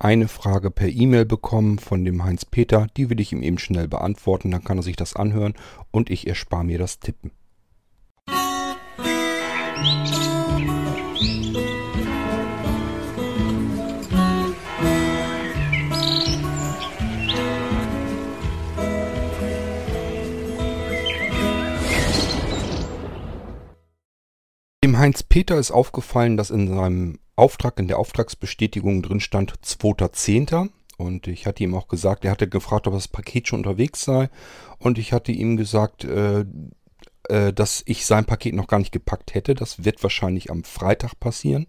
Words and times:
eine 0.00 0.28
Frage 0.28 0.70
per 0.70 0.88
E-Mail 0.88 1.26
bekommen 1.26 1.78
von 1.78 2.06
dem 2.06 2.24
Heinz-Peter. 2.24 2.86
Die 2.96 3.10
will 3.10 3.20
ich 3.20 3.32
ihm 3.32 3.42
eben 3.42 3.58
schnell 3.58 3.86
beantworten. 3.86 4.50
Dann 4.50 4.64
kann 4.64 4.78
er 4.78 4.82
sich 4.82 4.96
das 4.96 5.14
anhören 5.14 5.52
und 5.90 6.08
ich 6.08 6.26
erspare 6.26 6.64
mir 6.64 6.78
das 6.78 7.00
Tippen. 7.00 7.32
Dem 24.82 24.98
Heinz-Peter 24.98 25.58
ist 25.58 25.70
aufgefallen, 25.70 26.38
dass 26.38 26.48
in 26.48 26.68
seinem 26.68 27.18
Auftrag, 27.40 27.78
in 27.78 27.88
der 27.88 27.98
Auftragsbestätigung 27.98 29.02
drin 29.02 29.20
stand 29.20 29.52
2.10. 29.64 30.70
Und 30.96 31.26
ich 31.26 31.46
hatte 31.46 31.64
ihm 31.64 31.74
auch 31.74 31.88
gesagt, 31.88 32.24
er 32.24 32.30
hatte 32.30 32.48
gefragt, 32.48 32.86
ob 32.86 32.94
das 32.94 33.08
Paket 33.08 33.48
schon 33.48 33.60
unterwegs 33.60 34.04
sei. 34.04 34.28
Und 34.78 34.98
ich 34.98 35.12
hatte 35.12 35.32
ihm 35.32 35.56
gesagt, 35.56 36.04
äh, 36.04 36.44
äh, 37.28 37.52
dass 37.52 37.82
ich 37.86 38.06
sein 38.06 38.24
Paket 38.24 38.54
noch 38.54 38.66
gar 38.66 38.78
nicht 38.78 38.92
gepackt 38.92 39.34
hätte. 39.34 39.54
Das 39.54 39.84
wird 39.84 40.02
wahrscheinlich 40.02 40.50
am 40.50 40.64
Freitag 40.64 41.18
passieren. 41.20 41.66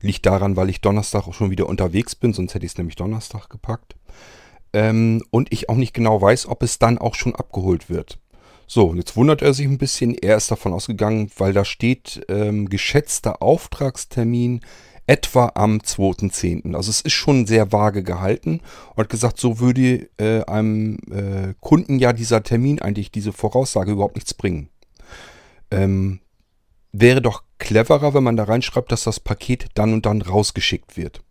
Liegt 0.00 0.26
daran, 0.26 0.56
weil 0.56 0.70
ich 0.70 0.80
Donnerstag 0.80 1.28
auch 1.28 1.34
schon 1.34 1.50
wieder 1.50 1.68
unterwegs 1.68 2.14
bin, 2.14 2.32
sonst 2.32 2.54
hätte 2.54 2.66
ich 2.66 2.72
es 2.72 2.78
nämlich 2.78 2.96
Donnerstag 2.96 3.48
gepackt. 3.48 3.94
Ähm, 4.72 5.22
und 5.30 5.52
ich 5.52 5.68
auch 5.68 5.76
nicht 5.76 5.92
genau 5.92 6.20
weiß, 6.20 6.46
ob 6.46 6.62
es 6.62 6.78
dann 6.78 6.98
auch 6.98 7.14
schon 7.14 7.34
abgeholt 7.34 7.90
wird. 7.90 8.18
So, 8.66 8.94
jetzt 8.94 9.16
wundert 9.16 9.42
er 9.42 9.52
sich 9.52 9.66
ein 9.66 9.76
bisschen. 9.76 10.14
Er 10.14 10.38
ist 10.38 10.50
davon 10.50 10.72
ausgegangen, 10.72 11.30
weil 11.36 11.52
da 11.52 11.64
steht 11.64 12.24
ähm, 12.28 12.70
geschätzter 12.70 13.42
Auftragstermin 13.42 14.60
etwa 15.06 15.52
am 15.54 15.78
2.10. 15.78 16.74
Also 16.74 16.90
es 16.90 17.00
ist 17.00 17.12
schon 17.12 17.46
sehr 17.46 17.72
vage 17.72 18.02
gehalten 18.02 18.60
und 18.94 19.08
gesagt, 19.08 19.38
so 19.38 19.58
würde 19.58 20.08
äh, 20.18 20.44
einem 20.44 20.98
äh, 21.10 21.54
Kunden 21.60 21.98
ja 21.98 22.12
dieser 22.12 22.42
Termin 22.42 22.80
eigentlich, 22.80 23.10
diese 23.10 23.32
Voraussage 23.32 23.92
überhaupt 23.92 24.16
nichts 24.16 24.34
bringen. 24.34 24.68
Ähm, 25.70 26.20
wäre 26.92 27.22
doch 27.22 27.42
cleverer, 27.58 28.14
wenn 28.14 28.22
man 28.22 28.36
da 28.36 28.44
reinschreibt, 28.44 28.92
dass 28.92 29.04
das 29.04 29.20
Paket 29.20 29.66
dann 29.74 29.92
und 29.92 30.06
dann 30.06 30.22
rausgeschickt 30.22 30.96
wird. 30.96 31.22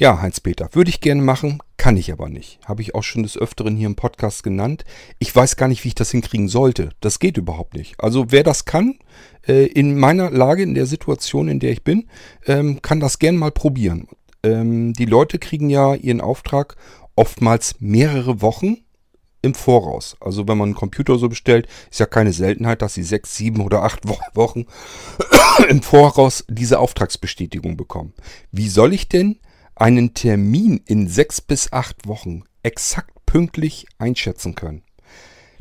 Ja, 0.00 0.22
Heinz-Peter, 0.22 0.68
würde 0.74 0.90
ich 0.90 1.00
gerne 1.00 1.22
machen, 1.22 1.60
kann 1.76 1.96
ich 1.96 2.12
aber 2.12 2.28
nicht. 2.28 2.60
Habe 2.64 2.82
ich 2.82 2.94
auch 2.94 3.02
schon 3.02 3.24
des 3.24 3.36
Öfteren 3.36 3.74
hier 3.74 3.88
im 3.88 3.96
Podcast 3.96 4.44
genannt. 4.44 4.84
Ich 5.18 5.34
weiß 5.34 5.56
gar 5.56 5.66
nicht, 5.66 5.82
wie 5.82 5.88
ich 5.88 5.96
das 5.96 6.12
hinkriegen 6.12 6.46
sollte. 6.46 6.90
Das 7.00 7.18
geht 7.18 7.36
überhaupt 7.36 7.74
nicht. 7.74 7.96
Also 7.98 8.26
wer 8.28 8.44
das 8.44 8.64
kann, 8.64 9.00
äh, 9.48 9.66
in 9.66 9.98
meiner 9.98 10.30
Lage, 10.30 10.62
in 10.62 10.74
der 10.74 10.86
Situation, 10.86 11.48
in 11.48 11.58
der 11.58 11.72
ich 11.72 11.82
bin, 11.82 12.06
ähm, 12.46 12.80
kann 12.80 13.00
das 13.00 13.18
gern 13.18 13.34
mal 13.34 13.50
probieren. 13.50 14.06
Ähm, 14.44 14.92
die 14.92 15.04
Leute 15.04 15.40
kriegen 15.40 15.68
ja 15.68 15.96
ihren 15.96 16.20
Auftrag 16.20 16.76
oftmals 17.16 17.74
mehrere 17.80 18.40
Wochen 18.40 18.76
im 19.42 19.54
Voraus. 19.54 20.16
Also 20.20 20.46
wenn 20.46 20.58
man 20.58 20.68
einen 20.68 20.76
Computer 20.76 21.18
so 21.18 21.28
bestellt, 21.28 21.66
ist 21.90 21.98
ja 21.98 22.06
keine 22.06 22.32
Seltenheit, 22.32 22.82
dass 22.82 22.94
sie 22.94 23.02
sechs, 23.02 23.34
sieben 23.34 23.62
oder 23.62 23.82
acht 23.82 24.02
Wochen 24.34 24.66
im 25.68 25.82
Voraus 25.82 26.44
diese 26.48 26.78
Auftragsbestätigung 26.78 27.76
bekommen. 27.76 28.12
Wie 28.52 28.68
soll 28.68 28.94
ich 28.94 29.08
denn 29.08 29.40
einen 29.80 30.14
Termin 30.14 30.80
in 30.86 31.08
sechs 31.08 31.40
bis 31.40 31.72
acht 31.72 32.06
Wochen 32.06 32.42
exakt 32.62 33.12
pünktlich 33.26 33.86
einschätzen 33.98 34.54
können. 34.54 34.82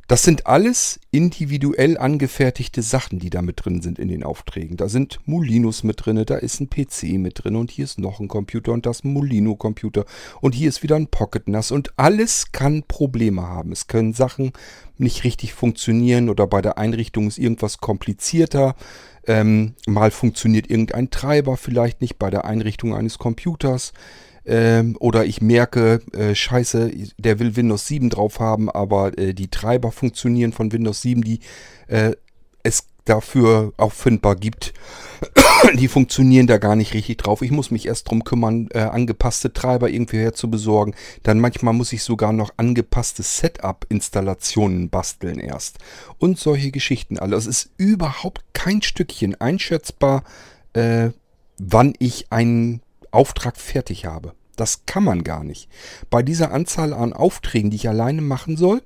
Das 0.07 0.23
sind 0.23 0.47
alles 0.47 1.01
individuell 1.11 1.97
angefertigte 1.97 2.81
Sachen, 2.81 3.19
die 3.19 3.29
da 3.29 3.41
mit 3.41 3.65
drin 3.65 3.81
sind 3.81 3.99
in 3.99 4.07
den 4.07 4.23
Aufträgen. 4.23 4.77
Da 4.77 4.87
sind 4.87 5.19
Molinos 5.25 5.83
mit 5.83 6.05
drin, 6.05 6.23
da 6.25 6.37
ist 6.37 6.61
ein 6.61 6.69
PC 6.69 7.19
mit 7.19 7.43
drin 7.43 7.57
und 7.57 7.71
hier 7.71 7.83
ist 7.83 7.99
noch 7.99 8.21
ein 8.21 8.29
Computer 8.29 8.71
und 8.71 8.85
das 8.85 9.03
Molino-Computer 9.03 10.05
und 10.39 10.55
hier 10.55 10.69
ist 10.69 10.81
wieder 10.81 10.95
ein 10.95 11.07
Pocket 11.07 11.49
NAS 11.49 11.71
und 11.71 11.91
alles 11.97 12.53
kann 12.53 12.83
Probleme 12.87 13.41
haben. 13.41 13.73
Es 13.73 13.87
können 13.87 14.13
Sachen 14.13 14.53
nicht 14.97 15.25
richtig 15.25 15.53
funktionieren 15.53 16.29
oder 16.29 16.47
bei 16.47 16.61
der 16.61 16.77
Einrichtung 16.77 17.27
ist 17.27 17.37
irgendwas 17.37 17.79
komplizierter. 17.79 18.75
Ähm, 19.27 19.75
mal 19.85 20.09
funktioniert 20.09 20.69
irgendein 20.69 21.09
Treiber 21.09 21.57
vielleicht 21.57 22.01
nicht 22.01 22.17
bei 22.17 22.29
der 22.29 22.45
Einrichtung 22.45 22.95
eines 22.95 23.17
Computers. 23.19 23.93
Ähm, 24.45 24.95
oder 25.01 25.25
ich 25.25 25.41
merke, 25.41 26.01
äh, 26.13 26.33
scheiße, 26.33 26.91
der 27.17 27.39
will 27.39 27.57
Windows 27.57 27.85
7 27.87 28.09
drauf 28.09 28.39
haben, 28.39 28.69
aber 28.71 29.17
äh, 29.17 29.33
die 29.33 29.49
Treiber 29.49 29.91
funktionieren 29.91 30.53
von 30.53 30.71
Windows 30.71 31.01
7, 31.01 31.21
die 31.21 31.41
äh, 31.87 32.13
es 32.63 32.87
dafür 33.09 33.73
auffindbar 33.77 34.35
gibt, 34.35 34.73
die 35.75 35.87
funktionieren 35.87 36.47
da 36.47 36.57
gar 36.57 36.75
nicht 36.75 36.93
richtig 36.93 37.17
drauf. 37.17 37.41
Ich 37.41 37.51
muss 37.51 37.71
mich 37.71 37.87
erst 37.87 38.09
drum 38.09 38.23
kümmern, 38.23 38.67
äh, 38.71 38.79
angepasste 38.79 39.53
Treiber 39.53 39.89
irgendwie 39.89 40.17
herzubesorgen. 40.17 40.95
Dann 41.23 41.39
manchmal 41.39 41.73
muss 41.73 41.93
ich 41.93 42.03
sogar 42.03 42.33
noch 42.33 42.51
angepasste 42.57 43.23
Setup-Installationen 43.23 44.89
basteln 44.89 45.39
erst. 45.39 45.77
Und 46.17 46.39
solche 46.39 46.71
Geschichten 46.71 47.17
alle. 47.17 47.35
Es 47.35 47.47
ist 47.47 47.71
überhaupt 47.77 48.43
kein 48.53 48.81
Stückchen 48.81 49.39
einschätzbar, 49.39 50.23
äh, 50.73 51.09
wann 51.57 51.93
ich 51.99 52.31
einen 52.31 52.81
Auftrag 53.11 53.57
fertig 53.57 54.05
habe. 54.05 54.33
Das 54.55 54.85
kann 54.85 55.03
man 55.03 55.23
gar 55.23 55.43
nicht. 55.43 55.69
Bei 56.09 56.23
dieser 56.23 56.51
Anzahl 56.51 56.93
an 56.93 57.13
Aufträgen, 57.13 57.69
die 57.69 57.77
ich 57.77 57.89
alleine 57.89 58.21
machen 58.21 58.57
soll, 58.57 58.81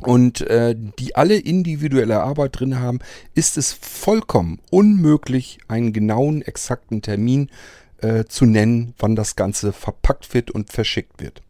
und 0.00 0.40
äh, 0.42 0.74
die 0.98 1.16
alle 1.16 1.36
individuelle 1.36 2.22
Arbeit 2.22 2.60
drin 2.60 2.80
haben, 2.80 2.98
ist 3.34 3.56
es 3.56 3.72
vollkommen 3.72 4.60
unmöglich, 4.70 5.58
einen 5.68 5.92
genauen, 5.92 6.42
exakten 6.42 7.00
Termin 7.00 7.50
äh, 7.98 8.24
zu 8.24 8.44
nennen, 8.44 8.94
wann 8.98 9.16
das 9.16 9.36
Ganze 9.36 9.72
verpackt 9.72 10.34
wird 10.34 10.50
und 10.50 10.70
verschickt 10.70 11.20
wird. 11.20 11.42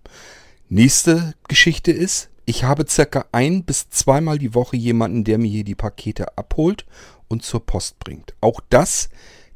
Nächste 0.69 1.35
Geschichte 1.49 1.93
ist, 1.93 2.31
ich 2.47 2.65
habe 2.65 2.85
circa 2.89 3.25
ein 3.33 3.65
bis 3.65 3.89
zweimal 3.91 4.39
die 4.39 4.55
Woche 4.55 4.77
jemanden, 4.77 5.25
der 5.25 5.39
mir 5.39 5.51
hier 5.51 5.65
die 5.65 5.75
Pakete 5.75 6.37
abholt 6.37 6.85
und 7.29 7.43
zur 7.43 7.65
Post 7.65 7.99
bringt. 7.99 8.35
Auch 8.41 8.61
das 8.69 9.09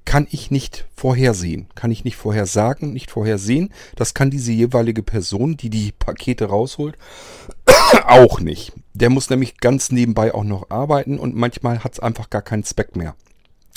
kann 0.08 0.26
ich 0.30 0.50
nicht 0.50 0.86
vorhersehen, 0.96 1.66
kann 1.74 1.90
ich 1.90 2.02
nicht 2.02 2.16
vorhersagen, 2.16 2.94
nicht 2.94 3.10
vorhersehen. 3.10 3.68
Das 3.94 4.14
kann 4.14 4.30
diese 4.30 4.52
jeweilige 4.52 5.02
Person, 5.02 5.58
die 5.58 5.68
die 5.68 5.92
Pakete 5.92 6.46
rausholt, 6.46 6.96
auch 8.06 8.40
nicht. 8.40 8.72
Der 8.94 9.10
muss 9.10 9.28
nämlich 9.28 9.58
ganz 9.58 9.92
nebenbei 9.92 10.32
auch 10.32 10.44
noch 10.44 10.70
arbeiten 10.70 11.18
und 11.18 11.36
manchmal 11.36 11.84
hat 11.84 11.92
es 11.92 12.00
einfach 12.00 12.30
gar 12.30 12.40
keinen 12.40 12.64
Zweck 12.64 12.96
mehr. 12.96 13.16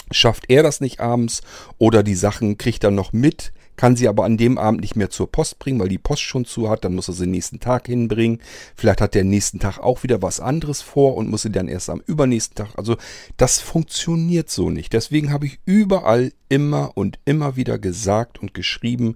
Schafft 0.10 0.46
er 0.48 0.64
das 0.64 0.80
nicht 0.80 1.02
abends 1.02 1.42
oder 1.78 2.02
die 2.02 2.16
Sachen 2.16 2.58
kriegt 2.58 2.86
er 2.86 2.92
noch 2.92 3.12
mit, 3.12 3.52
kann 3.82 3.96
sie 3.96 4.08
aber 4.08 4.26
an 4.26 4.38
dem 4.38 4.60
Abend 4.60 4.82
nicht 4.82 4.96
mehr 4.96 5.10
zur 5.10 5.32
Post 5.32 5.58
bringen, 5.58 5.80
weil 5.80 5.90
die 5.90 5.98
Post 5.98 6.22
schon 6.22 6.46
zu 6.46 6.70
hat, 6.70 6.86
dann 6.86 6.94
muss 6.94 7.08
er 7.08 7.16
sie 7.16 7.24
den 7.24 7.32
nächsten 7.32 7.60
Tag 7.60 7.88
hinbringen. 7.88 8.40
Vielleicht 8.76 9.02
hat 9.02 9.16
der 9.16 9.24
nächsten 9.24 9.58
Tag 9.58 9.80
auch 9.80 10.04
wieder 10.04 10.22
was 10.22 10.40
anderes 10.40 10.84
vor 10.84 11.18
und 11.18 11.32
muss 11.32 11.42
sie 11.42 11.50
dann 11.50 11.68
erst 11.68 11.90
am 11.90 12.04
übernächsten 12.06 12.54
Tag. 12.54 12.78
Also 12.78 12.98
das 13.38 13.60
funktioniert 13.60 14.52
so 14.52 14.70
nicht. 14.70 14.94
Deswegen 14.94 15.32
habe 15.32 15.48
ich 15.48 15.58
überall 15.66 16.32
immer 16.48 16.92
und 16.94 17.18
immer 17.26 17.56
wieder 17.56 17.80
gesagt 17.80 18.40
und 18.40 18.54
geschrieben, 18.54 19.16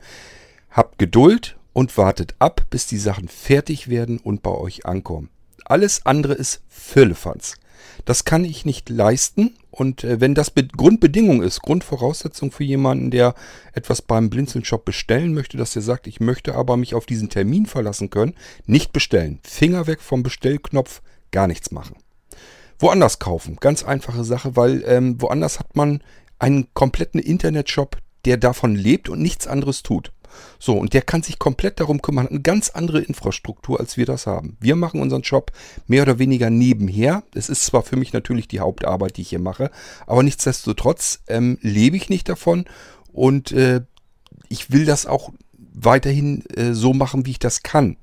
habt 0.71 0.97
Geduld 0.97 1.57
und 1.73 1.95
wartet 1.95 2.33
ab, 2.39 2.65
bis 2.71 2.87
die 2.87 2.97
Sachen 2.97 3.27
fertig 3.27 3.87
werden 3.87 4.17
und 4.17 4.41
bei 4.41 4.49
euch 4.49 4.87
ankommen. 4.87 5.29
Alles 5.63 6.07
andere 6.07 6.33
ist 6.33 6.63
Firlefanz. 6.69 7.57
Das 8.05 8.25
kann 8.25 8.45
ich 8.45 8.65
nicht 8.65 8.89
leisten. 8.89 9.55
Und 9.71 10.03
äh, 10.03 10.21
wenn 10.21 10.35
das 10.35 10.51
Be 10.51 10.65
Grundbedingung 10.65 11.41
ist, 11.43 11.61
Grundvoraussetzung 11.61 12.51
für 12.51 12.63
jemanden, 12.63 13.11
der 13.11 13.35
etwas 13.73 14.01
beim 14.01 14.29
Blinzeln-Shop 14.29 14.85
bestellen 14.85 15.33
möchte, 15.33 15.57
dass 15.57 15.75
er 15.75 15.81
sagt, 15.81 16.07
ich 16.07 16.19
möchte 16.19 16.55
aber 16.55 16.77
mich 16.77 16.95
auf 16.95 17.05
diesen 17.05 17.29
Termin 17.29 17.65
verlassen 17.65 18.09
können, 18.09 18.35
nicht 18.65 18.93
bestellen. 18.93 19.39
Finger 19.43 19.87
weg 19.87 20.01
vom 20.01 20.23
Bestellknopf, 20.23 21.01
gar 21.31 21.47
nichts 21.47 21.71
machen. 21.71 21.97
Woanders 22.79 23.19
kaufen, 23.19 23.57
ganz 23.59 23.83
einfache 23.83 24.23
Sache, 24.23 24.55
weil 24.55 24.83
ähm, 24.85 25.21
woanders 25.21 25.59
hat 25.59 25.75
man 25.75 26.01
einen 26.39 26.67
kompletten 26.73 27.19
Internetshop, 27.19 27.97
der 28.25 28.37
davon 28.37 28.75
lebt 28.75 29.09
und 29.09 29.21
nichts 29.21 29.47
anderes 29.47 29.83
tut. 29.83 30.11
So, 30.59 30.77
und 30.77 30.93
der 30.93 31.01
kann 31.01 31.23
sich 31.23 31.39
komplett 31.39 31.79
darum 31.79 32.01
kümmern, 32.01 32.27
eine 32.27 32.41
ganz 32.41 32.69
andere 32.69 33.01
Infrastruktur, 33.01 33.79
als 33.79 33.97
wir 33.97 34.05
das 34.05 34.27
haben. 34.27 34.57
Wir 34.59 34.75
machen 34.75 35.01
unseren 35.01 35.21
Job 35.21 35.51
mehr 35.87 36.03
oder 36.03 36.19
weniger 36.19 36.49
nebenher. 36.49 37.23
Es 37.33 37.49
ist 37.49 37.65
zwar 37.65 37.83
für 37.83 37.95
mich 37.95 38.13
natürlich 38.13 38.47
die 38.47 38.59
Hauptarbeit, 38.59 39.17
die 39.17 39.21
ich 39.21 39.29
hier 39.29 39.39
mache, 39.39 39.71
aber 40.07 40.23
nichtsdestotrotz 40.23 41.21
ähm, 41.27 41.57
lebe 41.61 41.97
ich 41.97 42.09
nicht 42.09 42.29
davon 42.29 42.65
und 43.11 43.51
äh, 43.51 43.81
ich 44.49 44.71
will 44.71 44.85
das 44.85 45.05
auch 45.05 45.31
weiterhin 45.73 46.45
äh, 46.55 46.73
so 46.73 46.93
machen, 46.93 47.25
wie 47.25 47.31
ich 47.31 47.39
das 47.39 47.63
kann. 47.63 47.97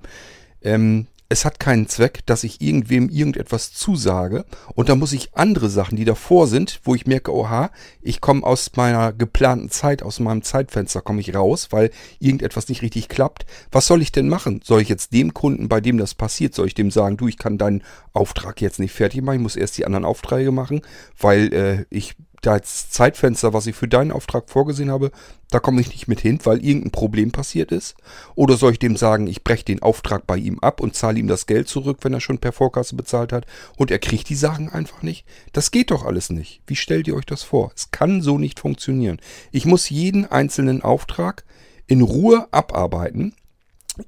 Ähm, 0.62 1.06
es 1.32 1.46
hat 1.46 1.58
keinen 1.58 1.88
Zweck, 1.88 2.26
dass 2.26 2.44
ich 2.44 2.60
irgendwem 2.60 3.08
irgendetwas 3.08 3.72
zusage 3.72 4.44
und 4.74 4.90
dann 4.90 4.98
muss 4.98 5.14
ich 5.14 5.34
andere 5.34 5.70
Sachen, 5.70 5.96
die 5.96 6.04
davor 6.04 6.46
sind, 6.46 6.80
wo 6.84 6.94
ich 6.94 7.06
merke, 7.06 7.34
oha, 7.34 7.70
ich 8.02 8.20
komme 8.20 8.44
aus 8.44 8.70
meiner 8.76 9.14
geplanten 9.14 9.70
Zeit, 9.70 10.02
aus 10.02 10.20
meinem 10.20 10.42
Zeitfenster 10.42 11.00
komme 11.00 11.22
ich 11.22 11.34
raus, 11.34 11.68
weil 11.70 11.90
irgendetwas 12.18 12.68
nicht 12.68 12.82
richtig 12.82 13.08
klappt. 13.08 13.46
Was 13.70 13.86
soll 13.86 14.02
ich 14.02 14.12
denn 14.12 14.28
machen? 14.28 14.60
Soll 14.62 14.82
ich 14.82 14.90
jetzt 14.90 15.14
dem 15.14 15.32
Kunden, 15.32 15.70
bei 15.70 15.80
dem 15.80 15.96
das 15.96 16.14
passiert, 16.14 16.54
soll 16.54 16.66
ich 16.66 16.74
dem 16.74 16.90
sagen, 16.90 17.16
du, 17.16 17.28
ich 17.28 17.38
kann 17.38 17.56
deinen 17.56 17.82
Auftrag 18.12 18.60
jetzt 18.60 18.78
nicht 18.78 18.92
fertig 18.92 19.22
machen, 19.22 19.36
ich 19.36 19.42
muss 19.42 19.56
erst 19.56 19.78
die 19.78 19.86
anderen 19.86 20.04
Aufträge 20.04 20.52
machen, 20.52 20.82
weil 21.18 21.54
äh, 21.54 21.84
ich 21.88 22.14
das 22.42 22.90
Zeitfenster, 22.90 23.52
was 23.52 23.66
ich 23.66 23.76
für 23.76 23.88
deinen 23.88 24.10
Auftrag 24.10 24.50
vorgesehen 24.50 24.90
habe, 24.90 25.12
da 25.50 25.60
komme 25.60 25.80
ich 25.80 25.90
nicht 25.90 26.08
mit 26.08 26.20
hin, 26.20 26.40
weil 26.42 26.64
irgendein 26.64 26.90
Problem 26.90 27.30
passiert 27.30 27.70
ist? 27.70 27.94
Oder 28.34 28.56
soll 28.56 28.72
ich 28.72 28.78
dem 28.78 28.96
sagen, 28.96 29.28
ich 29.28 29.44
breche 29.44 29.64
den 29.64 29.80
Auftrag 29.80 30.26
bei 30.26 30.36
ihm 30.36 30.58
ab 30.58 30.80
und 30.80 30.96
zahle 30.96 31.20
ihm 31.20 31.28
das 31.28 31.46
Geld 31.46 31.68
zurück, 31.68 31.98
wenn 32.02 32.12
er 32.12 32.20
schon 32.20 32.38
per 32.38 32.52
Vorkasse 32.52 32.96
bezahlt 32.96 33.32
hat 33.32 33.46
und 33.76 33.90
er 33.90 34.00
kriegt 34.00 34.28
die 34.28 34.34
Sachen 34.34 34.68
einfach 34.68 35.02
nicht? 35.02 35.24
Das 35.52 35.70
geht 35.70 35.92
doch 35.92 36.04
alles 36.04 36.30
nicht. 36.30 36.62
Wie 36.66 36.76
stellt 36.76 37.06
ihr 37.06 37.14
euch 37.14 37.26
das 37.26 37.44
vor? 37.44 37.70
Es 37.76 37.92
kann 37.92 38.22
so 38.22 38.38
nicht 38.38 38.58
funktionieren. 38.58 39.20
Ich 39.52 39.64
muss 39.64 39.88
jeden 39.88 40.26
einzelnen 40.26 40.82
Auftrag 40.82 41.44
in 41.86 42.02
Ruhe 42.02 42.48
abarbeiten. 42.50 43.34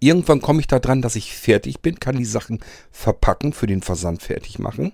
Irgendwann 0.00 0.40
komme 0.40 0.60
ich 0.60 0.66
da 0.66 0.80
dran, 0.80 1.02
dass 1.02 1.14
ich 1.14 1.36
fertig 1.36 1.82
bin, 1.82 2.00
kann 2.00 2.16
die 2.16 2.24
Sachen 2.24 2.60
verpacken, 2.90 3.52
für 3.52 3.66
den 3.66 3.82
Versand 3.82 4.22
fertig 4.22 4.58
machen. 4.58 4.92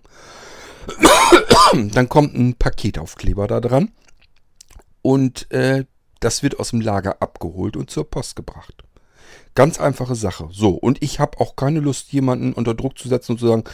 Dann 1.73 2.09
kommt 2.09 2.35
ein 2.35 2.55
Paketaufkleber 2.55 3.47
da 3.47 3.61
dran 3.61 3.93
und 5.03 5.51
äh, 5.51 5.85
das 6.21 6.43
wird 6.43 6.59
aus 6.59 6.71
dem 6.71 6.81
Lager 6.81 7.23
abgeholt 7.23 7.77
und 7.77 7.91
zur 7.91 8.09
Post 8.11 8.37
gebracht. 8.37 8.85
Ganz 9.55 9.81
einfache 9.81 10.15
Sache. 10.15 10.49
So, 10.53 10.71
und 10.71 11.03
ich 11.03 11.19
habe 11.19 11.41
auch 11.41 11.57
keine 11.57 11.81
Lust, 11.81 12.13
jemanden 12.13 12.53
unter 12.53 12.75
Druck 12.75 12.99
zu 12.99 13.09
setzen 13.09 13.33
und 13.33 13.39
zu 13.39 13.47
sagen, 13.47 13.65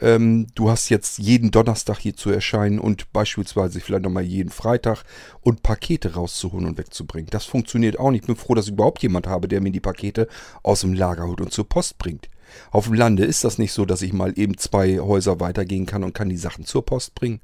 ähm, 0.00 0.48
du 0.54 0.70
hast 0.70 0.88
jetzt 0.88 1.18
jeden 1.18 1.50
Donnerstag 1.50 1.98
hier 1.98 2.16
zu 2.16 2.30
erscheinen 2.30 2.78
und 2.78 3.12
beispielsweise 3.12 3.80
vielleicht 3.80 4.02
nochmal 4.02 4.24
jeden 4.24 4.50
Freitag 4.50 5.04
und 5.40 5.62
Pakete 5.62 6.14
rauszuholen 6.14 6.66
und 6.66 6.78
wegzubringen. 6.78 7.30
Das 7.30 7.44
funktioniert 7.44 7.98
auch 7.98 8.10
nicht. 8.10 8.22
Ich 8.22 8.26
bin 8.26 8.36
froh, 8.36 8.54
dass 8.54 8.66
ich 8.66 8.72
überhaupt 8.72 9.02
jemand 9.02 9.26
habe, 9.26 9.48
der 9.48 9.60
mir 9.60 9.70
die 9.70 9.80
Pakete 9.80 10.28
aus 10.62 10.80
dem 10.80 10.94
Lager 10.94 11.26
holt 11.26 11.40
und 11.40 11.52
zur 11.52 11.68
Post 11.68 11.98
bringt. 11.98 12.28
Auf 12.70 12.86
dem 12.86 12.94
Lande 12.94 13.24
ist 13.24 13.44
das 13.44 13.58
nicht 13.58 13.72
so, 13.72 13.84
dass 13.84 14.02
ich 14.02 14.12
mal 14.12 14.32
eben 14.38 14.58
zwei 14.58 14.98
Häuser 14.98 15.40
weitergehen 15.40 15.86
kann 15.86 16.04
und 16.04 16.14
kann 16.14 16.28
die 16.28 16.36
Sachen 16.36 16.64
zur 16.64 16.84
Post 16.84 17.14
bringen. 17.14 17.40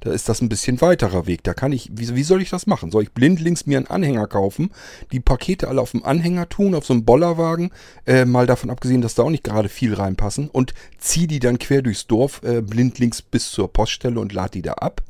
Da 0.00 0.12
ist 0.12 0.28
das 0.28 0.40
ein 0.40 0.48
bisschen 0.48 0.80
weiterer 0.80 1.26
Weg. 1.26 1.44
Da 1.44 1.54
kann 1.54 1.72
ich, 1.72 1.90
wie, 1.92 2.14
wie 2.14 2.22
soll 2.22 2.42
ich 2.42 2.50
das 2.50 2.66
machen? 2.66 2.90
Soll 2.90 3.04
ich 3.04 3.12
blindlings 3.12 3.66
mir 3.66 3.78
einen 3.78 3.86
Anhänger 3.86 4.26
kaufen, 4.26 4.70
die 5.12 5.20
Pakete 5.20 5.68
alle 5.68 5.80
auf 5.80 5.92
dem 5.92 6.04
Anhänger 6.04 6.48
tun, 6.48 6.74
auf 6.74 6.84
so 6.84 6.92
einem 6.92 7.04
Bollerwagen, 7.04 7.70
äh, 8.06 8.24
mal 8.24 8.46
davon 8.46 8.70
abgesehen, 8.70 9.02
dass 9.02 9.14
da 9.14 9.22
auch 9.22 9.30
nicht 9.30 9.44
gerade 9.44 9.68
viel 9.68 9.94
reinpassen 9.94 10.50
und 10.50 10.74
zieh 10.98 11.26
die 11.26 11.40
dann 11.40 11.58
quer 11.58 11.82
durchs 11.82 12.06
Dorf 12.06 12.42
äh, 12.42 12.60
blindlings 12.60 13.22
bis 13.22 13.50
zur 13.50 13.72
Poststelle 13.72 14.20
und 14.20 14.32
lad 14.32 14.54
die 14.54 14.62
da 14.62 14.74
ab? 14.74 15.02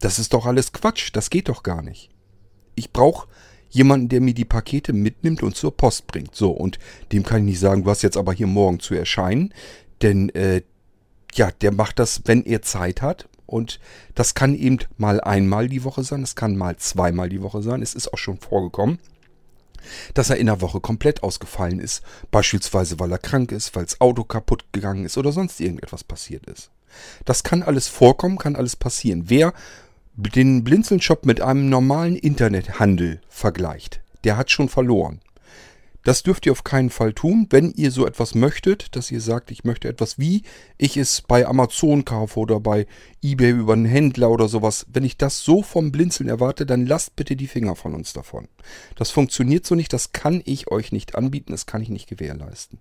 Das 0.00 0.18
ist 0.18 0.34
doch 0.34 0.46
alles 0.46 0.72
Quatsch. 0.72 1.10
Das 1.12 1.30
geht 1.30 1.48
doch 1.48 1.62
gar 1.62 1.82
nicht. 1.82 2.10
Ich 2.74 2.92
brauche 2.92 3.28
jemanden, 3.70 4.08
der 4.08 4.20
mir 4.20 4.34
die 4.34 4.44
Pakete 4.44 4.92
mitnimmt 4.92 5.42
und 5.42 5.56
zur 5.56 5.76
Post 5.76 6.06
bringt. 6.06 6.34
So, 6.34 6.50
und 6.50 6.78
dem 7.12 7.22
kann 7.22 7.38
ich 7.40 7.44
nicht 7.44 7.60
sagen, 7.60 7.84
du 7.84 7.90
hast 7.90 8.02
jetzt 8.02 8.16
aber 8.16 8.32
hier 8.32 8.46
morgen 8.46 8.80
zu 8.80 8.94
erscheinen, 8.94 9.52
denn 10.02 10.30
äh, 10.30 10.62
ja, 11.34 11.50
der 11.50 11.72
macht 11.72 11.98
das, 11.98 12.22
wenn 12.24 12.44
er 12.44 12.62
Zeit 12.62 13.02
hat. 13.02 13.28
Und 13.46 13.78
das 14.14 14.34
kann 14.34 14.56
eben 14.56 14.78
mal 14.96 15.20
einmal 15.20 15.68
die 15.68 15.84
Woche 15.84 16.02
sein, 16.02 16.22
es 16.22 16.34
kann 16.34 16.56
mal 16.56 16.76
zweimal 16.78 17.28
die 17.28 17.42
Woche 17.42 17.62
sein. 17.62 17.80
Es 17.80 17.94
ist 17.94 18.12
auch 18.12 18.18
schon 18.18 18.38
vorgekommen, 18.38 18.98
dass 20.14 20.30
er 20.30 20.36
in 20.36 20.46
der 20.46 20.60
Woche 20.60 20.80
komplett 20.80 21.22
ausgefallen 21.22 21.78
ist. 21.78 22.02
Beispielsweise, 22.32 22.98
weil 22.98 23.12
er 23.12 23.18
krank 23.18 23.52
ist, 23.52 23.76
weil 23.76 23.84
das 23.84 24.00
Auto 24.00 24.24
kaputt 24.24 24.64
gegangen 24.72 25.04
ist 25.04 25.16
oder 25.16 25.30
sonst 25.30 25.60
irgendetwas 25.60 26.02
passiert 26.02 26.46
ist. 26.46 26.70
Das 27.24 27.44
kann 27.44 27.62
alles 27.62 27.88
vorkommen, 27.88 28.38
kann 28.38 28.56
alles 28.56 28.74
passieren. 28.74 29.24
Wer 29.26 29.52
den 30.16 30.64
Blinzeln-Shop 30.64 31.26
mit 31.26 31.40
einem 31.40 31.68
normalen 31.68 32.16
Internethandel 32.16 33.20
vergleicht, 33.28 34.00
der 34.24 34.36
hat 34.36 34.50
schon 34.50 34.68
verloren. 34.68 35.20
Das 36.04 36.22
dürft 36.22 36.46
ihr 36.46 36.52
auf 36.52 36.62
keinen 36.62 36.90
Fall 36.90 37.12
tun, 37.12 37.48
wenn 37.50 37.72
ihr 37.72 37.90
so 37.90 38.06
etwas 38.06 38.36
möchtet, 38.36 38.94
dass 38.94 39.10
ihr 39.10 39.20
sagt, 39.20 39.50
ich 39.50 39.64
möchte 39.64 39.88
etwas 39.88 40.20
wie 40.20 40.42
ich 40.78 40.96
es 40.96 41.20
bei 41.20 41.44
Amazon 41.44 42.04
kaufe 42.04 42.38
oder 42.38 42.60
bei 42.60 42.86
eBay 43.22 43.50
über 43.50 43.72
einen 43.72 43.86
Händler 43.86 44.30
oder 44.30 44.46
sowas. 44.46 44.86
Wenn 44.92 45.02
ich 45.02 45.16
das 45.16 45.42
so 45.42 45.62
vom 45.64 45.90
Blinzeln 45.90 46.28
erwarte, 46.28 46.64
dann 46.64 46.86
lasst 46.86 47.16
bitte 47.16 47.34
die 47.34 47.48
Finger 47.48 47.74
von 47.74 47.92
uns 47.92 48.12
davon. 48.12 48.46
Das 48.94 49.10
funktioniert 49.10 49.66
so 49.66 49.74
nicht, 49.74 49.92
das 49.92 50.12
kann 50.12 50.42
ich 50.44 50.70
euch 50.70 50.92
nicht 50.92 51.16
anbieten, 51.16 51.50
das 51.50 51.66
kann 51.66 51.82
ich 51.82 51.88
nicht 51.88 52.08
gewährleisten. 52.08 52.78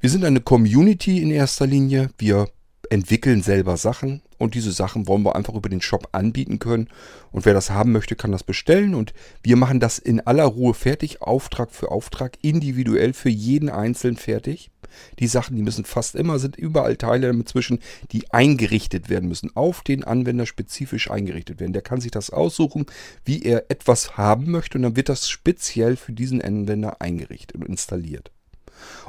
Wir 0.00 0.10
sind 0.10 0.24
eine 0.24 0.40
Community 0.40 1.22
in 1.22 1.30
erster 1.30 1.66
Linie. 1.66 2.10
Wir 2.18 2.48
entwickeln 2.90 3.42
selber 3.42 3.76
Sachen 3.76 4.22
und 4.38 4.54
diese 4.54 4.72
Sachen 4.72 5.06
wollen 5.06 5.22
wir 5.22 5.36
einfach 5.36 5.54
über 5.54 5.68
den 5.68 5.80
Shop 5.80 6.08
anbieten 6.12 6.58
können. 6.58 6.88
Und 7.32 7.46
wer 7.46 7.54
das 7.54 7.70
haben 7.70 7.92
möchte, 7.92 8.16
kann 8.16 8.32
das 8.32 8.42
bestellen. 8.42 8.94
Und 8.94 9.14
wir 9.42 9.56
machen 9.56 9.80
das 9.80 9.98
in 9.98 10.20
aller 10.20 10.44
Ruhe 10.44 10.74
fertig, 10.74 11.22
Auftrag 11.22 11.70
für 11.70 11.90
Auftrag, 11.90 12.36
individuell 12.42 13.12
für 13.12 13.30
jeden 13.30 13.70
einzelnen 13.70 14.16
fertig. 14.16 14.70
Die 15.18 15.26
Sachen, 15.26 15.56
die 15.56 15.62
müssen 15.62 15.84
fast 15.84 16.14
immer, 16.14 16.38
sind 16.38 16.56
überall 16.56 16.96
Teile 16.96 17.28
damit 17.28 17.48
zwischen, 17.48 17.80
die 18.12 18.30
eingerichtet 18.32 19.08
werden 19.08 19.28
müssen, 19.28 19.50
auf 19.56 19.82
den 19.82 20.04
Anwender 20.04 20.46
spezifisch 20.46 21.10
eingerichtet 21.10 21.58
werden. 21.58 21.72
Der 21.72 21.82
kann 21.82 22.00
sich 22.00 22.10
das 22.10 22.30
aussuchen, 22.30 22.86
wie 23.24 23.42
er 23.42 23.70
etwas 23.70 24.16
haben 24.16 24.50
möchte 24.50 24.78
und 24.78 24.82
dann 24.82 24.96
wird 24.96 25.08
das 25.08 25.28
speziell 25.28 25.96
für 25.96 26.12
diesen 26.12 26.42
Anwender 26.42 27.00
eingerichtet 27.00 27.56
und 27.56 27.66
installiert. 27.66 28.33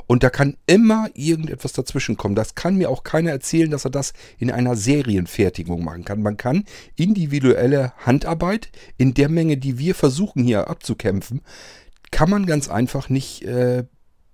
Und 0.08 0.24
da 0.24 0.30
kann 0.30 0.58
immer 0.68 1.10
irgendetwas 1.14 1.74
dazwischen 1.74 2.18
kommen. 2.18 2.36
Das 2.36 2.56
kann 2.56 2.76
mir 2.76 2.90
auch 2.90 3.04
keiner 3.04 3.32
erzählen, 3.32 3.72
dass 3.72 3.86
er 3.86 3.92
das 3.92 4.14
in 4.38 4.52
einer 4.52 4.76
Serienfertigung 4.76 5.84
machen 5.84 6.06
kann. 6.06 6.22
Man 6.22 6.38
kann 6.38 6.66
individuelle 6.96 7.94
Handarbeit 7.98 8.70
in 8.98 9.14
der 9.14 9.30
Menge, 9.30 9.58
die 9.58 9.78
wir 9.80 9.96
versuchen 9.96 10.44
hier 10.44 10.70
abzukämpfen, 10.70 11.42
kann 12.12 12.30
man 12.30 12.46
ganz 12.46 12.70
einfach 12.70 13.10
nicht 13.10 13.44
äh, 13.44 13.84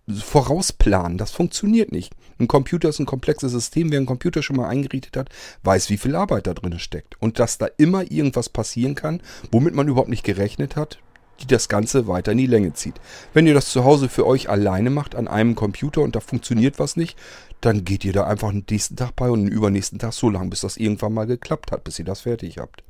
vorausplanen. 0.07 1.17
Das 1.17 1.31
funktioniert 1.31 1.91
nicht. 1.91 2.13
Ein 2.39 2.47
Computer 2.47 2.89
ist 2.89 2.99
ein 2.99 3.05
komplexes 3.05 3.51
System. 3.51 3.91
Wer 3.91 3.97
einen 3.97 4.05
Computer 4.05 4.43
schon 4.43 4.57
mal 4.57 4.67
eingerichtet 4.67 5.15
hat, 5.15 5.29
weiß, 5.63 5.89
wie 5.89 5.97
viel 5.97 6.15
Arbeit 6.15 6.47
da 6.47 6.53
drin 6.53 6.79
steckt. 6.79 7.21
Und 7.21 7.39
dass 7.39 7.57
da 7.57 7.67
immer 7.77 8.11
irgendwas 8.11 8.49
passieren 8.49 8.95
kann, 8.95 9.21
womit 9.51 9.73
man 9.73 9.87
überhaupt 9.87 10.09
nicht 10.09 10.23
gerechnet 10.23 10.75
hat, 10.75 10.99
die 11.41 11.47
das 11.47 11.69
Ganze 11.69 12.07
weiter 12.07 12.31
in 12.31 12.37
die 12.37 12.47
Länge 12.47 12.73
zieht. 12.73 12.95
Wenn 13.33 13.47
ihr 13.47 13.53
das 13.53 13.71
zu 13.71 13.83
Hause 13.83 14.09
für 14.09 14.25
euch 14.25 14.49
alleine 14.49 14.89
macht 14.89 15.15
an 15.15 15.27
einem 15.27 15.55
Computer 15.55 16.01
und 16.01 16.15
da 16.15 16.19
funktioniert 16.19 16.79
was 16.79 16.95
nicht, 16.95 17.17
dann 17.59 17.85
geht 17.85 18.05
ihr 18.05 18.13
da 18.13 18.25
einfach 18.25 18.49
einen 18.49 18.65
nächsten 18.69 18.95
Tag 18.95 19.15
bei 19.15 19.29
und 19.29 19.41
einen 19.41 19.47
übernächsten 19.49 19.99
Tag 19.99 20.13
so 20.13 20.29
lange, 20.29 20.49
bis 20.49 20.61
das 20.61 20.77
irgendwann 20.77 21.13
mal 21.13 21.27
geklappt 21.27 21.71
hat, 21.71 21.83
bis 21.83 21.99
ihr 21.99 22.05
das 22.05 22.21
fertig 22.21 22.57
habt. 22.57 22.83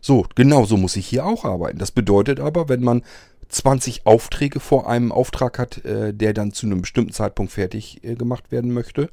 So, 0.00 0.26
genau 0.34 0.64
so 0.64 0.76
muss 0.76 0.96
ich 0.96 1.06
hier 1.06 1.26
auch 1.26 1.44
arbeiten. 1.44 1.78
Das 1.78 1.90
bedeutet 1.90 2.40
aber, 2.40 2.68
wenn 2.68 2.82
man 2.82 3.02
20 3.50 4.06
Aufträge 4.06 4.60
vor 4.60 4.88
einem 4.88 5.12
Auftrag 5.12 5.58
hat, 5.58 5.84
äh, 5.84 6.14
der 6.14 6.32
dann 6.32 6.52
zu 6.52 6.66
einem 6.66 6.80
bestimmten 6.80 7.12
Zeitpunkt 7.12 7.52
fertig 7.52 8.02
äh, 8.02 8.14
gemacht 8.14 8.50
werden 8.50 8.72
möchte, 8.72 9.10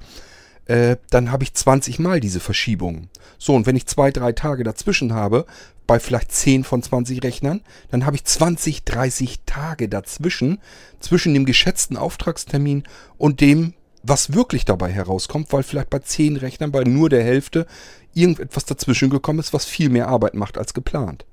äh, 0.66 0.98
dann 1.10 1.32
habe 1.32 1.44
ich 1.44 1.54
20 1.54 2.00
Mal 2.00 2.20
diese 2.20 2.40
Verschiebungen. 2.40 3.10
So, 3.38 3.56
und 3.56 3.66
wenn 3.66 3.76
ich 3.76 3.88
zwei, 3.88 4.12
drei 4.12 4.34
Tage 4.34 4.64
dazwischen 4.64 5.14
habe, 5.14 5.46
bei 5.88 6.00
vielleicht 6.00 6.32
10 6.32 6.64
von 6.66 6.84
20 6.84 7.24
Rechnern, 7.24 7.62
dann 7.90 8.06
habe 8.06 8.18
ich 8.18 8.26
20, 8.26 8.84
30 8.84 9.40
Tage 9.46 9.90
dazwischen, 9.90 10.60
zwischen 11.00 11.34
dem 11.34 11.46
geschätzten 11.46 11.98
Auftragstermin 11.98 12.84
und 13.18 13.42
dem, 13.42 13.74
was 14.04 14.34
wirklich 14.34 14.66
dabei 14.66 14.92
herauskommt, 14.92 15.52
weil 15.52 15.64
vielleicht 15.64 15.90
bei 15.90 16.00
10 16.00 16.38
Rechnern, 16.38 16.72
bei 16.72 16.84
nur 16.84 17.10
der 17.10 17.24
Hälfte, 17.24 17.66
irgendetwas 18.14 18.66
dazwischen 18.66 19.10
gekommen 19.10 19.40
ist, 19.40 19.54
was 19.54 19.66
viel 19.66 19.90
mehr 19.90 20.08
Arbeit 20.08 20.34
macht 20.34 20.58
als 20.58 20.74
geplant. 20.74 21.26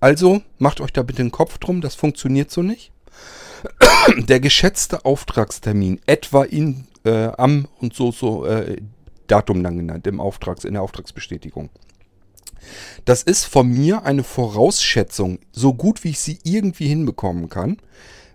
Also 0.00 0.42
macht 0.58 0.80
euch 0.80 0.92
da 0.92 1.02
bitte 1.02 1.22
den 1.22 1.30
Kopf 1.30 1.58
drum, 1.58 1.80
das 1.80 1.94
funktioniert 1.94 2.50
so 2.50 2.62
nicht. 2.62 2.92
Der 4.28 4.40
geschätzte 4.40 5.04
Auftragstermin, 5.06 6.00
etwa 6.04 6.44
in, 6.44 6.86
äh, 7.04 7.28
am 7.38 7.68
und 7.80 7.94
so 7.94 8.12
so 8.12 8.44
äh, 8.44 8.76
Datum 9.26 9.62
dann 9.62 9.78
genannt, 9.78 10.06
im 10.06 10.20
Auftrags, 10.20 10.64
in 10.64 10.74
der 10.74 10.82
Auftragsbestätigung. 10.82 11.70
Das 13.04 13.22
ist 13.22 13.44
von 13.44 13.68
mir 13.68 14.04
eine 14.04 14.24
Vorausschätzung, 14.24 15.38
so 15.52 15.74
gut 15.74 16.04
wie 16.04 16.10
ich 16.10 16.20
sie 16.20 16.38
irgendwie 16.44 16.88
hinbekommen 16.88 17.48
kann, 17.48 17.78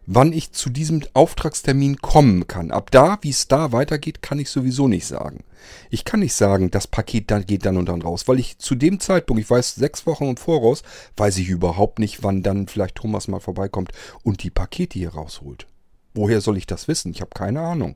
wann 0.06 0.34
ich 0.34 0.52
zu 0.52 0.70
diesem 0.70 1.04
Auftragstermin 1.14 1.98
kommen 1.98 2.48
kann. 2.48 2.72
Ab 2.72 2.90
da, 2.92 3.20
wie 3.22 3.30
es 3.30 3.48
da 3.48 3.72
weitergeht, 3.72 4.22
kann 4.22 4.40
ich 4.40 4.50
sowieso 4.50 4.88
nicht 4.88 5.06
sagen. 5.06 5.44
Ich 5.92 6.04
kann 6.04 6.22
nicht 6.22 6.34
sagen, 6.34 6.72
das 6.72 6.88
Paket 6.88 7.30
dann 7.30 7.46
geht 7.46 7.66
dann 7.66 7.78
und 7.78 7.88
dann 7.90 8.02
raus, 8.02 8.28
weil 8.28 8.40
ich 8.40 8.58
zu 8.58 8.76
dem 8.76 9.00
Zeitpunkt, 9.00 9.42
ich 9.42 9.50
weiß 9.50 9.76
sechs 9.76 10.08
Wochen 10.08 10.30
im 10.30 10.38
Voraus, 10.38 10.82
weiß 11.18 11.38
ich 11.38 11.50
überhaupt 11.50 12.00
nicht, 12.00 12.24
wann 12.24 12.42
dann 12.42 12.68
vielleicht 12.68 12.96
Thomas 12.96 13.28
mal 13.28 13.40
vorbeikommt 13.40 13.92
und 14.24 14.42
die 14.44 14.50
Pakete 14.50 14.98
hier 14.98 15.14
rausholt. 15.14 15.68
Woher 16.16 16.42
soll 16.42 16.58
ich 16.58 16.66
das 16.66 16.88
wissen? 16.88 17.12
Ich 17.12 17.22
habe 17.22 17.32
keine 17.36 17.62
Ahnung. 17.62 17.96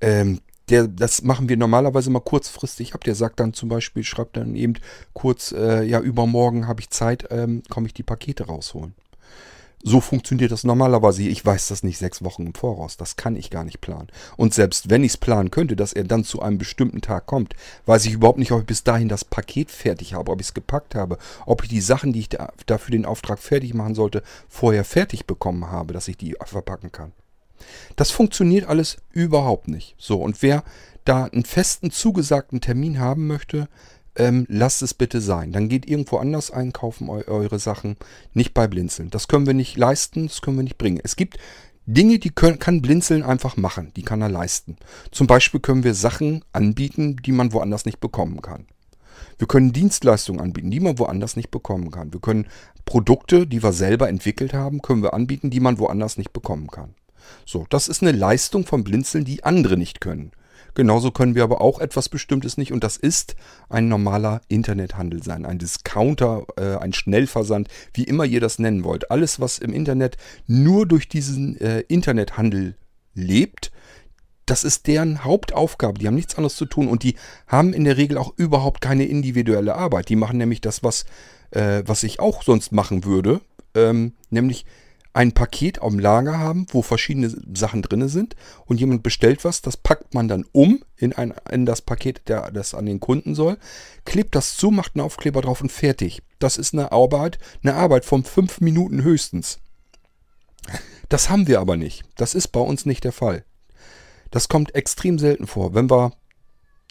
Ähm, 0.00 0.40
der, 0.70 0.88
das 0.88 1.22
machen 1.22 1.48
wir 1.48 1.56
normalerweise 1.56 2.10
mal 2.10 2.20
kurzfristig 2.20 2.94
ab. 2.94 3.04
Der 3.04 3.14
sagt 3.14 3.40
dann 3.40 3.52
zum 3.54 3.68
Beispiel, 3.68 4.04
schreibt 4.04 4.36
dann 4.36 4.54
eben 4.54 4.74
kurz, 5.12 5.52
äh, 5.52 5.82
ja, 5.84 6.00
übermorgen 6.00 6.66
habe 6.66 6.80
ich 6.80 6.90
Zeit, 6.90 7.26
ähm, 7.30 7.62
komme 7.68 7.86
ich 7.86 7.94
die 7.94 8.02
Pakete 8.02 8.46
rausholen. 8.46 8.94
So 9.82 10.00
funktioniert 10.00 10.50
das 10.50 10.64
normalerweise. 10.64 11.22
Ich 11.22 11.44
weiß 11.46 11.68
das 11.68 11.84
nicht 11.84 11.98
sechs 11.98 12.24
Wochen 12.24 12.46
im 12.46 12.54
Voraus. 12.54 12.96
Das 12.96 13.14
kann 13.14 13.36
ich 13.36 13.48
gar 13.48 13.62
nicht 13.62 13.80
planen. 13.80 14.08
Und 14.36 14.52
selbst 14.52 14.90
wenn 14.90 15.04
ich 15.04 15.12
es 15.12 15.16
planen 15.16 15.52
könnte, 15.52 15.76
dass 15.76 15.92
er 15.92 16.02
dann 16.02 16.24
zu 16.24 16.42
einem 16.42 16.58
bestimmten 16.58 17.00
Tag 17.00 17.26
kommt, 17.26 17.54
weiß 17.86 18.06
ich 18.06 18.14
überhaupt 18.14 18.40
nicht, 18.40 18.50
ob 18.50 18.60
ich 18.60 18.66
bis 18.66 18.82
dahin 18.82 19.08
das 19.08 19.24
Paket 19.24 19.70
fertig 19.70 20.14
habe, 20.14 20.32
ob 20.32 20.40
ich 20.40 20.48
es 20.48 20.54
gepackt 20.54 20.96
habe, 20.96 21.16
ob 21.46 21.62
ich 21.62 21.68
die 21.68 21.80
Sachen, 21.80 22.12
die 22.12 22.20
ich 22.20 22.28
da, 22.28 22.52
dafür 22.66 22.90
den 22.90 23.06
Auftrag 23.06 23.38
fertig 23.38 23.72
machen 23.72 23.94
sollte, 23.94 24.24
vorher 24.48 24.84
fertig 24.84 25.26
bekommen 25.26 25.70
habe, 25.70 25.92
dass 25.92 26.08
ich 26.08 26.16
die 26.16 26.34
verpacken 26.44 26.90
kann. 26.90 27.12
Das 27.96 28.10
funktioniert 28.10 28.68
alles 28.68 28.98
überhaupt 29.10 29.68
nicht. 29.68 29.94
So, 29.98 30.20
und 30.20 30.42
wer 30.42 30.64
da 31.04 31.24
einen 31.24 31.44
festen 31.44 31.90
zugesagten 31.90 32.60
Termin 32.60 32.98
haben 32.98 33.26
möchte, 33.26 33.68
ähm, 34.16 34.46
lasst 34.48 34.82
es 34.82 34.94
bitte 34.94 35.20
sein. 35.20 35.52
Dann 35.52 35.68
geht 35.68 35.88
irgendwo 35.88 36.18
anders 36.18 36.50
einkaufen 36.50 37.08
eu 37.08 37.22
eure 37.26 37.58
Sachen, 37.58 37.96
nicht 38.34 38.52
bei 38.52 38.66
Blinzeln. 38.66 39.10
Das 39.10 39.28
können 39.28 39.46
wir 39.46 39.54
nicht 39.54 39.76
leisten, 39.76 40.26
das 40.26 40.42
können 40.42 40.56
wir 40.56 40.64
nicht 40.64 40.78
bringen. 40.78 41.00
Es 41.02 41.16
gibt 41.16 41.38
Dinge, 41.86 42.18
die 42.18 42.30
können, 42.30 42.58
kann 42.58 42.82
Blinzeln 42.82 43.22
einfach 43.22 43.56
machen, 43.56 43.92
die 43.96 44.02
kann 44.02 44.20
er 44.20 44.28
leisten. 44.28 44.76
Zum 45.10 45.26
Beispiel 45.26 45.60
können 45.60 45.84
wir 45.84 45.94
Sachen 45.94 46.44
anbieten, 46.52 47.16
die 47.24 47.32
man 47.32 47.52
woanders 47.54 47.86
nicht 47.86 48.00
bekommen 48.00 48.42
kann. 48.42 48.66
Wir 49.38 49.46
können 49.46 49.72
Dienstleistungen 49.72 50.40
anbieten, 50.40 50.70
die 50.70 50.80
man 50.80 50.98
woanders 50.98 51.36
nicht 51.36 51.50
bekommen 51.50 51.90
kann. 51.90 52.12
Wir 52.12 52.20
können 52.20 52.46
Produkte, 52.84 53.46
die 53.46 53.62
wir 53.62 53.72
selber 53.72 54.08
entwickelt 54.08 54.52
haben, 54.52 54.82
können 54.82 55.02
wir 55.02 55.14
anbieten, 55.14 55.48
die 55.48 55.60
man 55.60 55.78
woanders 55.78 56.18
nicht 56.18 56.32
bekommen 56.32 56.66
kann. 56.66 56.94
So, 57.44 57.66
das 57.70 57.88
ist 57.88 58.02
eine 58.02 58.12
Leistung 58.12 58.66
von 58.66 58.84
Blinzeln, 58.84 59.24
die 59.24 59.44
andere 59.44 59.76
nicht 59.76 60.00
können. 60.00 60.32
Genauso 60.74 61.10
können 61.10 61.34
wir 61.34 61.42
aber 61.42 61.60
auch 61.60 61.80
etwas 61.80 62.08
Bestimmtes 62.08 62.56
nicht 62.56 62.72
und 62.72 62.84
das 62.84 62.96
ist 62.96 63.34
ein 63.68 63.88
normaler 63.88 64.42
Internethandel 64.46 65.22
sein, 65.24 65.44
ein 65.44 65.58
Discounter, 65.58 66.46
äh, 66.56 66.76
ein 66.76 66.92
Schnellversand, 66.92 67.66
wie 67.94 68.04
immer 68.04 68.24
ihr 68.24 68.40
das 68.40 68.60
nennen 68.60 68.84
wollt. 68.84 69.10
Alles, 69.10 69.40
was 69.40 69.58
im 69.58 69.72
Internet 69.72 70.16
nur 70.46 70.86
durch 70.86 71.08
diesen 71.08 71.60
äh, 71.60 71.80
Internethandel 71.88 72.76
lebt, 73.14 73.72
das 74.46 74.64
ist 74.64 74.86
deren 74.86 75.24
Hauptaufgabe. 75.24 75.98
Die 75.98 76.06
haben 76.06 76.14
nichts 76.14 76.36
anderes 76.36 76.56
zu 76.56 76.64
tun 76.64 76.88
und 76.88 77.02
die 77.02 77.16
haben 77.46 77.72
in 77.74 77.84
der 77.84 77.96
Regel 77.96 78.16
auch 78.16 78.32
überhaupt 78.36 78.80
keine 78.80 79.04
individuelle 79.04 79.74
Arbeit. 79.74 80.08
Die 80.08 80.16
machen 80.16 80.38
nämlich 80.38 80.60
das, 80.60 80.82
was, 80.82 81.04
äh, 81.50 81.82
was 81.86 82.02
ich 82.02 82.20
auch 82.20 82.42
sonst 82.42 82.72
machen 82.72 83.04
würde, 83.04 83.40
ähm, 83.74 84.12
nämlich 84.30 84.64
ein 85.18 85.32
Paket 85.32 85.82
am 85.82 85.98
Lager 85.98 86.38
haben, 86.38 86.68
wo 86.70 86.80
verschiedene 86.80 87.34
Sachen 87.52 87.82
drin 87.82 88.06
sind 88.06 88.36
und 88.66 88.78
jemand 88.78 89.02
bestellt 89.02 89.44
was, 89.44 89.62
das 89.62 89.76
packt 89.76 90.14
man 90.14 90.28
dann 90.28 90.44
um 90.52 90.84
in, 90.96 91.12
ein, 91.12 91.34
in 91.50 91.66
das 91.66 91.82
Paket, 91.82 92.28
der, 92.28 92.52
das 92.52 92.72
an 92.72 92.86
den 92.86 93.00
Kunden 93.00 93.34
soll, 93.34 93.58
klebt 94.04 94.36
das 94.36 94.56
zu, 94.56 94.70
macht 94.70 94.94
einen 94.94 95.04
Aufkleber 95.04 95.42
drauf 95.42 95.60
und 95.60 95.72
fertig. 95.72 96.22
Das 96.38 96.56
ist 96.56 96.72
eine 96.72 96.92
Arbeit, 96.92 97.40
eine 97.64 97.74
Arbeit 97.74 98.04
von 98.04 98.22
fünf 98.22 98.60
Minuten 98.60 99.02
höchstens. 99.02 99.58
Das 101.08 101.28
haben 101.28 101.48
wir 101.48 101.58
aber 101.58 101.76
nicht. 101.76 102.04
Das 102.16 102.36
ist 102.36 102.48
bei 102.48 102.60
uns 102.60 102.86
nicht 102.86 103.02
der 103.02 103.10
Fall. 103.10 103.44
Das 104.30 104.48
kommt 104.48 104.76
extrem 104.76 105.18
selten 105.18 105.48
vor. 105.48 105.74
Wenn 105.74 105.90
wir 105.90 106.12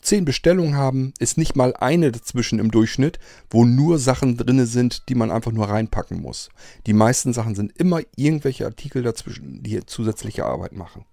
zehn 0.08 0.26
Bestellungen 0.26 0.76
haben, 0.76 1.14
ist 1.20 1.38
nicht 1.38 1.56
mal 1.56 1.76
eine 1.76 2.12
dazwischen 2.12 2.60
im 2.60 2.72
Durchschnitt, 2.72 3.20
wo 3.50 3.66
nur 3.66 4.00
Sachen 4.00 4.38
drin 4.38 4.66
sind, 4.66 5.10
die 5.10 5.16
man 5.16 5.32
einfach 5.32 5.52
nur 5.52 5.70
reinpacken 5.70 6.22
muss. 6.22 6.50
Die 6.86 6.94
meisten 6.94 7.34
Sachen 7.34 7.56
sind 7.56 7.78
immer 7.78 8.02
irgendwelche 8.16 8.66
Artikel 8.66 9.04
dazwischen, 9.04 9.62
die 9.64 9.86
zusätzliche 9.86 10.46
Arbeit 10.46 10.74
machen. 10.74 11.06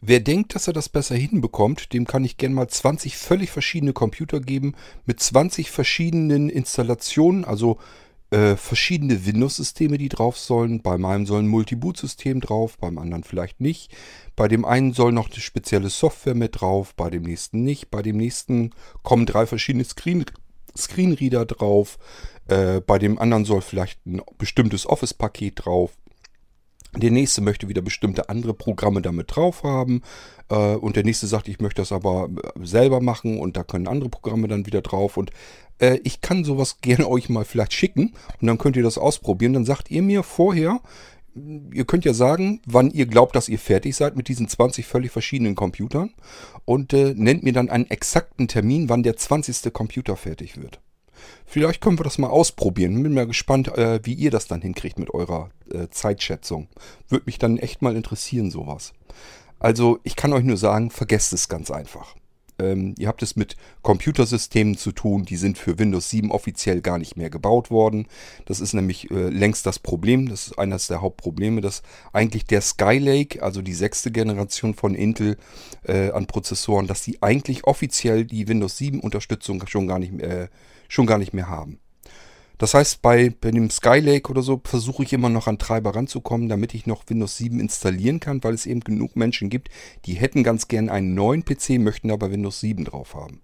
Wer 0.00 0.20
denkt, 0.20 0.54
dass 0.54 0.68
er 0.68 0.72
das 0.72 0.88
besser 0.88 1.16
hinbekommt, 1.16 1.92
dem 1.92 2.06
kann 2.06 2.24
ich 2.24 2.36
gerne 2.36 2.54
mal 2.54 2.68
20 2.68 3.16
völlig 3.16 3.50
verschiedene 3.50 3.92
Computer 3.92 4.40
geben 4.40 4.74
mit 5.06 5.18
20 5.18 5.72
verschiedenen 5.72 6.48
Installationen, 6.48 7.44
also 7.44 7.78
äh, 8.30 8.56
verschiedene 8.56 9.24
Windows-Systeme, 9.24 9.98
die 9.98 10.08
drauf 10.08 10.38
sollen. 10.38 10.82
Bei 10.82 10.98
meinem 10.98 11.26
soll 11.26 11.42
ein 11.42 11.48
Multi-Boot-System 11.48 12.40
drauf, 12.40 12.76
beim 12.78 12.98
anderen 12.98 13.24
vielleicht 13.24 13.60
nicht. 13.60 13.94
Bei 14.36 14.48
dem 14.48 14.64
einen 14.64 14.92
soll 14.92 15.12
noch 15.12 15.30
eine 15.30 15.40
spezielle 15.40 15.90
Software 15.90 16.34
mit 16.34 16.60
drauf, 16.60 16.94
bei 16.94 17.10
dem 17.10 17.22
nächsten 17.22 17.64
nicht. 17.64 17.90
Bei 17.90 18.02
dem 18.02 18.16
nächsten 18.16 18.70
kommen 19.02 19.26
drei 19.26 19.46
verschiedene 19.46 19.84
Screen 19.84 20.24
Screenreader 20.76 21.44
drauf. 21.44 21.98
Äh, 22.46 22.80
bei 22.80 22.98
dem 22.98 23.18
anderen 23.18 23.44
soll 23.44 23.62
vielleicht 23.62 24.04
ein 24.06 24.22
bestimmtes 24.36 24.86
Office-Paket 24.86 25.64
drauf. 25.64 25.92
Der 26.96 27.10
nächste 27.10 27.42
möchte 27.42 27.68
wieder 27.68 27.82
bestimmte 27.82 28.28
andere 28.28 28.54
Programme 28.54 29.02
damit 29.02 29.34
drauf 29.36 29.62
haben. 29.62 30.02
Äh, 30.48 30.74
und 30.74 30.96
der 30.96 31.04
nächste 31.04 31.26
sagt, 31.26 31.48
ich 31.48 31.60
möchte 31.60 31.82
das 31.82 31.92
aber 31.92 32.28
selber 32.62 33.00
machen 33.00 33.38
und 33.38 33.56
da 33.56 33.64
können 33.64 33.86
andere 33.86 34.08
Programme 34.08 34.48
dann 34.48 34.66
wieder 34.66 34.80
drauf. 34.80 35.16
Und 35.16 35.30
äh, 35.80 36.00
ich 36.04 36.20
kann 36.20 36.44
sowas 36.44 36.78
gerne 36.82 37.08
euch 37.08 37.28
mal 37.28 37.44
vielleicht 37.44 37.72
schicken 37.72 38.14
und 38.40 38.46
dann 38.46 38.58
könnt 38.58 38.76
ihr 38.76 38.82
das 38.82 38.98
ausprobieren. 38.98 39.52
Dann 39.52 39.64
sagt 39.64 39.90
ihr 39.90 40.02
mir 40.02 40.22
vorher, 40.22 40.80
ihr 41.72 41.84
könnt 41.84 42.04
ja 42.04 42.14
sagen, 42.14 42.60
wann 42.66 42.90
ihr 42.90 43.06
glaubt, 43.06 43.36
dass 43.36 43.48
ihr 43.48 43.58
fertig 43.58 43.96
seid 43.96 44.16
mit 44.16 44.28
diesen 44.28 44.48
20 44.48 44.86
völlig 44.86 45.10
verschiedenen 45.10 45.54
Computern 45.54 46.10
und 46.64 46.92
äh, 46.92 47.14
nennt 47.14 47.42
mir 47.42 47.52
dann 47.52 47.70
einen 47.70 47.90
exakten 47.90 48.48
Termin, 48.48 48.88
wann 48.88 49.02
der 49.02 49.16
20. 49.16 49.72
Computer 49.72 50.16
fertig 50.16 50.60
wird. 50.60 50.80
Vielleicht 51.46 51.80
können 51.80 51.98
wir 51.98 52.04
das 52.04 52.18
mal 52.18 52.28
ausprobieren. 52.28 53.02
Bin 53.02 53.14
mal 53.14 53.26
gespannt, 53.26 53.68
äh, 53.68 54.00
wie 54.04 54.14
ihr 54.14 54.30
das 54.30 54.46
dann 54.46 54.60
hinkriegt 54.60 54.98
mit 54.98 55.12
eurer 55.12 55.50
äh, 55.72 55.88
Zeitschätzung. 55.90 56.68
Würde 57.08 57.24
mich 57.26 57.38
dann 57.38 57.58
echt 57.58 57.82
mal 57.82 57.96
interessieren, 57.96 58.50
sowas. 58.50 58.92
Also, 59.58 59.98
ich 60.04 60.14
kann 60.14 60.32
euch 60.32 60.44
nur 60.44 60.56
sagen, 60.56 60.90
vergesst 60.90 61.32
es 61.32 61.48
ganz 61.48 61.70
einfach. 61.70 62.14
Ähm, 62.58 62.94
ihr 62.98 63.08
habt 63.08 63.22
es 63.22 63.36
mit 63.36 63.56
Computersystemen 63.82 64.76
zu 64.76 64.92
tun, 64.92 65.24
die 65.24 65.36
sind 65.36 65.58
für 65.58 65.78
Windows 65.78 66.10
7 66.10 66.30
offiziell 66.30 66.80
gar 66.80 66.98
nicht 66.98 67.16
mehr 67.16 67.30
gebaut 67.30 67.70
worden. 67.70 68.06
Das 68.46 68.60
ist 68.60 68.72
nämlich 68.72 69.10
äh, 69.10 69.28
längst 69.28 69.66
das 69.66 69.78
Problem. 69.78 70.28
Das 70.28 70.48
ist 70.48 70.58
eines 70.58 70.86
der 70.86 71.00
Hauptprobleme, 71.00 71.60
dass 71.60 71.82
eigentlich 72.12 72.46
der 72.46 72.60
Skylake, 72.60 73.42
also 73.42 73.62
die 73.62 73.74
sechste 73.74 74.10
Generation 74.10 74.74
von 74.74 74.94
Intel 74.94 75.36
äh, 75.84 76.10
an 76.10 76.26
Prozessoren, 76.26 76.86
dass 76.86 77.02
die 77.02 77.22
eigentlich 77.22 77.64
offiziell 77.64 78.24
die 78.24 78.48
Windows 78.48 78.76
7 78.78 79.00
Unterstützung 79.00 79.66
schon 79.66 79.86
gar 79.86 79.98
nicht 79.98 80.20
äh, 80.20 80.48
schon 80.88 81.06
gar 81.06 81.18
nicht 81.18 81.34
mehr 81.34 81.48
haben. 81.48 81.78
Das 82.58 82.74
heißt, 82.74 83.02
bei, 83.02 83.30
bei 83.40 83.52
dem 83.52 83.70
Skylake 83.70 84.30
oder 84.30 84.42
so 84.42 84.60
versuche 84.64 85.04
ich 85.04 85.12
immer 85.12 85.28
noch 85.28 85.46
an 85.46 85.58
Treiber 85.58 85.94
ranzukommen, 85.94 86.48
damit 86.48 86.74
ich 86.74 86.86
noch 86.86 87.04
Windows 87.06 87.36
7 87.36 87.60
installieren 87.60 88.18
kann, 88.18 88.42
weil 88.42 88.54
es 88.54 88.66
eben 88.66 88.80
genug 88.80 89.14
Menschen 89.14 89.48
gibt, 89.48 89.68
die 90.04 90.14
hätten 90.14 90.42
ganz 90.42 90.66
gern 90.66 90.88
einen 90.88 91.14
neuen 91.14 91.44
PC, 91.44 91.78
möchten 91.78 92.10
aber 92.10 92.32
Windows 92.32 92.60
7 92.60 92.84
drauf 92.84 93.14
haben. 93.14 93.40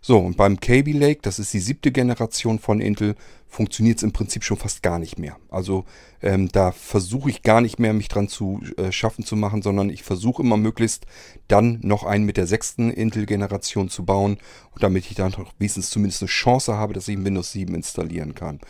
So, 0.00 0.18
und 0.18 0.36
beim 0.36 0.60
Kaby 0.60 0.92
Lake, 0.92 1.20
das 1.22 1.38
ist 1.38 1.52
die 1.52 1.58
siebte 1.58 1.90
Generation 1.90 2.58
von 2.58 2.80
Intel, 2.80 3.16
funktioniert 3.48 3.98
es 3.98 4.02
im 4.02 4.12
Prinzip 4.12 4.44
schon 4.44 4.56
fast 4.56 4.82
gar 4.82 4.98
nicht 4.98 5.18
mehr. 5.18 5.36
Also 5.48 5.84
ähm, 6.22 6.48
da 6.48 6.72
versuche 6.72 7.30
ich 7.30 7.42
gar 7.42 7.60
nicht 7.60 7.78
mehr, 7.78 7.92
mich 7.92 8.08
dran 8.08 8.28
zu 8.28 8.60
äh, 8.76 8.92
schaffen 8.92 9.24
zu 9.24 9.34
machen, 9.34 9.62
sondern 9.62 9.90
ich 9.90 10.02
versuche 10.02 10.42
immer 10.42 10.56
möglichst 10.56 11.06
dann 11.48 11.80
noch 11.82 12.04
einen 12.04 12.24
mit 12.24 12.36
der 12.36 12.46
sechsten 12.46 12.90
Intel-Generation 12.90 13.88
zu 13.88 14.04
bauen, 14.04 14.38
damit 14.78 15.10
ich 15.10 15.16
dann 15.16 15.32
doch 15.32 15.52
wenigstens 15.58 15.90
zumindest 15.90 16.22
eine 16.22 16.28
Chance 16.28 16.76
habe, 16.76 16.92
dass 16.92 17.08
ich 17.08 17.24
Windows 17.24 17.52
7 17.52 17.74
installieren 17.74 18.34
kann. 18.34 18.60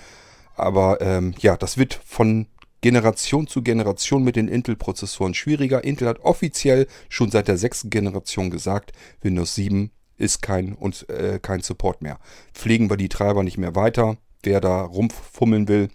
Aber 0.55 1.01
ähm, 1.01 1.35
ja, 1.39 1.57
das 1.57 1.77
wird 1.77 2.01
von 2.05 2.47
Generation 2.81 3.47
zu 3.47 3.63
Generation 3.63 4.23
mit 4.23 4.37
den 4.37 4.49
Intel-Prozessoren 4.49 5.35
schwieriger. 5.35 5.83
Intel 5.83 6.09
hat 6.09 6.21
offiziell 6.21 6.87
schon 7.09 7.31
seit 7.31 7.49
der 7.49 7.59
sechsten 7.59 7.91
Generation 7.91 8.51
gesagt, 8.51 8.93
Windows 9.23 9.55
7 9.55 9.91
ist 10.17 10.43
kein, 10.43 10.75
und, 10.75 11.09
äh, 11.09 11.39
kein 11.41 11.61
Support 11.61 12.03
mehr. 12.03 12.19
Pflegen 12.55 12.91
wir 12.91 12.97
die 12.97 13.09
Treiber 13.09 13.43
nicht 13.43 13.59
mehr 13.59 13.75
weiter. 13.75 14.17
Wer 14.43 14.61
da 14.61 14.83
rumfummeln 14.83 15.69
will, 15.69 15.89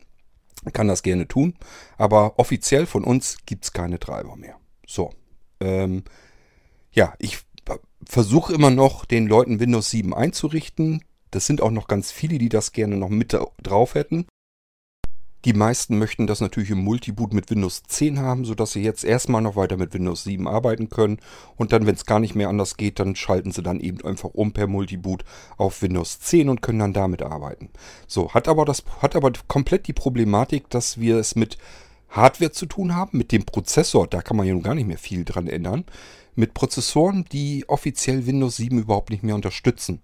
kann 0.74 0.88
das 0.88 1.04
gerne 1.04 1.28
tun. 1.28 1.56
Aber 1.98 2.38
offiziell 2.38 2.86
von 2.86 3.04
uns 3.04 3.38
gibt 3.46 3.66
es 3.66 3.74
keine 3.74 4.00
Treiber 4.00 4.36
mehr. 4.36 4.58
So. 4.86 5.12
Ähm, 5.60 6.04
ja, 6.92 7.14
ich 7.20 7.40
versuche 8.06 8.54
immer 8.54 8.70
noch 8.70 9.06
den 9.06 9.28
Leuten 9.28 9.60
Windows 9.60 9.90
7 9.90 10.14
einzurichten. 10.14 11.04
Das 11.32 11.46
sind 11.46 11.62
auch 11.62 11.72
noch 11.72 11.88
ganz 11.88 12.12
viele, 12.12 12.38
die 12.38 12.50
das 12.50 12.74
gerne 12.74 12.98
noch 12.98 13.10
mit 13.10 13.36
drauf 13.64 13.96
hätten. 13.96 14.28
Die 15.44 15.54
meisten 15.54 15.98
möchten 15.98 16.28
das 16.28 16.40
natürlich 16.40 16.70
im 16.70 16.84
Multiboot 16.84 17.34
mit 17.34 17.50
Windows 17.50 17.82
10 17.88 18.20
haben, 18.20 18.46
sodass 18.46 18.74
sie 18.74 18.84
jetzt 18.84 19.04
erstmal 19.04 19.42
noch 19.42 19.56
weiter 19.56 19.76
mit 19.76 19.92
Windows 19.94 20.24
7 20.24 20.48
arbeiten 20.48 20.90
können. 20.90 21.18
Und 21.56 21.74
dann, 21.74 21.88
wenn 21.88 21.96
es 21.96 22.06
gar 22.06 22.20
nicht 22.20 22.36
mehr 22.36 22.50
anders 22.50 22.78
geht, 22.78 23.00
dann 23.00 23.16
schalten 23.16 23.52
sie 23.52 23.64
dann 23.64 23.80
eben 23.80 24.06
einfach 24.06 24.30
um 24.34 24.54
per 24.54 24.68
Multiboot 24.68 25.26
auf 25.58 25.82
Windows 25.82 26.20
10 26.20 26.48
und 26.50 26.62
können 26.62 26.78
dann 26.78 26.94
damit 26.94 27.24
arbeiten. 27.24 27.70
So, 28.06 28.34
hat 28.34 28.48
aber, 28.48 28.66
das, 28.66 28.84
hat 29.02 29.16
aber 29.16 29.32
komplett 29.48 29.88
die 29.88 29.94
Problematik, 29.94 30.70
dass 30.70 31.00
wir 31.00 31.18
es 31.18 31.36
mit 31.36 31.58
Hardware 32.10 32.52
zu 32.52 32.68
tun 32.68 32.96
haben, 32.96 33.18
mit 33.18 33.32
dem 33.32 33.44
Prozessor. 33.44 34.06
Da 34.06 34.22
kann 34.22 34.38
man 34.38 34.46
ja 34.46 34.54
nun 34.54 34.64
gar 34.64 34.76
nicht 34.76 34.88
mehr 34.88 35.00
viel 35.00 35.26
dran 35.26 35.48
ändern. 35.48 35.86
Mit 36.36 36.54
Prozessoren, 36.54 37.26
die 37.32 37.68
offiziell 37.68 38.28
Windows 38.28 38.58
7 38.58 38.78
überhaupt 38.78 39.10
nicht 39.10 39.24
mehr 39.24 39.36
unterstützen. 39.36 40.02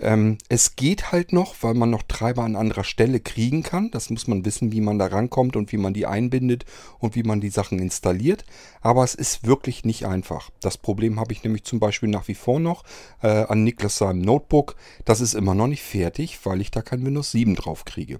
Ähm, 0.00 0.38
es 0.48 0.76
geht 0.76 1.10
halt 1.10 1.32
noch, 1.32 1.56
weil 1.60 1.74
man 1.74 1.90
noch 1.90 2.04
Treiber 2.04 2.44
an 2.44 2.54
anderer 2.54 2.84
Stelle 2.84 3.18
kriegen 3.18 3.62
kann. 3.64 3.90
Das 3.90 4.10
muss 4.10 4.28
man 4.28 4.44
wissen, 4.44 4.70
wie 4.70 4.80
man 4.80 4.98
da 4.98 5.06
rankommt 5.06 5.56
und 5.56 5.72
wie 5.72 5.76
man 5.76 5.92
die 5.92 6.06
einbindet 6.06 6.64
und 7.00 7.16
wie 7.16 7.24
man 7.24 7.40
die 7.40 7.50
Sachen 7.50 7.80
installiert. 7.80 8.44
Aber 8.80 9.02
es 9.02 9.14
ist 9.14 9.44
wirklich 9.44 9.84
nicht 9.84 10.06
einfach. 10.06 10.50
Das 10.60 10.78
Problem 10.78 11.18
habe 11.18 11.32
ich 11.32 11.42
nämlich 11.42 11.64
zum 11.64 11.80
Beispiel 11.80 12.08
nach 12.08 12.28
wie 12.28 12.34
vor 12.34 12.60
noch 12.60 12.84
äh, 13.22 13.28
an 13.28 13.64
Niklas 13.64 13.98
seinem 13.98 14.20
Notebook. 14.20 14.76
Das 15.04 15.20
ist 15.20 15.34
immer 15.34 15.54
noch 15.54 15.66
nicht 15.66 15.82
fertig, 15.82 16.38
weil 16.44 16.60
ich 16.60 16.70
da 16.70 16.80
kein 16.80 17.04
Windows 17.04 17.32
7 17.32 17.56
drauf 17.56 17.84
kriege. 17.84 18.18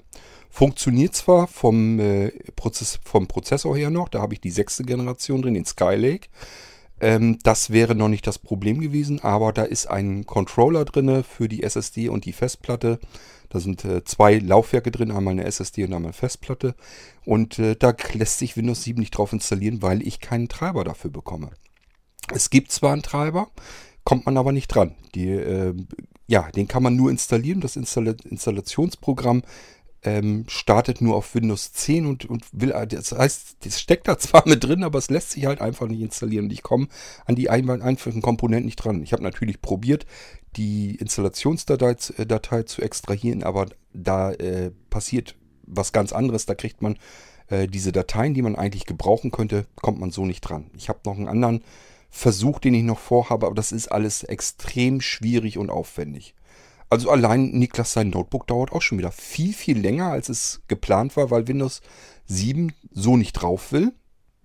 Funktioniert 0.51 1.15
zwar 1.15 1.47
vom, 1.47 2.01
äh, 2.01 2.31
Prozess, 2.57 2.99
vom 3.05 3.29
Prozessor 3.29 3.77
her 3.77 3.91
noch, 3.91 4.09
da 4.09 4.21
habe 4.21 4.35
ich 4.35 4.41
die 4.41 4.51
sechste 4.51 4.83
Generation 4.83 5.43
drin, 5.43 5.55
den 5.55 5.67
Skylake. 5.67 6.29
Ähm, 7.01 7.39
das 7.43 7.71
wäre 7.71 7.95
noch 7.95 8.09
nicht 8.09 8.27
das 8.27 8.39
Problem 8.39 8.81
gewesen, 8.81 9.21
aber 9.21 9.53
da 9.53 9.63
ist 9.63 9.87
ein 9.87 10.27
Controller 10.27 10.85
drin 10.85 11.23
für 11.25 11.49
die 11.49 11.63
SSD 11.63 12.09
und 12.09 12.25
die 12.25 12.33
Festplatte. 12.33 12.99
Da 13.49 13.61
sind 13.61 13.85
äh, 13.85 14.05
zwei 14.05 14.39
Laufwerke 14.39 14.91
drin, 14.91 15.11
einmal 15.11 15.33
eine 15.33 15.45
SSD 15.45 15.85
und 15.85 15.95
einmal 15.95 16.09
eine 16.09 16.13
Festplatte. 16.13 16.75
Und 17.25 17.59
äh, 17.59 17.77
da 17.77 17.95
lässt 18.13 18.39
sich 18.39 18.57
Windows 18.57 18.83
7 18.83 19.01
nicht 19.01 19.13
drauf 19.13 19.33
installieren, 19.33 19.81
weil 19.81 20.07
ich 20.07 20.21
keinen 20.21 20.49
Treiber 20.49 20.85
dafür 20.85 21.11
bekomme. 21.11 21.51
Es 22.33 22.51
gibt 22.51 22.73
zwar 22.73 22.93
einen 22.93 23.03
Treiber, 23.03 23.49
kommt 24.05 24.27
man 24.27 24.37
aber 24.37 24.53
nicht 24.53 24.69
dran. 24.69 24.95
Die, 25.15 25.31
äh, 25.31 25.75
ja, 26.27 26.51
den 26.51 26.69
kann 26.69 26.83
man 26.83 26.97
nur 26.97 27.11
installieren. 27.11 27.61
Das 27.61 27.77
Install 27.77 28.17
Installationsprogramm 28.29 29.43
ähm, 30.05 30.45
startet 30.49 31.01
nur 31.01 31.17
auf 31.17 31.35
Windows 31.35 31.73
10 31.73 32.07
und, 32.07 32.25
und 32.25 32.45
will, 32.53 32.71
äh, 32.73 32.87
das 32.87 33.13
heißt, 33.13 33.57
das 33.65 33.81
steckt 33.81 34.09
da 34.09 34.19
zwar 34.19 34.47
mit 34.47 34.63
drin, 34.63 34.85
aber 34.85 34.99
es 34.99 35.11
lässt 35.11 35.31
sich 35.31 35.47
halt 35.47 35.61
einfach 35.61 35.89
nicht 35.89 36.01
installieren. 36.01 36.47
Und 36.47 36.53
ich 36.53 36.63
komme 36.63 36.89
an 37.27 37.35
die 37.35 37.51
einfachen 37.51 38.23
Komponenten 38.23 38.67
nicht 38.67 38.77
dran. 38.77 39.03
Ich 39.03 39.13
habe 39.13 39.23
natürlich 39.23 39.61
probiert, 39.61 40.07
die 40.57 40.95
Installationsdatei 40.97 41.97
Datei 42.27 42.63
zu 42.63 42.83
extrahieren, 42.83 43.43
aber 43.43 43.67
da 43.93 44.33
äh, 44.33 44.71
passiert 44.91 45.35
was 45.67 45.93
ganz 45.93 46.13
anderes. 46.13 46.47
Da 46.47 46.55
kriegt 46.55 46.81
man 46.81 46.99
äh, 47.49 47.67
diese 47.67 47.93
Dateien, 47.93 48.35
die 48.35 48.43
man 48.43 48.57
eigentlich 48.57 48.87
gebrauchen 48.87 49.31
könnte, 49.31 49.67
kommt 49.77 50.01
man 50.01 50.11
so 50.11 50.25
nicht 50.25 50.41
dran. 50.43 50.71
Ich 50.77 50.89
habe 50.89 51.01
noch 51.05 51.17
einen 51.17 51.29
anderen 51.29 51.63
Versuch, 52.11 52.59
den 52.59 52.75
ich 52.75 52.85
noch 52.85 52.99
vorhabe, 52.99 53.47
aber 53.47 53.55
das 53.55 53.73
ist 53.73 53.89
alles 53.89 54.23
extrem 54.23 55.01
schwierig 55.01 55.59
und 55.59 55.71
aufwendig. 55.71 56.35
Also 56.91 57.11
allein 57.11 57.51
Niklas 57.51 57.93
sein 57.93 58.11
Notebook 58.11 58.47
dauert 58.47 58.73
auch 58.73 58.83
schon 58.83 58.99
wieder 58.99 59.13
viel, 59.13 59.53
viel 59.53 59.79
länger, 59.79 60.11
als 60.11 60.29
es 60.29 60.63
geplant 60.69 61.17
war, 61.17 61.31
weil 61.31 61.47
Windows 61.47 61.83
7 62.27 62.73
so 62.91 63.17
nicht 63.17 63.35
drauf 63.35 63.73
will. 63.73 63.93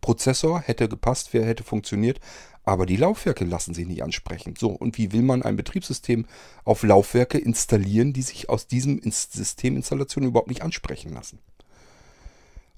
Prozessor 0.01 0.59
hätte 0.59 0.89
gepasst, 0.89 1.29
wer 1.31 1.45
hätte 1.45 1.63
funktioniert, 1.63 2.19
aber 2.65 2.85
die 2.85 2.97
Laufwerke 2.97 3.45
lassen 3.45 3.73
sich 3.73 3.87
nicht 3.87 4.03
ansprechen. 4.03 4.55
So, 4.57 4.69
und 4.69 4.97
wie 4.97 5.13
will 5.13 5.21
man 5.21 5.43
ein 5.43 5.55
Betriebssystem 5.55 6.25
auf 6.65 6.83
Laufwerke 6.83 7.37
installieren, 7.37 8.11
die 8.11 8.21
sich 8.21 8.49
aus 8.49 8.67
diesem 8.67 8.99
Systeminstallation 9.03 10.25
überhaupt 10.25 10.49
nicht 10.49 10.61
ansprechen 10.61 11.13
lassen? 11.13 11.39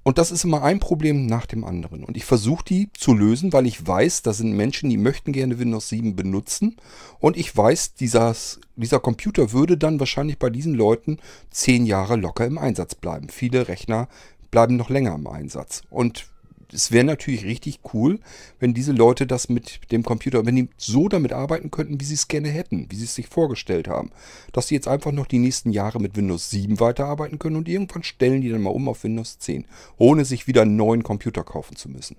Und 0.08 0.20
das 0.20 0.30
ist 0.30 0.44
immer 0.44 0.62
ein 0.62 0.80
Problem 0.80 1.26
nach 1.26 1.48
dem 1.48 1.64
anderen. 1.64 2.04
Und 2.04 2.16
ich 2.16 2.26
versuche 2.26 2.64
die 2.64 2.90
zu 2.94 3.16
lösen, 3.16 3.54
weil 3.54 3.66
ich 3.66 3.88
weiß, 3.88 4.22
da 4.22 4.34
sind 4.34 4.54
Menschen, 4.54 4.92
die 4.92 4.98
möchten 4.98 5.32
gerne 5.32 5.58
Windows 5.58 5.90
7 5.90 6.16
benutzen. 6.16 6.78
Und 7.18 7.36
ich 7.36 7.58
weiß, 7.58 7.96
dieses, 7.96 8.60
dieser 8.76 9.00
Computer 9.00 9.52
würde 9.52 9.80
dann 9.80 10.00
wahrscheinlich 10.00 10.38
bei 10.38 10.52
diesen 10.52 10.76
Leuten 10.76 11.18
zehn 11.50 11.88
Jahre 11.88 12.18
locker 12.18 12.46
im 12.46 12.60
Einsatz 12.60 12.94
bleiben. 12.94 13.30
Viele 13.30 13.68
Rechner 13.68 14.08
bleiben 14.52 14.76
noch 14.76 14.92
länger 14.92 15.16
im 15.16 15.26
Einsatz. 15.26 15.82
Und 15.90 16.28
es 16.74 16.92
wäre 16.92 17.04
natürlich 17.04 17.46
richtig 17.46 17.80
cool, 17.94 18.20
wenn 18.60 18.74
diese 18.74 18.92
Leute 18.92 19.28
das 19.28 19.50
mit 19.50 19.92
dem 19.92 20.04
Computer, 20.04 20.46
wenn 20.46 20.56
die 20.56 20.70
so 20.78 21.08
damit 21.08 21.34
arbeiten 21.34 21.72
könnten, 21.72 22.00
wie 22.00 22.06
sie 22.06 22.14
es 22.14 22.28
gerne 22.28 22.50
hätten, 22.50 22.88
wie 22.90 22.96
sie 22.96 23.06
es 23.06 23.16
sich 23.16 23.28
vorgestellt 23.28 23.88
haben. 23.88 24.12
Dass 24.54 24.68
sie 24.68 24.76
jetzt 24.76 24.88
einfach 24.88 25.12
noch 25.12 25.28
die 25.28 25.40
nächsten 25.40 25.72
Jahre 25.72 26.00
mit 26.00 26.16
Windows 26.16 26.50
7 26.50 26.80
weiterarbeiten 26.80 27.40
können 27.40 27.56
und 27.56 27.70
irgendwann 27.70 28.04
stellen 28.04 28.42
die 28.42 28.50
dann 28.50 28.62
mal 28.62 28.72
um 28.72 28.90
auf 28.90 29.04
Windows 29.04 29.40
10, 29.40 29.66
ohne 29.98 30.26
sich 30.26 30.48
wieder 30.48 30.64
einen 30.64 30.76
neuen 30.76 31.04
Computer 31.04 31.44
kaufen 31.44 31.76
zu 31.76 31.90
müssen. 31.90 32.18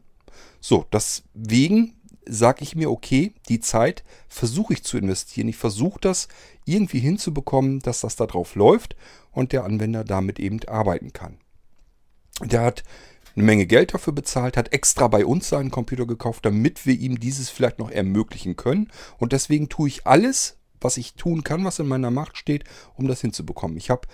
So, 0.61 0.85
deswegen 0.93 1.95
sage 2.29 2.63
ich 2.63 2.75
mir, 2.75 2.91
okay, 2.91 3.33
die 3.49 3.61
Zeit 3.61 4.05
versuche 4.29 4.73
ich 4.75 4.83
zu 4.83 4.99
investieren. 4.99 5.49
Ich 5.49 5.57
versuche 5.57 6.01
das 6.01 6.29
irgendwie 6.65 6.99
hinzubekommen, 6.99 7.79
dass 7.81 8.01
das 8.01 8.17
da 8.17 8.27
drauf 8.27 8.57
läuft 8.57 8.97
und 9.31 9.53
der 9.53 9.65
Anwender 9.65 10.05
damit 10.05 10.41
eben 10.41 10.61
arbeiten 10.67 11.13
kann. 11.13 11.39
Der 12.43 12.63
hat 12.63 12.83
eine 13.37 13.45
Menge 13.45 13.67
Geld 13.67 13.95
dafür 13.95 14.15
bezahlt, 14.15 14.57
hat 14.57 14.73
extra 14.73 15.09
bei 15.09 15.27
uns 15.27 15.49
seinen 15.49 15.71
Computer 15.71 16.07
gekauft, 16.07 16.47
damit 16.47 16.87
wir 16.87 16.99
ihm 16.99 17.21
dieses 17.21 17.51
vielleicht 17.51 17.79
noch 17.79 17.91
ermöglichen 17.91 18.57
können. 18.57 18.91
Und 19.19 19.33
deswegen 19.33 19.69
tue 19.69 19.89
ich 19.89 20.07
alles, 20.07 20.57
was 20.81 20.97
ich 20.97 21.15
tun 21.15 21.45
kann, 21.45 21.65
was 21.65 21.79
in 21.79 21.87
meiner 21.87 22.11
Macht 22.11 22.39
steht, 22.39 22.65
um 22.95 23.07
das 23.09 23.21
hinzubekommen. 23.21 23.77
Ich 23.77 23.91
habe 23.91 24.09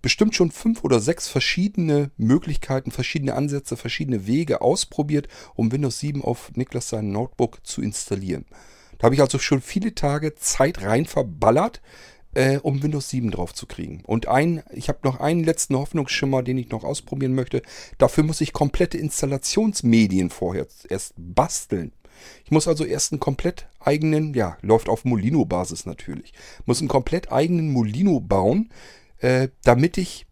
bestimmt 0.00 0.36
schon 0.36 0.52
fünf 0.52 0.84
oder 0.84 1.00
sechs 1.00 1.28
verschiedene 1.28 2.12
Möglichkeiten, 2.16 2.92
verschiedene 2.92 3.34
Ansätze, 3.34 3.76
verschiedene 3.76 4.26
Wege 4.26 4.60
ausprobiert, 4.60 5.28
um 5.54 5.72
Windows 5.72 5.98
7 5.98 6.22
auf 6.22 6.52
Niklas 6.54 6.88
sein 6.88 7.10
Notebook 7.10 7.66
zu 7.66 7.82
installieren. 7.82 8.46
Da 8.98 9.06
habe 9.06 9.14
ich 9.14 9.20
also 9.20 9.38
schon 9.38 9.60
viele 9.60 9.94
Tage 9.94 10.34
Zeit 10.34 10.82
rein 10.82 11.06
verballert, 11.06 11.80
äh, 12.34 12.58
um 12.58 12.82
Windows 12.82 13.08
7 13.10 13.30
drauf 13.30 13.54
zu 13.54 13.66
kriegen. 13.66 14.02
Und 14.06 14.28
ein, 14.28 14.62
ich 14.72 14.88
habe 14.88 15.00
noch 15.02 15.20
einen 15.20 15.44
letzten 15.44 15.76
Hoffnungsschimmer, 15.76 16.42
den 16.42 16.58
ich 16.58 16.70
noch 16.70 16.84
ausprobieren 16.84 17.34
möchte. 17.34 17.62
Dafür 17.98 18.24
muss 18.24 18.40
ich 18.40 18.52
komplette 18.52 18.98
Installationsmedien 18.98 20.30
vorher 20.30 20.66
erst 20.88 21.14
basteln. 21.16 21.92
Ich 22.44 22.50
muss 22.50 22.68
also 22.68 22.84
erst 22.84 23.12
einen 23.12 23.20
komplett 23.20 23.68
eigenen, 23.78 24.34
ja, 24.34 24.58
läuft 24.62 24.88
auf 24.88 25.04
Molino-Basis 25.04 25.86
natürlich, 25.86 26.32
muss 26.66 26.80
einen 26.80 26.88
komplett 26.88 27.30
eigenen 27.30 27.72
Molino 27.72 28.20
bauen, 28.20 28.70
äh, 29.18 29.48
damit 29.62 29.98
ich 29.98 30.26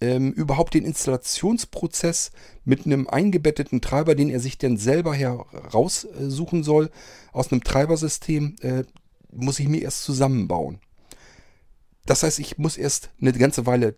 ähm, 0.00 0.32
überhaupt 0.32 0.74
den 0.74 0.84
Installationsprozess 0.84 2.30
mit 2.64 2.86
einem 2.86 3.08
eingebetteten 3.08 3.80
Treiber, 3.80 4.14
den 4.14 4.30
er 4.30 4.40
sich 4.40 4.58
dann 4.58 4.76
selber 4.76 5.14
heraussuchen 5.14 6.62
soll, 6.62 6.90
aus 7.32 7.50
einem 7.50 7.64
Treibersystem, 7.64 8.56
äh, 8.60 8.84
muss 9.32 9.58
ich 9.58 9.68
mir 9.68 9.82
erst 9.82 10.04
zusammenbauen. 10.04 10.78
Das 12.08 12.22
heißt, 12.22 12.38
ich 12.38 12.56
muss 12.56 12.78
erst 12.78 13.10
eine 13.20 13.34
ganze 13.34 13.66
Weile 13.66 13.94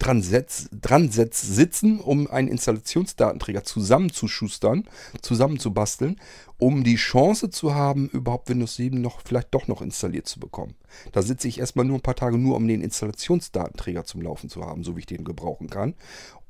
dran, 0.00 0.20
setz, 0.20 0.68
dran 0.72 1.12
setz, 1.12 1.42
sitzen, 1.42 2.00
um 2.00 2.26
einen 2.26 2.48
Installationsdatenträger 2.48 3.62
zusammenzuschustern, 3.62 4.88
zusammenzubasteln, 5.22 6.20
um 6.58 6.82
die 6.82 6.96
Chance 6.96 7.48
zu 7.48 7.72
haben, 7.72 8.08
überhaupt 8.08 8.48
Windows 8.48 8.74
7 8.74 9.00
noch 9.00 9.20
vielleicht 9.24 9.54
doch 9.54 9.68
noch 9.68 9.80
installiert 9.80 10.26
zu 10.26 10.40
bekommen. 10.40 10.74
Da 11.12 11.22
sitze 11.22 11.46
ich 11.46 11.60
erstmal 11.60 11.84
nur 11.84 11.98
ein 11.98 12.02
paar 12.02 12.16
Tage 12.16 12.36
nur, 12.36 12.56
um 12.56 12.66
den 12.66 12.82
Installationsdatenträger 12.82 14.04
zum 14.04 14.22
Laufen 14.22 14.50
zu 14.50 14.64
haben, 14.64 14.82
so 14.82 14.96
wie 14.96 15.00
ich 15.00 15.06
den 15.06 15.22
gebrauchen 15.22 15.70
kann. 15.70 15.94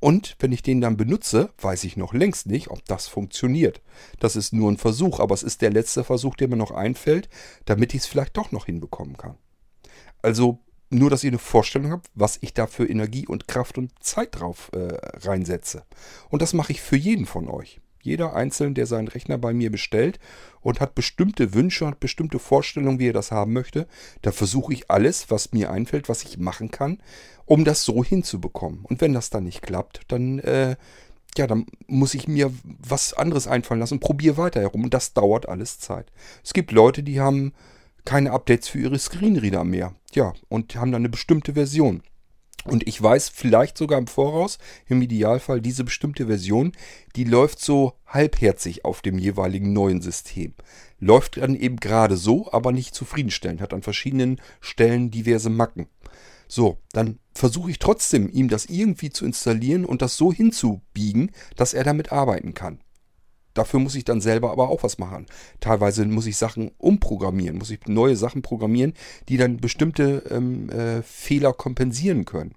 Und 0.00 0.34
wenn 0.38 0.52
ich 0.52 0.62
den 0.62 0.80
dann 0.80 0.96
benutze, 0.96 1.50
weiß 1.60 1.84
ich 1.84 1.98
noch 1.98 2.14
längst 2.14 2.46
nicht, 2.46 2.68
ob 2.70 2.82
das 2.86 3.06
funktioniert. 3.06 3.82
Das 4.18 4.34
ist 4.34 4.54
nur 4.54 4.72
ein 4.72 4.78
Versuch, 4.78 5.20
aber 5.20 5.34
es 5.34 5.42
ist 5.42 5.60
der 5.60 5.70
letzte 5.70 6.04
Versuch, 6.04 6.36
der 6.36 6.48
mir 6.48 6.56
noch 6.56 6.70
einfällt, 6.70 7.28
damit 7.66 7.92
ich 7.92 8.00
es 8.00 8.06
vielleicht 8.06 8.38
doch 8.38 8.50
noch 8.50 8.64
hinbekommen 8.64 9.18
kann. 9.18 9.36
Also 10.22 10.60
nur, 10.90 11.10
dass 11.10 11.24
ihr 11.24 11.30
eine 11.30 11.38
Vorstellung 11.38 11.90
habt, 11.90 12.08
was 12.14 12.38
ich 12.40 12.54
da 12.54 12.66
für 12.66 12.88
Energie 12.88 13.26
und 13.26 13.48
Kraft 13.48 13.78
und 13.78 13.92
Zeit 14.00 14.38
drauf 14.38 14.70
äh, 14.72 14.96
reinsetze. 15.26 15.84
Und 16.28 16.42
das 16.42 16.52
mache 16.52 16.72
ich 16.72 16.80
für 16.80 16.96
jeden 16.96 17.26
von 17.26 17.48
euch. 17.48 17.80
Jeder 18.02 18.36
Einzelne, 18.36 18.74
der 18.74 18.86
seinen 18.86 19.08
Rechner 19.08 19.36
bei 19.36 19.52
mir 19.52 19.72
bestellt 19.72 20.20
und 20.60 20.78
hat 20.78 20.94
bestimmte 20.94 21.54
Wünsche, 21.54 21.88
hat 21.88 21.98
bestimmte 21.98 22.38
Vorstellungen, 22.38 23.00
wie 23.00 23.08
er 23.08 23.12
das 23.12 23.32
haben 23.32 23.52
möchte, 23.52 23.88
da 24.22 24.30
versuche 24.30 24.72
ich 24.72 24.88
alles, 24.90 25.28
was 25.28 25.52
mir 25.52 25.72
einfällt, 25.72 26.08
was 26.08 26.22
ich 26.22 26.38
machen 26.38 26.70
kann, 26.70 27.02
um 27.46 27.64
das 27.64 27.82
so 27.82 28.04
hinzubekommen. 28.04 28.84
Und 28.84 29.00
wenn 29.00 29.12
das 29.12 29.30
dann 29.30 29.42
nicht 29.42 29.60
klappt, 29.60 30.02
dann, 30.06 30.38
äh, 30.38 30.76
ja, 31.36 31.48
dann 31.48 31.66
muss 31.88 32.14
ich 32.14 32.28
mir 32.28 32.52
was 32.64 33.12
anderes 33.12 33.48
einfallen 33.48 33.80
lassen 33.80 33.94
und 33.94 34.00
probiere 34.00 34.36
weiter 34.36 34.60
herum. 34.60 34.84
Und 34.84 34.94
das 34.94 35.12
dauert 35.12 35.48
alles 35.48 35.80
Zeit. 35.80 36.12
Es 36.44 36.52
gibt 36.52 36.70
Leute, 36.70 37.02
die 37.02 37.20
haben 37.20 37.54
keine 38.06 38.32
Updates 38.32 38.68
für 38.68 38.78
ihre 38.78 38.98
Screenreader 38.98 39.64
mehr. 39.64 39.94
Ja, 40.14 40.32
und 40.48 40.74
haben 40.76 40.92
dann 40.92 41.02
eine 41.02 41.10
bestimmte 41.10 41.52
Version. 41.52 42.02
Und 42.64 42.88
ich 42.88 43.00
weiß 43.00 43.28
vielleicht 43.28 43.78
sogar 43.78 43.98
im 43.98 44.06
Voraus, 44.06 44.58
im 44.86 45.00
Idealfall, 45.00 45.60
diese 45.60 45.84
bestimmte 45.84 46.26
Version, 46.26 46.72
die 47.14 47.24
läuft 47.24 47.60
so 47.60 47.92
halbherzig 48.06 48.84
auf 48.84 49.02
dem 49.02 49.18
jeweiligen 49.18 49.72
neuen 49.72 50.00
System. 50.00 50.54
Läuft 50.98 51.36
dann 51.36 51.54
eben 51.54 51.76
gerade 51.76 52.16
so, 52.16 52.50
aber 52.52 52.72
nicht 52.72 52.94
zufriedenstellend, 52.94 53.60
hat 53.60 53.72
an 53.72 53.82
verschiedenen 53.82 54.40
Stellen 54.60 55.10
diverse 55.10 55.50
Macken. 55.50 55.86
So, 56.48 56.78
dann 56.92 57.18
versuche 57.34 57.70
ich 57.70 57.78
trotzdem, 57.78 58.28
ihm 58.30 58.48
das 58.48 58.66
irgendwie 58.66 59.10
zu 59.10 59.24
installieren 59.24 59.84
und 59.84 60.02
das 60.02 60.16
so 60.16 60.32
hinzubiegen, 60.32 61.32
dass 61.56 61.74
er 61.74 61.84
damit 61.84 62.12
arbeiten 62.12 62.54
kann. 62.54 62.80
Dafür 63.56 63.80
muss 63.80 63.94
ich 63.94 64.04
dann 64.04 64.20
selber 64.20 64.50
aber 64.50 64.68
auch 64.68 64.82
was 64.82 64.98
machen. 64.98 65.26
Teilweise 65.60 66.04
muss 66.04 66.26
ich 66.26 66.36
Sachen 66.36 66.70
umprogrammieren, 66.78 67.58
muss 67.58 67.70
ich 67.70 67.86
neue 67.86 68.16
Sachen 68.16 68.42
programmieren, 68.42 68.92
die 69.28 69.36
dann 69.36 69.56
bestimmte 69.56 70.22
ähm, 70.30 70.68
äh, 70.68 71.02
Fehler 71.02 71.52
kompensieren 71.52 72.24
können. 72.26 72.54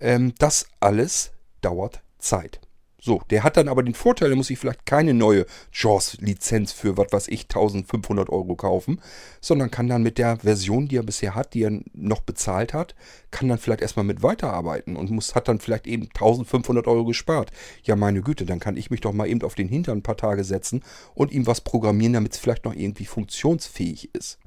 Ähm, 0.00 0.32
das 0.38 0.68
alles 0.80 1.32
dauert 1.60 2.02
Zeit. 2.18 2.60
So, 3.00 3.22
der 3.30 3.44
hat 3.44 3.56
dann 3.56 3.68
aber 3.68 3.84
den 3.84 3.94
Vorteil, 3.94 4.30
er 4.30 4.36
muss 4.36 4.48
sich 4.48 4.58
vielleicht 4.58 4.84
keine 4.84 5.14
neue 5.14 5.46
JAWS-Lizenz 5.72 6.72
für, 6.72 6.96
was 6.96 7.12
weiß 7.12 7.28
ich, 7.28 7.42
1500 7.42 8.28
Euro 8.28 8.56
kaufen, 8.56 9.00
sondern 9.40 9.70
kann 9.70 9.86
dann 9.86 10.02
mit 10.02 10.18
der 10.18 10.38
Version, 10.38 10.88
die 10.88 10.96
er 10.96 11.04
bisher 11.04 11.36
hat, 11.36 11.54
die 11.54 11.62
er 11.62 11.80
noch 11.92 12.22
bezahlt 12.22 12.74
hat, 12.74 12.96
kann 13.30 13.48
dann 13.48 13.58
vielleicht 13.58 13.82
erstmal 13.82 14.04
mit 14.04 14.24
weiterarbeiten 14.24 14.96
und 14.96 15.12
muss, 15.12 15.36
hat 15.36 15.46
dann 15.46 15.60
vielleicht 15.60 15.86
eben 15.86 16.06
1500 16.06 16.88
Euro 16.88 17.04
gespart. 17.04 17.52
Ja, 17.84 17.94
meine 17.94 18.20
Güte, 18.20 18.44
dann 18.44 18.58
kann 18.58 18.76
ich 18.76 18.90
mich 18.90 19.00
doch 19.00 19.12
mal 19.12 19.28
eben 19.28 19.42
auf 19.42 19.54
den 19.54 19.68
Hintern 19.68 19.98
ein 19.98 20.02
paar 20.02 20.16
Tage 20.16 20.42
setzen 20.42 20.82
und 21.14 21.30
ihm 21.30 21.46
was 21.46 21.60
programmieren, 21.60 22.14
damit 22.14 22.32
es 22.32 22.38
vielleicht 22.40 22.64
noch 22.64 22.74
irgendwie 22.74 23.06
funktionsfähig 23.06 24.12
ist. 24.12 24.38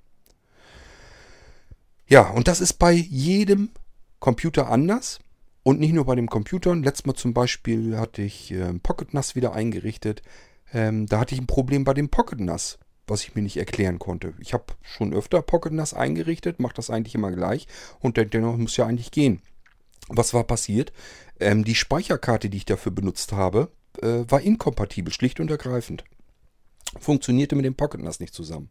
Ja, 2.06 2.30
und 2.32 2.50
das 2.50 2.60
ist 2.60 2.74
bei 2.74 2.92
jedem 2.92 3.70
Computer 4.20 4.68
anders. 4.70 5.20
Und 5.64 5.80
nicht 5.80 5.94
nur 5.94 6.06
bei 6.06 6.16
den 6.16 6.28
Computern. 6.28 6.84
Letztes 6.84 7.06
Mal 7.06 7.14
zum 7.14 7.34
Beispiel 7.34 7.98
hatte 7.98 8.22
ich 8.22 8.52
äh, 8.52 8.74
Pocket 8.80 9.14
NAS 9.14 9.36
wieder 9.36 9.54
eingerichtet. 9.54 10.24
Ähm, 10.74 11.06
da 11.06 11.20
hatte 11.20 11.36
ich 11.36 11.42
ein 11.42 11.48
Problem 11.48 11.84
bei 11.84 11.94
dem 11.94 12.10
Pocket 12.10 12.40
NAS, 12.40 12.80
was 13.08 13.24
ich 13.24 13.36
mir 13.36 13.42
nicht 13.42 13.58
erklären 13.58 14.00
konnte. 14.00 14.34
Ich 14.40 14.54
habe 14.54 14.66
schon 14.82 15.14
öfter 15.14 15.42
Pocket 15.42 15.74
NAS 15.74 15.94
eingerichtet, 15.94 16.60
mache 16.60 16.74
das 16.74 16.90
eigentlich 16.90 17.16
immer 17.16 17.32
gleich 17.32 17.68
und 18.00 18.18
dennoch 18.18 18.58
muss 18.58 18.78
ja 18.78 18.88
eigentlich 18.88 19.12
gehen. 19.12 19.42
Was 20.08 20.34
war 20.34 20.44
passiert? 20.44 20.92
Ähm, 21.40 21.64
die 21.64 21.76
Speicherkarte, 21.76 22.50
die 22.50 22.58
ich 22.58 22.66
dafür 22.66 22.92
benutzt 22.92 23.34
habe, 23.34 23.72
äh, 24.02 24.24
war 24.28 24.42
inkompatibel, 24.42 25.14
schlicht 25.14 25.40
und 25.40 25.52
ergreifend. 25.52 26.04
Funktionierte 27.00 27.56
mit 27.56 27.66
dem 27.66 27.76
Pocket 27.76 28.02
NAS 28.02 28.20
nicht 28.20 28.34
zusammen. 28.34 28.70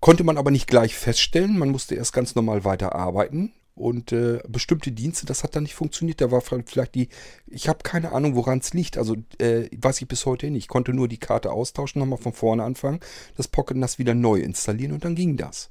Konnte 0.00 0.24
man 0.24 0.38
aber 0.38 0.50
nicht 0.50 0.68
gleich 0.68 0.96
feststellen. 0.96 1.58
Man 1.58 1.70
musste 1.70 1.96
erst 1.96 2.12
ganz 2.12 2.34
normal 2.34 2.64
weiterarbeiten. 2.64 3.52
Und 3.78 4.12
äh, 4.12 4.40
bestimmte 4.48 4.92
Dienste, 4.92 5.26
das 5.26 5.42
hat 5.42 5.56
dann 5.56 5.62
nicht 5.62 5.74
funktioniert. 5.74 6.20
Da 6.20 6.30
war 6.30 6.40
vielleicht 6.40 6.94
die, 6.94 7.08
ich 7.46 7.68
habe 7.68 7.80
keine 7.82 8.12
Ahnung, 8.12 8.34
woran 8.34 8.58
es 8.58 8.74
liegt. 8.74 8.98
Also 8.98 9.16
äh, 9.38 9.68
weiß 9.76 10.00
ich 10.00 10.08
bis 10.08 10.26
heute 10.26 10.50
nicht. 10.50 10.64
Ich 10.64 10.68
konnte 10.68 10.92
nur 10.92 11.08
die 11.08 11.18
Karte 11.18 11.52
austauschen, 11.52 12.00
nochmal 12.00 12.18
von 12.18 12.32
vorne 12.32 12.64
anfangen, 12.64 13.00
das 13.36 13.48
Pocket 13.48 13.76
NAS 13.76 13.98
wieder 13.98 14.14
neu 14.14 14.40
installieren 14.40 14.92
und 14.92 15.04
dann 15.04 15.14
ging 15.14 15.36
das. 15.36 15.70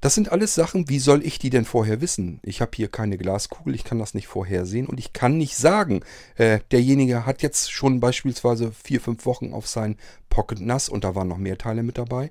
Das 0.00 0.14
sind 0.14 0.32
alles 0.32 0.54
Sachen, 0.54 0.88
wie 0.88 0.98
soll 0.98 1.24
ich 1.26 1.38
die 1.38 1.50
denn 1.50 1.66
vorher 1.66 2.00
wissen? 2.00 2.40
Ich 2.42 2.62
habe 2.62 2.70
hier 2.74 2.88
keine 2.88 3.18
Glaskugel, 3.18 3.74
ich 3.74 3.84
kann 3.84 3.98
das 3.98 4.14
nicht 4.14 4.28
vorhersehen 4.28 4.86
und 4.86 4.98
ich 4.98 5.12
kann 5.12 5.36
nicht 5.36 5.56
sagen, 5.56 6.00
äh, 6.36 6.60
derjenige 6.70 7.26
hat 7.26 7.42
jetzt 7.42 7.70
schon 7.70 8.00
beispielsweise 8.00 8.72
vier, 8.72 9.00
fünf 9.02 9.26
Wochen 9.26 9.52
auf 9.52 9.68
sein 9.68 9.96
Pocket 10.30 10.58
NAS 10.60 10.88
und 10.88 11.04
da 11.04 11.14
waren 11.14 11.28
noch 11.28 11.36
mehr 11.36 11.58
Teile 11.58 11.82
mit 11.82 11.98
dabei. 11.98 12.30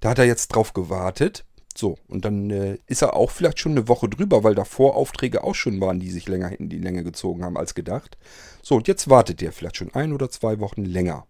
Da 0.00 0.10
hat 0.10 0.18
er 0.18 0.24
jetzt 0.24 0.48
drauf 0.48 0.72
gewartet. 0.72 1.44
So, 1.76 1.96
und 2.08 2.24
dann 2.24 2.50
äh, 2.50 2.78
ist 2.86 3.02
er 3.02 3.14
auch 3.14 3.30
vielleicht 3.30 3.60
schon 3.60 3.72
eine 3.72 3.88
Woche 3.88 4.08
drüber, 4.08 4.42
weil 4.42 4.54
davor 4.54 4.96
Aufträge 4.96 5.44
auch 5.44 5.54
schon 5.54 5.80
waren, 5.80 6.00
die 6.00 6.10
sich 6.10 6.28
länger 6.28 6.58
in 6.58 6.68
die 6.68 6.78
Länge 6.78 7.04
gezogen 7.04 7.44
haben 7.44 7.56
als 7.56 7.74
gedacht. 7.74 8.18
So, 8.62 8.76
und 8.76 8.88
jetzt 8.88 9.08
wartet 9.08 9.40
der 9.40 9.52
vielleicht 9.52 9.76
schon 9.76 9.94
ein 9.94 10.12
oder 10.12 10.30
zwei 10.30 10.58
Wochen 10.60 10.84
länger, 10.84 11.26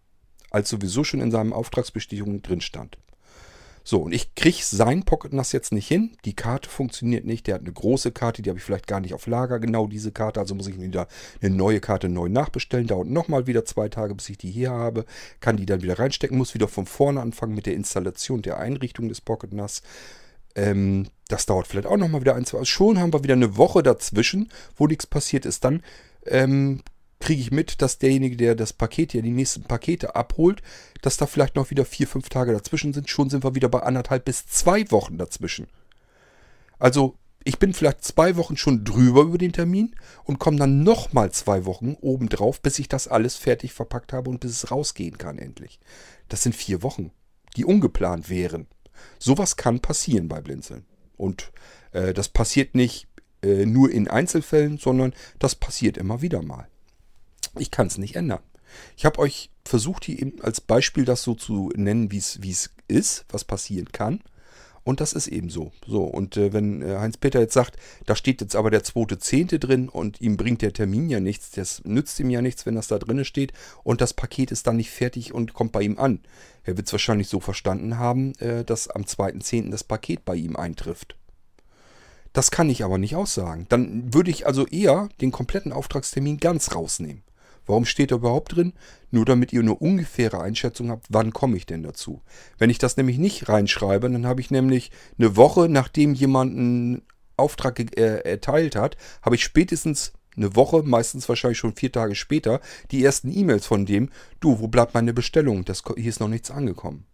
als 0.51 0.71
sowieso 0.71 1.05
schon 1.05 1.21
in 1.21 1.31
seinem 1.31 1.53
Auftragsbestätigung 1.53 2.43
drin 2.43 2.63
stand. 2.63 2.97
So, 3.83 4.03
und 4.03 4.13
ich 4.13 4.35
kriege 4.35 4.59
sein 4.63 5.05
Pocket 5.05 5.33
NAS 5.33 5.53
jetzt 5.53 5.73
nicht 5.73 5.89
hin. 5.89 6.17
Die 6.25 6.37
Karte 6.37 6.69
funktioniert 6.69 7.25
nicht. 7.25 7.47
Der 7.47 7.55
hat 7.55 7.63
eine 7.63 7.73
große 7.73 8.13
Karte, 8.13 8.43
die 8.43 8.51
habe 8.51 8.59
ich 8.59 8.65
vielleicht 8.65 8.87
gar 8.87 9.01
nicht 9.01 9.15
auf 9.15 9.27
Lager, 9.27 9.59
genau 9.59 9.87
diese 9.87 10.13
Karte. 10.13 10.39
Also 10.39 10.55
muss 10.55 10.67
ich 10.67 10.81
wieder 10.81 11.09
eine 11.41 11.55
neue 11.55 11.81
Karte 11.81 12.09
neu 12.09 12.29
nachbestellen. 12.29 12.87
Dauert 12.87 13.09
nochmal 13.09 13.47
wieder 13.47 13.65
zwei 13.65 13.89
Tage, 13.89 14.15
bis 14.15 14.29
ich 14.29 14.39
die 14.39 14.51
hier 14.51 14.71
habe. 14.71 15.07
Kann 15.41 15.57
die 15.57 15.67
dann 15.67 15.83
wieder 15.83 15.99
reinstecken, 15.99 16.37
muss 16.37 16.55
wieder 16.55 16.69
von 16.69 16.87
vorne 16.87 17.21
anfangen 17.21 17.55
mit 17.55 17.67
der 17.67 17.75
Installation 17.75 18.43
der 18.43 18.59
Einrichtung 18.59 19.09
des 19.09 19.21
Pocket 19.23 19.53
NAS. 19.53 19.83
Ähm, 20.55 21.07
das 21.29 21.47
dauert 21.47 21.67
vielleicht 21.67 21.87
auch 21.87 21.97
nochmal 21.97 22.21
wieder 22.21 22.35
ein, 22.35 22.45
zwei. 22.45 22.65
Schon 22.65 22.99
haben 22.99 23.13
wir 23.13 23.23
wieder 23.23 23.35
eine 23.35 23.57
Woche 23.57 23.83
dazwischen, 23.83 24.51
wo 24.77 24.87
nichts 24.87 25.07
passiert 25.07 25.47
ist. 25.47 25.65
Dann 25.65 25.83
ähm, 26.27 26.83
kriege 27.21 27.41
ich 27.41 27.51
mit, 27.51 27.83
dass 27.83 27.99
derjenige, 27.99 28.37
der 28.37 28.55
das 28.55 28.73
Paket 28.73 29.13
hier, 29.13 29.23
die 29.23 29.31
nächsten 29.31 29.63
Pakete 29.63 30.17
abholt, 30.17 30.63
dass 31.03 31.17
da 31.17 31.27
vielleicht 31.27 31.55
noch 31.55 31.71
wieder 31.71 31.85
vier, 31.85 32.09
fünf 32.09 32.29
Tage 32.29 32.53
dazwischen 32.53 32.93
sind. 32.93 33.09
Schon 33.09 33.31
sind 33.31 33.45
wir 33.45 33.55
wieder 33.55 33.69
bei 33.69 33.81
anderthalb 33.81 34.25
bis 34.25 34.47
zwei 34.47 34.91
Wochen 34.91 35.19
dazwischen. 35.19 35.69
Also 36.79 37.17
ich 37.45 37.59
bin 37.59 37.73
vielleicht 37.73 38.05
zwei 38.05 38.37
Wochen 38.37 38.57
schon 38.57 38.85
drüber 38.85 39.23
über 39.23 39.39
den 39.39 39.53
Termin 39.53 39.95
und 40.25 40.39
komme 40.39 40.57
dann 40.57 40.83
nochmal 40.83 41.31
zwei 41.31 41.65
Wochen 41.65 41.97
obendrauf, 42.01 42.61
bis 42.61 42.79
ich 42.79 42.89
das 42.89 43.09
alles 43.09 43.37
fertig 43.37 43.73
verpackt 43.73 44.13
habe 44.13 44.31
und 44.31 44.41
bis 44.41 44.53
es 44.53 44.71
rausgehen 44.71 45.17
kann 45.17 45.39
endlich. 45.39 45.79
Das 46.29 46.43
sind 46.43 46.55
vier 46.55 46.83
Wochen, 46.83 47.13
die 47.57 47.65
ungeplant 47.65 48.29
wären. 48.29 48.67
Sowas 49.19 49.57
kann 49.57 49.81
passieren 49.81 50.29
bei 50.29 50.41
Blinzeln. 50.41 50.85
Und 51.17 51.53
äh, 51.93 52.13
das 52.15 52.29
passiert 52.29 52.75
nicht 52.75 53.09
äh, 53.43 53.67
nur 53.67 53.91
in 53.91 54.09
Einzelfällen, 54.09 54.79
sondern 54.79 55.13
das 55.39 55.55
passiert 55.55 55.97
immer 55.97 56.23
wieder 56.23 56.43
mal. 56.43 56.69
Ich 57.59 57.71
kann 57.71 57.87
es 57.87 57.99
nicht 57.99 58.17
ändern. 58.17 58.41
Ich 58.97 59.05
habe 59.05 59.19
euch 59.19 59.51
versucht, 59.65 60.05
hier 60.05 60.21
eben 60.21 60.41
als 60.43 60.61
Beispiel 60.61 61.05
das 61.05 61.23
so 61.23 61.35
zu 61.35 61.73
nennen, 61.75 62.13
wie 62.13 62.19
es 62.19 62.71
ist, 62.89 63.25
was 63.29 63.45
passieren 63.45 63.91
kann. 63.93 64.23
Und 64.83 65.01
das 65.01 65.13
ist 65.13 65.29
eben 65.29 65.51
so. 65.51 65.73
So, 65.87 66.05
und 66.05 66.37
äh, 66.37 66.53
wenn 66.53 66.83
äh, 66.83 66.97
Heinz-Peter 66.99 67.41
jetzt 67.41 67.53
sagt, 67.53 67.77
da 68.07 68.17
steht 68.17 68.41
jetzt 68.41 68.57
aber 68.57 68.71
der 68.71 68.83
zweite 68.83 69.19
Zehnte 69.19 69.59
drin 69.59 69.89
und 69.89 70.21
ihm 70.21 70.37
bringt 70.37 70.63
der 70.63 70.73
Termin 70.73 71.11
ja 71.11 71.21
nichts, 71.21 71.51
das 71.51 71.85
nützt 71.85 72.19
ihm 72.19 72.31
ja 72.31 72.41
nichts, 72.41 72.65
wenn 72.65 72.75
das 72.75 72.89
da 72.89 72.99
drin 72.99 73.25
steht 73.25 73.53
und 73.85 74.01
das 74.01 74.15
Paket 74.15 74.51
ist 74.51 74.67
dann 74.67 74.77
nicht 74.77 74.91
fertig 74.91 75.35
und 75.35 75.53
kommt 75.53 75.73
bei 75.73 75.83
ihm 75.83 75.99
an. 75.99 76.21
Er 76.65 76.77
wird 76.77 76.87
es 76.87 76.93
wahrscheinlich 76.93 77.29
so 77.29 77.41
verstanden 77.41 77.99
haben, 77.99 78.35
äh, 78.37 78.65
dass 78.65 78.89
am 78.89 79.03
2.10. 79.03 79.71
das 79.71 79.85
Paket 79.85 80.25
bei 80.25 80.35
ihm 80.35 80.57
eintrifft. 80.57 81.17
Das 82.33 82.51
kann 82.51 82.71
ich 82.71 82.85
aber 82.85 82.97
nicht 82.97 83.17
aussagen. 83.17 83.67
Dann 83.69 84.15
würde 84.15 84.31
ich 84.31 84.47
also 84.47 84.67
eher 84.67 85.09
den 85.21 85.33
kompletten 85.33 85.73
Auftragstermin 85.73 86.39
ganz 86.39 86.75
rausnehmen. 86.75 87.23
Warum 87.67 87.85
steht 87.85 88.11
er 88.11 88.19
überhaupt 88.19 88.57
drin? 88.57 88.73
Nur 89.11 89.25
damit 89.25 89.53
ihr 89.53 89.61
eine 89.61 89.75
ungefähre 89.75 90.41
Einschätzung 90.41 90.91
habt, 90.91 91.07
wann 91.09 91.33
komme 91.33 91.57
ich 91.57 91.67
denn 91.67 91.83
dazu. 91.83 92.23
Wenn 92.59 92.71
ich 92.71 92.79
das 92.79 92.97
nämlich 92.97 93.19
nicht 93.19 93.49
reinschreibe, 93.49 94.11
dann 94.11 94.27
habe 94.27 94.41
ich 94.41 94.51
nämlich 94.51 94.91
eine 95.19 95.37
Woche, 95.37 95.69
nachdem 95.69 96.15
jemand 96.15 96.57
einen 96.57 97.03
Auftrag 97.37 97.81
äh, 97.99 98.19
erteilt 98.19 98.77
hat, 98.77 98.97
habe 99.23 99.35
ich 99.35 99.45
spätestens 99.45 100.13
eine 100.37 100.55
Woche, 100.57 100.83
meistens 100.83 101.29
wahrscheinlich 101.29 101.59
schon 101.59 101.75
vier 101.75 101.93
Tage 101.93 102.15
später, 102.15 102.61
die 102.91 103.05
ersten 103.05 103.37
E-Mails 103.37 103.67
von 103.67 103.87
dem, 103.87 104.11
du, 104.41 104.61
wo 104.61 104.69
bleibt 104.69 104.95
meine 104.95 105.13
Bestellung? 105.13 105.65
Das, 105.65 105.83
hier 105.97 106.09
ist 106.09 106.21
noch 106.21 106.29
nichts 106.29 106.51
angekommen. 106.51 107.07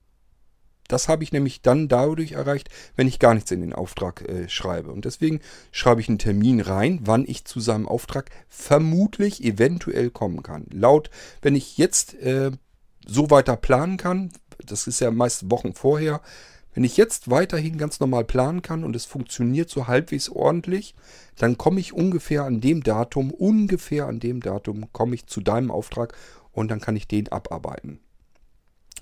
Das 0.88 1.08
habe 1.08 1.24
ich 1.24 1.32
nämlich 1.32 1.62
dann 1.62 1.88
dadurch 1.88 2.32
erreicht, 2.32 2.68
wenn 2.94 3.08
ich 3.08 3.18
gar 3.18 3.34
nichts 3.34 3.50
in 3.50 3.60
den 3.60 3.72
Auftrag 3.72 4.28
äh, 4.28 4.48
schreibe. 4.48 4.92
Und 4.92 5.04
deswegen 5.04 5.40
schreibe 5.72 6.00
ich 6.00 6.08
einen 6.08 6.18
Termin 6.18 6.60
rein, 6.60 7.00
wann 7.02 7.24
ich 7.26 7.44
zu 7.44 7.60
seinem 7.60 7.88
Auftrag 7.88 8.30
vermutlich 8.48 9.42
eventuell 9.44 10.10
kommen 10.10 10.42
kann. 10.42 10.66
Laut, 10.70 11.10
wenn 11.42 11.54
ich 11.54 11.78
jetzt 11.78 12.14
äh, 12.14 12.50
so 13.06 13.30
weiter 13.30 13.56
planen 13.56 13.96
kann, 13.96 14.30
das 14.64 14.86
ist 14.86 15.00
ja 15.00 15.10
meist 15.10 15.50
Wochen 15.50 15.74
vorher, 15.74 16.20
wenn 16.76 16.84
ich 16.84 16.98
jetzt 16.98 17.30
weiterhin 17.30 17.78
ganz 17.78 18.00
normal 18.00 18.24
planen 18.24 18.60
kann 18.60 18.84
und 18.84 18.94
es 18.94 19.06
funktioniert 19.06 19.70
so 19.70 19.86
halbwegs 19.86 20.28
ordentlich, 20.28 20.94
dann 21.38 21.56
komme 21.56 21.80
ich 21.80 21.94
ungefähr 21.94 22.44
an 22.44 22.60
dem 22.60 22.82
Datum, 22.82 23.30
ungefähr 23.30 24.06
an 24.06 24.20
dem 24.20 24.40
Datum 24.42 24.92
komme 24.92 25.14
ich 25.14 25.26
zu 25.26 25.40
deinem 25.40 25.70
Auftrag 25.70 26.14
und 26.52 26.70
dann 26.70 26.82
kann 26.82 26.94
ich 26.94 27.08
den 27.08 27.28
abarbeiten. 27.28 28.00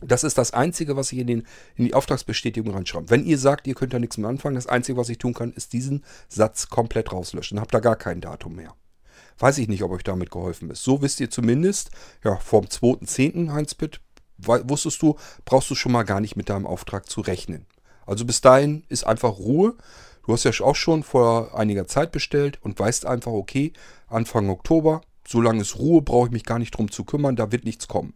Das 0.07 0.25
ist 0.25 0.39
das 0.39 0.53
Einzige, 0.53 0.97
was 0.97 1.13
ich 1.13 1.19
in, 1.19 1.27
den, 1.27 1.47
in 1.77 1.87
die 1.87 1.95
Auftragsbestätigung 1.95 2.75
reinschreibe. 2.75 3.11
Wenn 3.11 3.25
ihr 3.25 3.39
sagt, 3.39 3.67
ihr 3.67 3.75
könnt 3.75 3.93
da 3.93 3.99
nichts 3.99 4.19
mehr 4.19 4.29
anfangen, 4.29 4.55
das 4.55 4.67
Einzige, 4.67 4.99
was 4.99 5.09
ich 5.09 5.19
tun 5.19 5.35
kann, 5.35 5.53
ist 5.53 5.73
diesen 5.73 6.05
Satz 6.29 6.69
komplett 6.69 7.13
rauslöschen. 7.13 7.57
Dann 7.57 7.63
habt 7.63 7.75
ihr 7.75 7.81
gar 7.81 7.97
kein 7.97 8.21
Datum 8.21 8.57
mehr. 8.57 8.75
Weiß 9.39 9.59
ich 9.59 9.69
nicht, 9.69 9.83
ob 9.83 9.91
euch 9.91 10.05
damit 10.05 10.31
geholfen 10.31 10.71
ist. 10.71 10.85
So 10.85 11.03
wisst 11.03 11.21
ihr 11.21 11.31
zumindest, 11.31 11.91
ja, 12.23 12.37
vom 12.37 12.67
2.10. 12.67 13.53
Heinz-Pitt, 13.53 14.01
wusstest 14.39 15.03
du, 15.03 15.17
brauchst 15.45 15.71
du 15.71 15.75
schon 15.75 15.93
mal 15.93 16.05
gar 16.05 16.21
nicht 16.21 16.37
mit 16.37 16.49
deinem 16.49 16.67
Auftrag 16.67 17.09
zu 17.09 17.21
rechnen. 17.21 17.67
Also 18.07 18.25
bis 18.25 18.41
dahin 18.41 18.85
ist 18.89 19.07
einfach 19.07 19.39
Ruhe. 19.39 19.75
Du 20.27 20.33
hast 20.33 20.45
ja 20.45 20.53
auch 20.65 20.77
schon 20.77 21.03
vor 21.03 21.57
einiger 21.59 21.87
Zeit 21.87 22.13
bestellt 22.13 22.59
und 22.63 22.79
weißt 22.79 23.07
einfach, 23.07 23.33
okay, 23.33 23.73
Anfang 24.07 24.49
Oktober, 24.49 25.03
solange 25.27 25.63
es 25.63 25.79
Ruhe, 25.79 26.03
brauche 26.03 26.27
ich 26.27 26.33
mich 26.33 26.45
gar 26.45 26.59
nicht 26.59 26.77
drum 26.77 26.91
zu 26.91 27.05
kümmern, 27.05 27.37
da 27.37 27.53
wird 27.53 27.65
nichts 27.65 27.89
kommen. 27.89 28.15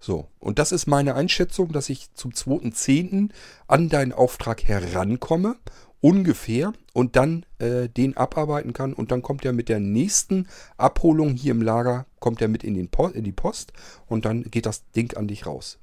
So, 0.00 0.28
und 0.38 0.58
das 0.58 0.72
ist 0.72 0.86
meine 0.86 1.14
Einschätzung, 1.14 1.72
dass 1.72 1.88
ich 1.88 2.12
zum 2.14 2.30
2.10. 2.30 3.30
an 3.66 3.88
deinen 3.88 4.12
Auftrag 4.12 4.62
herankomme, 4.62 5.56
ungefähr, 6.00 6.72
und 6.92 7.16
dann 7.16 7.44
äh, 7.58 7.88
den 7.88 8.16
abarbeiten 8.16 8.72
kann. 8.72 8.92
Und 8.92 9.10
dann 9.10 9.22
kommt 9.22 9.44
er 9.44 9.52
mit 9.52 9.68
der 9.68 9.80
nächsten 9.80 10.46
Abholung 10.76 11.34
hier 11.34 11.50
im 11.50 11.62
Lager, 11.62 12.06
kommt 12.20 12.40
er 12.40 12.48
mit 12.48 12.62
in, 12.62 12.74
den 12.74 12.88
in 13.14 13.24
die 13.24 13.32
Post 13.32 13.72
und 14.06 14.24
dann 14.24 14.44
geht 14.44 14.66
das 14.66 14.88
Ding 14.92 15.16
an 15.16 15.26
dich 15.26 15.46
raus. 15.46 15.78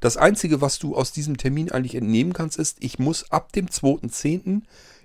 Das 0.00 0.16
Einzige, 0.16 0.60
was 0.60 0.78
du 0.78 0.94
aus 0.94 1.12
diesem 1.12 1.36
Termin 1.36 1.70
eigentlich 1.70 1.94
entnehmen 1.94 2.32
kannst, 2.32 2.58
ist, 2.58 2.78
ich 2.80 2.98
muss 2.98 3.30
ab 3.30 3.52
dem 3.52 3.66
2.10. 3.66 4.62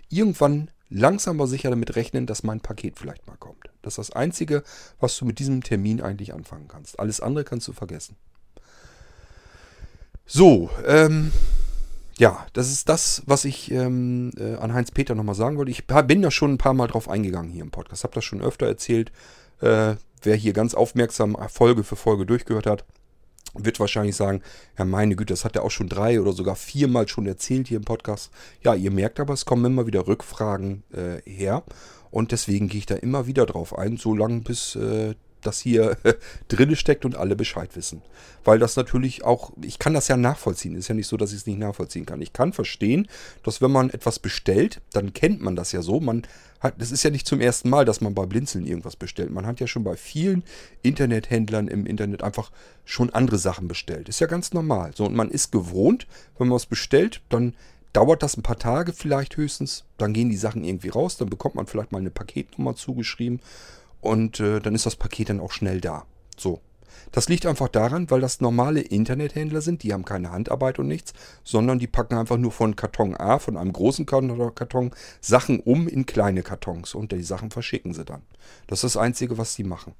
irgendwann 0.09 0.69
langsam 0.89 1.39
aber 1.39 1.47
sicher 1.47 1.69
damit 1.69 1.95
rechnen, 1.95 2.25
dass 2.25 2.43
mein 2.43 2.59
Paket 2.59 2.97
vielleicht 2.97 3.27
mal 3.27 3.37
kommt. 3.37 3.69
Das 3.81 3.93
ist 3.93 4.09
das 4.09 4.11
Einzige, 4.11 4.63
was 4.99 5.17
du 5.17 5.25
mit 5.25 5.39
diesem 5.39 5.63
Termin 5.63 6.01
eigentlich 6.01 6.33
anfangen 6.33 6.67
kannst. 6.67 6.99
Alles 6.99 7.21
andere 7.21 7.45
kannst 7.45 7.67
du 7.67 7.73
vergessen. 7.73 8.15
So, 10.31 10.69
ähm, 10.85 11.31
ja, 12.19 12.45
das 12.53 12.69
ist 12.69 12.87
das, 12.87 13.23
was 13.25 13.45
ich 13.45 13.71
ähm, 13.71 14.29
äh, 14.37 14.57
an 14.57 14.75
Heinz-Peter 14.75 15.15
nochmal 15.15 15.33
sagen 15.33 15.57
wollte. 15.57 15.71
Ich 15.71 15.87
bin 15.87 16.21
da 16.21 16.29
schon 16.29 16.53
ein 16.53 16.57
paar 16.59 16.75
Mal 16.75 16.85
drauf 16.85 17.09
eingegangen 17.09 17.51
hier 17.51 17.63
im 17.63 17.71
Podcast. 17.71 18.03
Hab 18.03 18.13
das 18.13 18.25
schon 18.25 18.39
öfter 18.39 18.67
erzählt. 18.67 19.11
Äh, 19.59 19.95
wer 20.21 20.35
hier 20.35 20.53
ganz 20.53 20.75
aufmerksam 20.75 21.35
Folge 21.49 21.83
für 21.83 21.95
Folge 21.95 22.27
durchgehört 22.27 22.67
hat, 22.67 22.85
wird 23.55 23.79
wahrscheinlich 23.79 24.15
sagen, 24.15 24.43
ja 24.77 24.85
meine 24.85 25.15
Güte, 25.15 25.33
das 25.33 25.45
hat 25.45 25.55
er 25.55 25.63
auch 25.63 25.71
schon 25.71 25.89
drei 25.89 26.21
oder 26.21 26.33
sogar 26.33 26.55
viermal 26.55 27.07
schon 27.07 27.25
erzählt 27.25 27.67
hier 27.67 27.77
im 27.77 27.85
Podcast. 27.85 28.29
Ja, 28.61 28.75
ihr 28.75 28.91
merkt 28.91 29.19
aber, 29.19 29.33
es 29.33 29.45
kommen 29.45 29.65
immer 29.65 29.87
wieder 29.87 30.05
Rückfragen 30.05 30.83
äh, 30.93 31.27
her. 31.27 31.63
Und 32.11 32.31
deswegen 32.33 32.69
gehe 32.69 32.79
ich 32.79 32.85
da 32.85 32.93
immer 32.93 33.25
wieder 33.25 33.47
drauf 33.47 33.75
ein, 33.75 33.97
solange 33.97 34.41
bis 34.41 34.75
äh, 34.75 35.15
das 35.41 35.59
hier 35.59 35.97
drin 36.47 36.75
steckt 36.75 37.05
und 37.05 37.15
alle 37.15 37.35
Bescheid 37.35 37.75
wissen. 37.75 38.01
Weil 38.43 38.59
das 38.59 38.75
natürlich 38.75 39.23
auch, 39.23 39.51
ich 39.61 39.79
kann 39.79 39.93
das 39.93 40.07
ja 40.07 40.17
nachvollziehen. 40.17 40.75
Ist 40.75 40.87
ja 40.87 40.95
nicht 40.95 41.07
so, 41.07 41.17
dass 41.17 41.31
ich 41.31 41.37
es 41.37 41.47
nicht 41.47 41.59
nachvollziehen 41.59 42.05
kann. 42.05 42.21
Ich 42.21 42.33
kann 42.33 42.53
verstehen, 42.53 43.07
dass 43.43 43.61
wenn 43.61 43.71
man 43.71 43.89
etwas 43.89 44.19
bestellt, 44.19 44.81
dann 44.93 45.13
kennt 45.13 45.41
man 45.41 45.55
das 45.55 45.71
ja 45.71 45.81
so. 45.81 45.99
Man 45.99 46.23
hat, 46.59 46.75
das 46.77 46.91
ist 46.91 47.03
ja 47.03 47.09
nicht 47.09 47.27
zum 47.27 47.41
ersten 47.41 47.69
Mal, 47.69 47.85
dass 47.85 48.01
man 48.01 48.13
bei 48.13 48.25
Blinzeln 48.25 48.65
irgendwas 48.65 48.95
bestellt. 48.95 49.31
Man 49.31 49.45
hat 49.45 49.59
ja 49.59 49.67
schon 49.67 49.83
bei 49.83 49.95
vielen 49.95 50.43
Internethändlern 50.81 51.67
im 51.67 51.85
Internet 51.85 52.23
einfach 52.23 52.51
schon 52.85 53.09
andere 53.11 53.37
Sachen 53.37 53.67
bestellt. 53.67 54.09
Ist 54.09 54.19
ja 54.19 54.27
ganz 54.27 54.53
normal. 54.53 54.91
So, 54.95 55.05
und 55.05 55.15
man 55.15 55.31
ist 55.31 55.51
gewohnt, 55.51 56.07
wenn 56.37 56.47
man 56.47 56.55
was 56.55 56.65
bestellt, 56.65 57.21
dann 57.29 57.55
dauert 57.93 58.23
das 58.23 58.37
ein 58.37 58.43
paar 58.43 58.59
Tage 58.59 58.93
vielleicht 58.93 59.37
höchstens. 59.37 59.85
Dann 59.97 60.13
gehen 60.13 60.29
die 60.29 60.37
Sachen 60.37 60.63
irgendwie 60.63 60.89
raus. 60.89 61.17
Dann 61.17 61.29
bekommt 61.29 61.55
man 61.55 61.65
vielleicht 61.65 61.91
mal 61.91 61.99
eine 61.99 62.11
Paketnummer 62.11 62.75
zugeschrieben 62.75 63.41
und 64.01 64.39
äh, 64.39 64.59
dann 64.59 64.75
ist 64.75 64.85
das 64.85 64.95
Paket 64.95 65.29
dann 65.29 65.39
auch 65.39 65.51
schnell 65.51 65.81
da. 65.81 66.05
So. 66.37 66.61
Das 67.11 67.27
liegt 67.27 67.45
einfach 67.45 67.69
daran, 67.69 68.11
weil 68.11 68.21
das 68.21 68.39
normale 68.39 68.81
Internethändler 68.81 69.61
sind, 69.61 69.81
die 69.81 69.93
haben 69.93 70.05
keine 70.05 70.31
Handarbeit 70.31 70.77
und 70.77 70.87
nichts, 70.87 71.13
sondern 71.43 71.79
die 71.79 71.87
packen 71.87 72.15
einfach 72.15 72.37
nur 72.37 72.51
von 72.51 72.75
Karton 72.75 73.15
A, 73.15 73.39
von 73.39 73.57
einem 73.57 73.73
großen 73.73 74.05
Karton, 74.05 74.91
Sachen 75.19 75.59
um 75.59 75.87
in 75.87 76.05
kleine 76.05 76.43
Kartons 76.43 76.93
und 76.93 77.11
die 77.11 77.23
Sachen 77.23 77.49
verschicken 77.49 77.93
sie 77.93 78.05
dann. 78.05 78.21
Das 78.67 78.83
ist 78.83 78.95
das 78.95 79.01
Einzige, 79.01 79.37
was 79.37 79.55
sie 79.55 79.63
machen. 79.63 79.93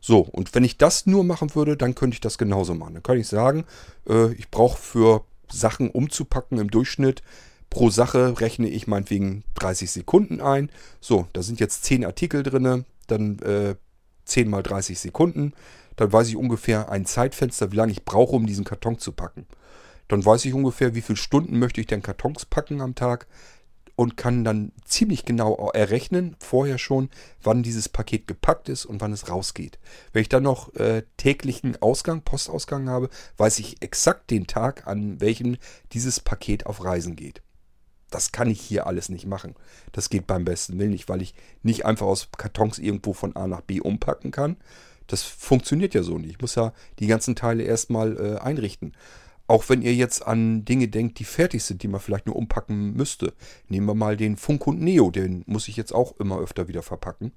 So, 0.00 0.20
und 0.20 0.54
wenn 0.54 0.62
ich 0.62 0.78
das 0.78 1.06
nur 1.06 1.24
machen 1.24 1.54
würde, 1.56 1.76
dann 1.76 1.96
könnte 1.96 2.14
ich 2.14 2.20
das 2.20 2.38
genauso 2.38 2.74
machen. 2.74 2.94
Dann 2.94 3.02
könnte 3.02 3.20
ich 3.20 3.28
sagen, 3.28 3.64
äh, 4.08 4.32
ich 4.34 4.48
brauche 4.48 4.78
für 4.78 5.24
Sachen 5.50 5.90
umzupacken 5.90 6.58
im 6.58 6.70
Durchschnitt 6.70 7.22
pro 7.70 7.90
Sache 7.90 8.40
rechne 8.40 8.68
ich 8.68 8.86
meinetwegen 8.86 9.44
30 9.56 9.90
Sekunden 9.90 10.40
ein. 10.40 10.70
So, 11.00 11.26
da 11.32 11.42
sind 11.42 11.60
jetzt 11.60 11.84
10 11.84 12.04
Artikel 12.04 12.42
drin, 12.42 12.84
dann 13.10 13.38
äh, 13.40 13.74
10 14.24 14.48
mal 14.48 14.62
30 14.62 14.98
Sekunden. 14.98 15.52
Dann 15.96 16.12
weiß 16.12 16.28
ich 16.28 16.36
ungefähr 16.36 16.90
ein 16.90 17.06
Zeitfenster, 17.06 17.72
wie 17.72 17.76
lange 17.76 17.92
ich 17.92 18.04
brauche, 18.04 18.36
um 18.36 18.46
diesen 18.46 18.64
Karton 18.64 18.98
zu 18.98 19.12
packen. 19.12 19.46
Dann 20.06 20.24
weiß 20.24 20.44
ich 20.44 20.54
ungefähr, 20.54 20.94
wie 20.94 21.02
viele 21.02 21.16
Stunden 21.16 21.58
möchte 21.58 21.80
ich 21.80 21.86
denn 21.86 22.02
Kartons 22.02 22.46
packen 22.46 22.80
am 22.80 22.94
Tag 22.94 23.26
und 23.98 24.16
kann 24.16 24.44
dann 24.44 24.70
ziemlich 24.84 25.24
genau 25.24 25.70
errechnen, 25.74 26.36
vorher 26.38 26.78
schon, 26.78 27.10
wann 27.42 27.64
dieses 27.64 27.88
Paket 27.88 28.28
gepackt 28.28 28.68
ist 28.68 28.86
und 28.86 29.00
wann 29.00 29.12
es 29.12 29.28
rausgeht. 29.28 29.80
Wenn 30.12 30.22
ich 30.22 30.28
dann 30.28 30.44
noch 30.44 30.72
äh, 30.76 31.02
täglichen 31.16 31.82
Ausgang, 31.82 32.22
Postausgang 32.22 32.88
habe, 32.88 33.10
weiß 33.38 33.58
ich 33.58 33.82
exakt 33.82 34.30
den 34.30 34.46
Tag, 34.46 34.86
an 34.86 35.20
welchem 35.20 35.56
dieses 35.92 36.20
Paket 36.20 36.66
auf 36.66 36.84
Reisen 36.84 37.16
geht. 37.16 37.42
Das 38.10 38.32
kann 38.32 38.48
ich 38.48 38.60
hier 38.60 38.86
alles 38.86 39.08
nicht 39.08 39.26
machen. 39.26 39.54
Das 39.92 40.10
geht 40.10 40.26
beim 40.26 40.44
besten 40.44 40.78
Willen 40.78 40.90
nicht, 40.90 41.08
weil 41.08 41.22
ich 41.22 41.34
nicht 41.62 41.84
einfach 41.84 42.06
aus 42.06 42.28
Kartons 42.36 42.78
irgendwo 42.78 43.12
von 43.12 43.36
A 43.36 43.46
nach 43.46 43.60
B 43.60 43.80
umpacken 43.80 44.30
kann. 44.30 44.56
Das 45.06 45.22
funktioniert 45.22 45.94
ja 45.94 46.02
so 46.02 46.18
nicht. 46.18 46.30
Ich 46.30 46.40
muss 46.40 46.54
ja 46.54 46.72
die 46.98 47.06
ganzen 47.06 47.34
Teile 47.34 47.64
erstmal 47.64 48.16
äh, 48.16 48.38
einrichten. 48.38 48.94
Auch 49.46 49.68
wenn 49.70 49.80
ihr 49.80 49.94
jetzt 49.94 50.26
an 50.26 50.66
Dinge 50.66 50.88
denkt, 50.88 51.18
die 51.18 51.24
fertig 51.24 51.64
sind, 51.64 51.82
die 51.82 51.88
man 51.88 52.00
vielleicht 52.00 52.26
nur 52.26 52.36
umpacken 52.36 52.92
müsste. 52.92 53.32
Nehmen 53.68 53.86
wir 53.86 53.94
mal 53.94 54.16
den 54.18 54.36
Funkhund 54.36 54.80
Neo, 54.80 55.10
den 55.10 55.42
muss 55.46 55.68
ich 55.68 55.76
jetzt 55.76 55.92
auch 55.92 56.18
immer 56.20 56.38
öfter 56.38 56.68
wieder 56.68 56.82
verpacken. 56.82 57.32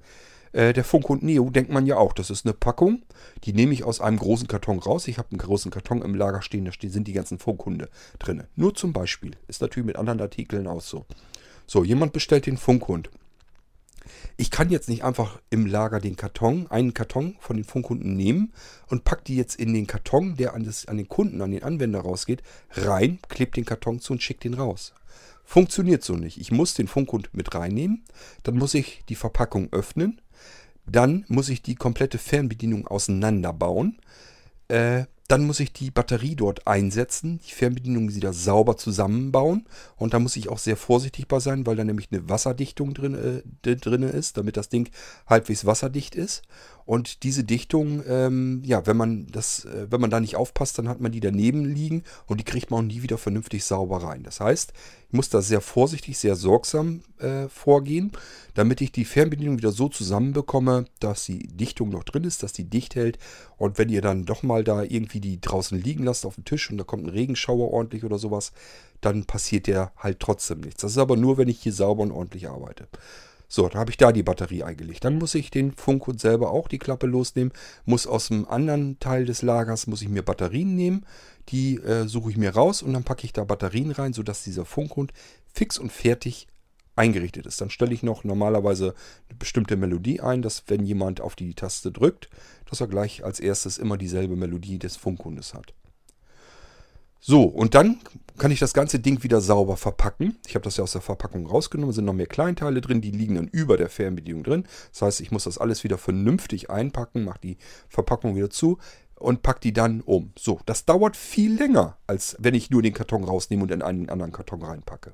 Äh, 0.53 0.73
der 0.73 0.83
Funkhund 0.83 1.23
Neo 1.23 1.49
denkt 1.49 1.71
man 1.71 1.85
ja 1.85 1.97
auch, 1.97 2.13
das 2.13 2.29
ist 2.29 2.45
eine 2.45 2.53
Packung. 2.53 3.03
Die 3.43 3.53
nehme 3.53 3.73
ich 3.73 3.83
aus 3.83 4.01
einem 4.01 4.17
großen 4.17 4.47
Karton 4.47 4.79
raus. 4.79 5.07
Ich 5.07 5.17
habe 5.17 5.29
einen 5.31 5.39
großen 5.39 5.71
Karton 5.71 6.01
im 6.01 6.15
Lager 6.15 6.41
stehen, 6.41 6.65
da 6.65 6.71
sind 6.81 7.07
die 7.07 7.13
ganzen 7.13 7.39
Funkhunde 7.39 7.89
drin. 8.19 8.43
Nur 8.55 8.75
zum 8.75 8.93
Beispiel. 8.93 9.31
Ist 9.47 9.61
natürlich 9.61 9.87
mit 9.87 9.97
anderen 9.97 10.21
Artikeln 10.21 10.67
auch 10.67 10.81
so. 10.81 11.05
So, 11.67 11.83
jemand 11.83 12.13
bestellt 12.13 12.45
den 12.45 12.57
Funkhund. 12.57 13.09
Ich 14.35 14.51
kann 14.51 14.69
jetzt 14.69 14.89
nicht 14.89 15.03
einfach 15.03 15.39
im 15.49 15.65
Lager 15.65 15.99
den 15.99 16.15
Karton, 16.15 16.67
einen 16.69 16.93
Karton 16.93 17.35
von 17.39 17.55
den 17.55 17.65
Funkhunden 17.65 18.15
nehmen 18.15 18.51
und 18.87 19.03
pack 19.03 19.23
die 19.25 19.35
jetzt 19.35 19.55
in 19.55 19.73
den 19.73 19.87
Karton, 19.87 20.35
der 20.35 20.53
an, 20.53 20.63
das, 20.63 20.87
an 20.87 20.97
den 20.97 21.07
Kunden, 21.07 21.41
an 21.41 21.51
den 21.51 21.63
Anwender 21.63 22.01
rausgeht, 22.01 22.41
rein, 22.71 23.19
klebe 23.29 23.51
den 23.51 23.65
Karton 23.65 23.99
zu 23.99 24.13
und 24.13 24.23
schicke 24.23 24.49
den 24.49 24.55
raus. 24.55 24.93
Funktioniert 25.51 26.01
so 26.01 26.13
nicht. 26.13 26.37
Ich 26.37 26.49
muss 26.53 26.75
den 26.75 26.87
Funkhund 26.87 27.33
mit 27.33 27.53
reinnehmen, 27.53 28.05
dann 28.43 28.55
muss 28.55 28.73
ich 28.73 29.03
die 29.09 29.15
Verpackung 29.15 29.67
öffnen, 29.73 30.21
dann 30.85 31.25
muss 31.27 31.49
ich 31.49 31.61
die 31.61 31.75
komplette 31.75 32.19
Fernbedienung 32.19 32.87
auseinanderbauen. 32.87 33.99
Äh, 34.69 35.07
dann 35.27 35.45
muss 35.45 35.59
ich 35.59 35.73
die 35.73 35.91
Batterie 35.91 36.37
dort 36.37 36.67
einsetzen, 36.67 37.41
die 37.45 37.51
Fernbedienung 37.51 38.15
wieder 38.15 38.31
sauber 38.31 38.77
zusammenbauen. 38.77 39.65
Und 39.97 40.13
da 40.13 40.19
muss 40.19 40.37
ich 40.37 40.47
auch 40.47 40.57
sehr 40.57 40.77
vorsichtig 40.77 41.27
bei 41.27 41.41
sein, 41.41 41.65
weil 41.65 41.75
da 41.75 41.83
nämlich 41.83 42.07
eine 42.13 42.29
Wasserdichtung 42.29 42.93
drin, 42.93 43.43
äh, 43.65 43.75
drin 43.75 44.03
ist, 44.03 44.37
damit 44.37 44.55
das 44.55 44.69
Ding 44.69 44.89
halbwegs 45.27 45.65
wasserdicht 45.65 46.15
ist. 46.15 46.43
Und 46.91 47.23
diese 47.23 47.45
Dichtung, 47.45 48.04
ähm, 48.06 48.63
ja, 48.65 48.86
wenn 48.86 48.97
man 48.97 49.27
das, 49.27 49.63
äh, 49.63 49.88
wenn 49.89 50.01
man 50.01 50.10
da 50.10 50.19
nicht 50.19 50.36
aufpasst, 50.36 50.77
dann 50.77 50.89
hat 50.89 50.99
man 50.99 51.13
die 51.13 51.21
daneben 51.21 51.63
liegen 51.63 52.04
und 52.27 52.41
die 52.41 52.43
kriegt 52.43 52.69
man 52.69 52.80
auch 52.80 52.88
nie 52.93 53.01
wieder 53.01 53.17
vernünftig 53.17 53.63
sauber 53.63 54.04
rein. 54.04 54.23
Das 54.23 54.41
heißt, 54.41 54.73
ich 55.08 55.13
muss 55.13 55.30
da 55.30 55.41
sehr 55.41 55.62
vorsichtig, 55.62 56.17
sehr 56.17 56.36
sorgsam 56.36 56.99
äh, 57.19 57.47
vorgehen, 57.47 58.12
damit 58.56 58.82
ich 58.82 58.91
die 58.91 59.06
Fernbedienung 59.06 59.58
wieder 59.58 59.71
so 59.71 59.88
zusammenbekomme, 59.88 60.84
dass 60.99 61.23
die 61.23 61.47
Dichtung 61.47 61.91
noch 61.91 62.04
drin 62.04 62.25
ist, 62.25 62.43
dass 62.43 62.51
die 62.51 62.69
dicht 62.69 62.95
hält. 62.95 63.17
Und 63.56 63.77
wenn 63.77 63.88
ihr 63.88 64.01
dann 64.01 64.25
doch 64.25 64.43
mal 64.43 64.65
da 64.65 64.84
irgendwie 64.84 65.21
die 65.21 65.39
draußen 65.39 65.82
liegen 65.82 66.04
lasst 66.04 66.25
auf 66.25 66.36
dem 66.36 66.43
Tisch 66.43 66.69
und 66.69 66.77
da 66.77 66.84
kommt 66.84 67.06
ein 67.06 67.10
Regenschauer 67.10 67.71
ordentlich 67.71 68.04
oder 68.04 68.17
sowas, 68.17 68.51
dann 68.99 69.23
passiert 69.23 69.67
der 69.67 69.93
halt 69.95 70.19
trotzdem 70.19 70.60
nichts. 70.60 70.82
Das 70.82 70.91
ist 70.91 70.97
aber 70.97 71.15
nur, 71.15 71.38
wenn 71.38 71.47
ich 71.47 71.62
hier 71.62 71.71
sauber 71.71 72.04
und 72.04 72.12
ordentlich 72.12 72.49
arbeite. 72.49 72.89
So, 73.53 73.67
dann 73.67 73.81
habe 73.81 73.91
ich 73.91 73.97
da 73.97 74.13
die 74.13 74.23
Batterie 74.23 74.63
eingelegt. 74.63 75.03
Dann 75.03 75.17
muss 75.17 75.35
ich 75.35 75.51
den 75.51 75.73
Funkhund 75.73 76.21
selber 76.21 76.51
auch 76.51 76.69
die 76.69 76.77
Klappe 76.77 77.05
losnehmen. 77.05 77.51
Muss 77.83 78.07
aus 78.07 78.29
dem 78.29 78.47
anderen 78.47 78.97
Teil 78.99 79.25
des 79.25 79.41
Lagers, 79.41 79.87
muss 79.87 80.01
ich 80.01 80.07
mir 80.07 80.21
Batterien 80.21 80.73
nehmen. 80.73 81.05
Die 81.49 81.75
äh, 81.75 82.07
suche 82.07 82.29
ich 82.29 82.37
mir 82.37 82.51
raus 82.51 82.81
und 82.81 82.93
dann 82.93 83.03
packe 83.03 83.25
ich 83.25 83.33
da 83.33 83.43
Batterien 83.43 83.91
rein, 83.91 84.13
sodass 84.13 84.45
dieser 84.45 84.63
Funkhund 84.63 85.11
fix 85.53 85.77
und 85.77 85.91
fertig 85.91 86.47
eingerichtet 86.95 87.45
ist. 87.45 87.59
Dann 87.59 87.69
stelle 87.69 87.93
ich 87.93 88.03
noch 88.03 88.23
normalerweise 88.23 88.95
eine 89.27 89.37
bestimmte 89.37 89.75
Melodie 89.75 90.21
ein, 90.21 90.41
dass 90.41 90.63
wenn 90.67 90.85
jemand 90.85 91.19
auf 91.19 91.35
die 91.35 91.53
Taste 91.53 91.91
drückt, 91.91 92.29
dass 92.69 92.79
er 92.79 92.87
gleich 92.87 93.25
als 93.25 93.41
erstes 93.41 93.77
immer 93.77 93.97
dieselbe 93.97 94.37
Melodie 94.37 94.79
des 94.79 94.95
Funkhundes 94.95 95.53
hat. 95.53 95.73
So, 97.23 97.43
und 97.43 97.75
dann 97.75 97.99
kann 98.39 98.49
ich 98.49 98.60
das 98.60 98.73
ganze 98.73 98.99
Ding 98.99 99.21
wieder 99.21 99.41
sauber 99.41 99.77
verpacken. 99.77 100.39
Ich 100.47 100.55
habe 100.55 100.63
das 100.63 100.77
ja 100.77 100.84
aus 100.84 100.93
der 100.93 101.01
Verpackung 101.01 101.45
rausgenommen, 101.45 101.93
sind 101.93 102.05
noch 102.05 102.13
mehr 102.13 102.25
Kleinteile 102.25 102.81
drin, 102.81 102.99
die 102.99 103.12
liegen 103.12 103.36
dann 103.36 103.47
über 103.47 103.77
der 103.77 103.89
Fernbedienung 103.89 104.43
drin. 104.43 104.63
Das 104.91 105.03
heißt, 105.03 105.21
ich 105.21 105.29
muss 105.29 105.43
das 105.43 105.60
alles 105.60 105.84
wieder 105.84 105.99
vernünftig 105.99 106.71
einpacken, 106.71 107.23
mache 107.23 107.39
die 107.43 107.57
Verpackung 107.89 108.36
wieder 108.36 108.49
zu 108.49 108.79
und 109.19 109.43
packe 109.43 109.60
die 109.60 109.71
dann 109.71 110.01
um. 110.01 110.34
So, 110.36 110.60
das 110.65 110.86
dauert 110.86 111.15
viel 111.15 111.55
länger, 111.55 111.99
als 112.07 112.36
wenn 112.39 112.55
ich 112.55 112.71
nur 112.71 112.81
den 112.81 112.95
Karton 112.95 113.23
rausnehme 113.23 113.62
und 113.62 113.71
in 113.71 113.84
einen 113.84 114.10
anderen 114.10 114.31
Karton 114.31 114.63
reinpacke. 114.63 115.13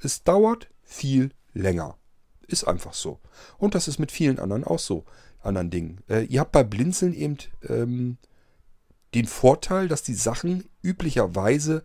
Es 0.00 0.24
dauert 0.24 0.70
viel 0.82 1.32
länger. 1.52 1.98
Ist 2.46 2.64
einfach 2.64 2.94
so. 2.94 3.20
Und 3.58 3.74
das 3.74 3.88
ist 3.88 3.98
mit 3.98 4.10
vielen 4.10 4.38
anderen 4.38 4.64
auch 4.64 4.78
so, 4.78 5.04
anderen 5.42 5.68
Dingen. 5.68 6.00
Äh, 6.08 6.24
ihr 6.24 6.40
habt 6.40 6.52
bei 6.52 6.64
Blinzeln 6.64 7.12
eben 7.12 7.36
ähm, 7.68 8.16
den 9.14 9.26
Vorteil, 9.26 9.88
dass 9.88 10.02
die 10.02 10.14
Sachen 10.14 10.64
üblicherweise 10.82 11.84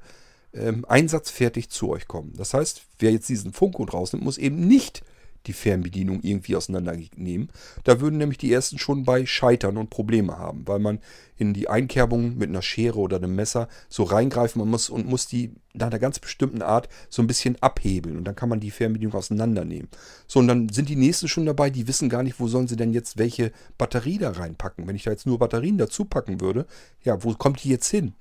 ähm, 0.54 0.86
einsatzfertig 0.88 1.70
zu 1.70 1.90
euch 1.90 2.08
kommen. 2.08 2.34
Das 2.38 2.54
heißt, 2.54 2.84
wer 3.00 3.12
jetzt 3.12 3.30
diesen 3.30 3.54
Funkhund 3.54 3.94
rausnimmt, 3.94 4.24
muss 4.24 4.38
eben 4.38 4.68
nicht 4.68 5.04
die 5.46 5.54
Fernbedienung 5.54 6.22
irgendwie 6.24 6.56
auseinandernehmen. 6.56 7.50
Da 7.84 8.02
würden 8.02 8.18
nämlich 8.18 8.38
die 8.38 8.52
ersten 8.52 8.80
schon 8.80 9.04
bei 9.04 9.26
scheitern 9.26 9.78
und 9.78 9.90
Probleme 9.90 10.38
haben, 10.38 10.68
weil 10.68 10.80
man 10.80 11.00
in 11.38 11.54
die 11.54 11.70
Einkerbung 11.70 12.38
mit 12.38 12.50
einer 12.50 12.62
Schere 12.62 13.00
oder 13.00 13.18
einem 13.18 13.36
Messer 13.36 13.68
so 13.90 14.04
reingreifen 14.04 14.68
muss 14.68 14.90
und 14.90 15.08
muss 15.08 15.28
die 15.28 15.52
nach 15.74 15.88
einer 15.88 16.00
ganz 16.00 16.20
bestimmten 16.20 16.62
Art 16.62 16.90
so 17.10 17.22
ein 17.22 17.28
bisschen 17.28 17.62
abhebeln 17.62 18.18
und 18.18 18.26
dann 18.26 18.36
kann 18.36 18.50
man 18.50 18.60
die 18.60 18.72
Fernbedienung 18.72 19.14
auseinandernehmen. 19.14 19.90
So, 20.26 20.40
und 20.40 20.48
dann 20.48 20.70
sind 20.70 20.90
die 20.90 20.96
nächsten 20.96 21.28
schon 21.28 21.46
dabei, 21.46 21.70
die 21.70 21.88
wissen 21.88 22.10
gar 22.10 22.24
nicht, 22.24 22.40
wo 22.40 22.48
sollen 22.48 22.68
sie 22.68 22.76
denn 22.76 22.94
jetzt 22.94 23.18
welche 23.18 23.52
Batterie 23.78 24.18
da 24.18 24.32
reinpacken. 24.32 24.88
Wenn 24.88 24.96
ich 24.96 25.04
da 25.04 25.12
jetzt 25.12 25.28
nur 25.28 25.40
Batterien 25.40 25.78
dazu 25.78 26.06
packen 26.06 26.42
würde, 26.42 26.66
ja, 27.04 27.24
wo 27.24 27.34
kommt 27.34 27.64
die 27.64 27.70
jetzt 27.70 27.90
hin? 27.90 28.14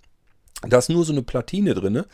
Da 0.62 0.78
ist 0.78 0.88
nur 0.88 1.04
so 1.04 1.12
eine 1.12 1.22
Platine 1.22 1.74
drin 1.74 2.04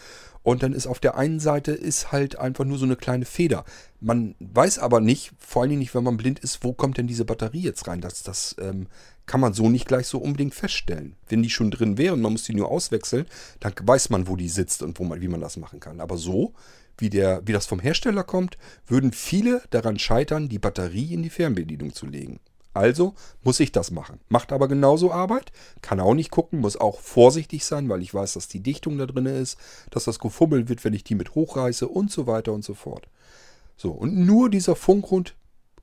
und 0.43 0.63
dann 0.63 0.73
ist 0.73 0.87
auf 0.87 0.99
der 0.99 1.17
einen 1.17 1.39
Seite 1.39 1.73
ist 1.73 2.11
halt 2.11 2.39
einfach 2.39 2.65
nur 2.65 2.79
so 2.79 2.85
eine 2.85 2.97
kleine 2.97 3.25
Feder. 3.25 3.65
Man 4.01 4.35
weiß 4.41 4.81
aber 4.81 5.01
nicht, 5.01 5.33
vor 5.39 5.63
allem 5.63 5.79
nicht, 5.79 5.95
wenn 5.95 6.03
man 6.03 6.17
blind 6.17 6.41
ist, 6.41 6.65
wo 6.65 6.73
kommt 6.73 6.99
denn 6.99 7.07
diese 7.07 7.25
Batterie 7.25 7.61
jetzt 7.61 7.87
rein. 7.87 8.01
Das, 8.01 8.23
das 8.25 8.57
ähm, 8.61 8.89
kann 9.27 9.41
man 9.41 9.53
so 9.53 9.69
nicht 9.69 9.87
gleich 9.87 10.09
so 10.09 10.19
unbedingt 10.19 10.55
feststellen. 10.55 11.15
Wenn 11.29 11.43
die 11.43 11.51
schon 11.51 11.71
drin 11.71 11.97
wäre 11.99 12.15
und 12.15 12.21
man 12.21 12.33
muss 12.33 12.43
die 12.43 12.55
nur 12.55 12.71
auswechseln, 12.71 13.27
dann 13.61 13.73
weiß 13.81 14.11
man, 14.11 14.27
wo 14.27 14.35
die 14.35 14.49
sitzt 14.49 14.83
und 14.83 14.99
wo 14.99 15.05
man, 15.05 15.21
wie 15.21 15.29
man 15.29 15.41
das 15.41 15.57
machen 15.57 15.79
kann. 15.79 16.01
Aber 16.01 16.17
so, 16.17 16.53
wie, 16.99 17.11
der, 17.11 17.43
wie 17.47 17.53
das 17.53 17.67
vom 17.67 17.79
Hersteller 17.79 18.25
kommt, 18.25 18.59
würden 18.87 19.13
viele 19.13 19.63
daran 19.71 19.99
scheitern, 19.99 20.49
die 20.49 20.59
Batterie 20.59 21.15
in 21.15 21.23
die 21.23 21.31
Fernbedienung 21.31 21.95
zu 21.95 22.07
legen. 22.07 22.41
Also 22.75 23.15
muss 23.43 23.61
ich 23.61 23.73
das 23.73 23.91
machen. 23.91 24.21
Macht 24.29 24.53
aber 24.53 24.69
genauso 24.69 25.13
Arbeit, 25.13 25.53
kann 25.83 26.01
auch 26.01 26.15
nicht 26.15 26.31
gucken, 26.31 26.61
muss 26.61 26.77
auch 26.77 27.01
vorsichtig 27.01 27.65
sein, 27.65 27.89
weil 27.89 28.03
ich 28.03 28.15
weiß, 28.15 28.35
dass 28.35 28.49
die 28.49 28.61
Dichtung 28.61 28.99
da 28.99 29.07
drin 29.07 29.27
ist, 29.27 29.59
dass 29.91 30.05
das 30.05 30.19
gefummelt 30.19 30.69
wird, 30.69 30.85
wenn 30.85 30.95
ich 30.95 31.05
die 31.05 31.15
mit 31.15 31.35
hochreiße 31.35 31.87
und 31.87 32.11
so 32.11 32.27
weiter 32.27 32.53
und 32.53 32.65
so 32.65 32.75
fort. 32.75 33.09
So, 33.77 33.91
und 33.91 34.17
nur 34.17 34.49
dieser 34.49 34.77
Funkhund 34.77 35.35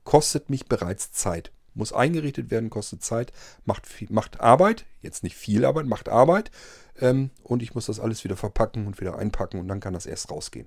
kostet 0.04 0.50
mich 0.50 0.66
bereits 0.66 1.12
Zeit. 1.12 1.52
Muss 1.74 1.92
eingerichtet 1.92 2.50
werden, 2.50 2.68
kostet 2.68 3.04
Zeit, 3.04 3.32
macht, 3.64 3.86
macht 4.10 4.40
Arbeit, 4.40 4.86
jetzt 5.02 5.22
nicht 5.22 5.36
viel 5.36 5.64
Arbeit, 5.64 5.86
macht 5.86 6.08
Arbeit. 6.08 6.50
Ähm, 7.00 7.30
und 7.44 7.62
ich 7.62 7.74
muss 7.74 7.86
das 7.86 8.00
alles 8.00 8.24
wieder 8.24 8.36
verpacken 8.36 8.86
und 8.86 9.00
wieder 9.00 9.16
einpacken 9.16 9.60
und 9.60 9.68
dann 9.68 9.80
kann 9.80 9.94
das 9.94 10.06
erst 10.06 10.30
rausgehen. 10.30 10.66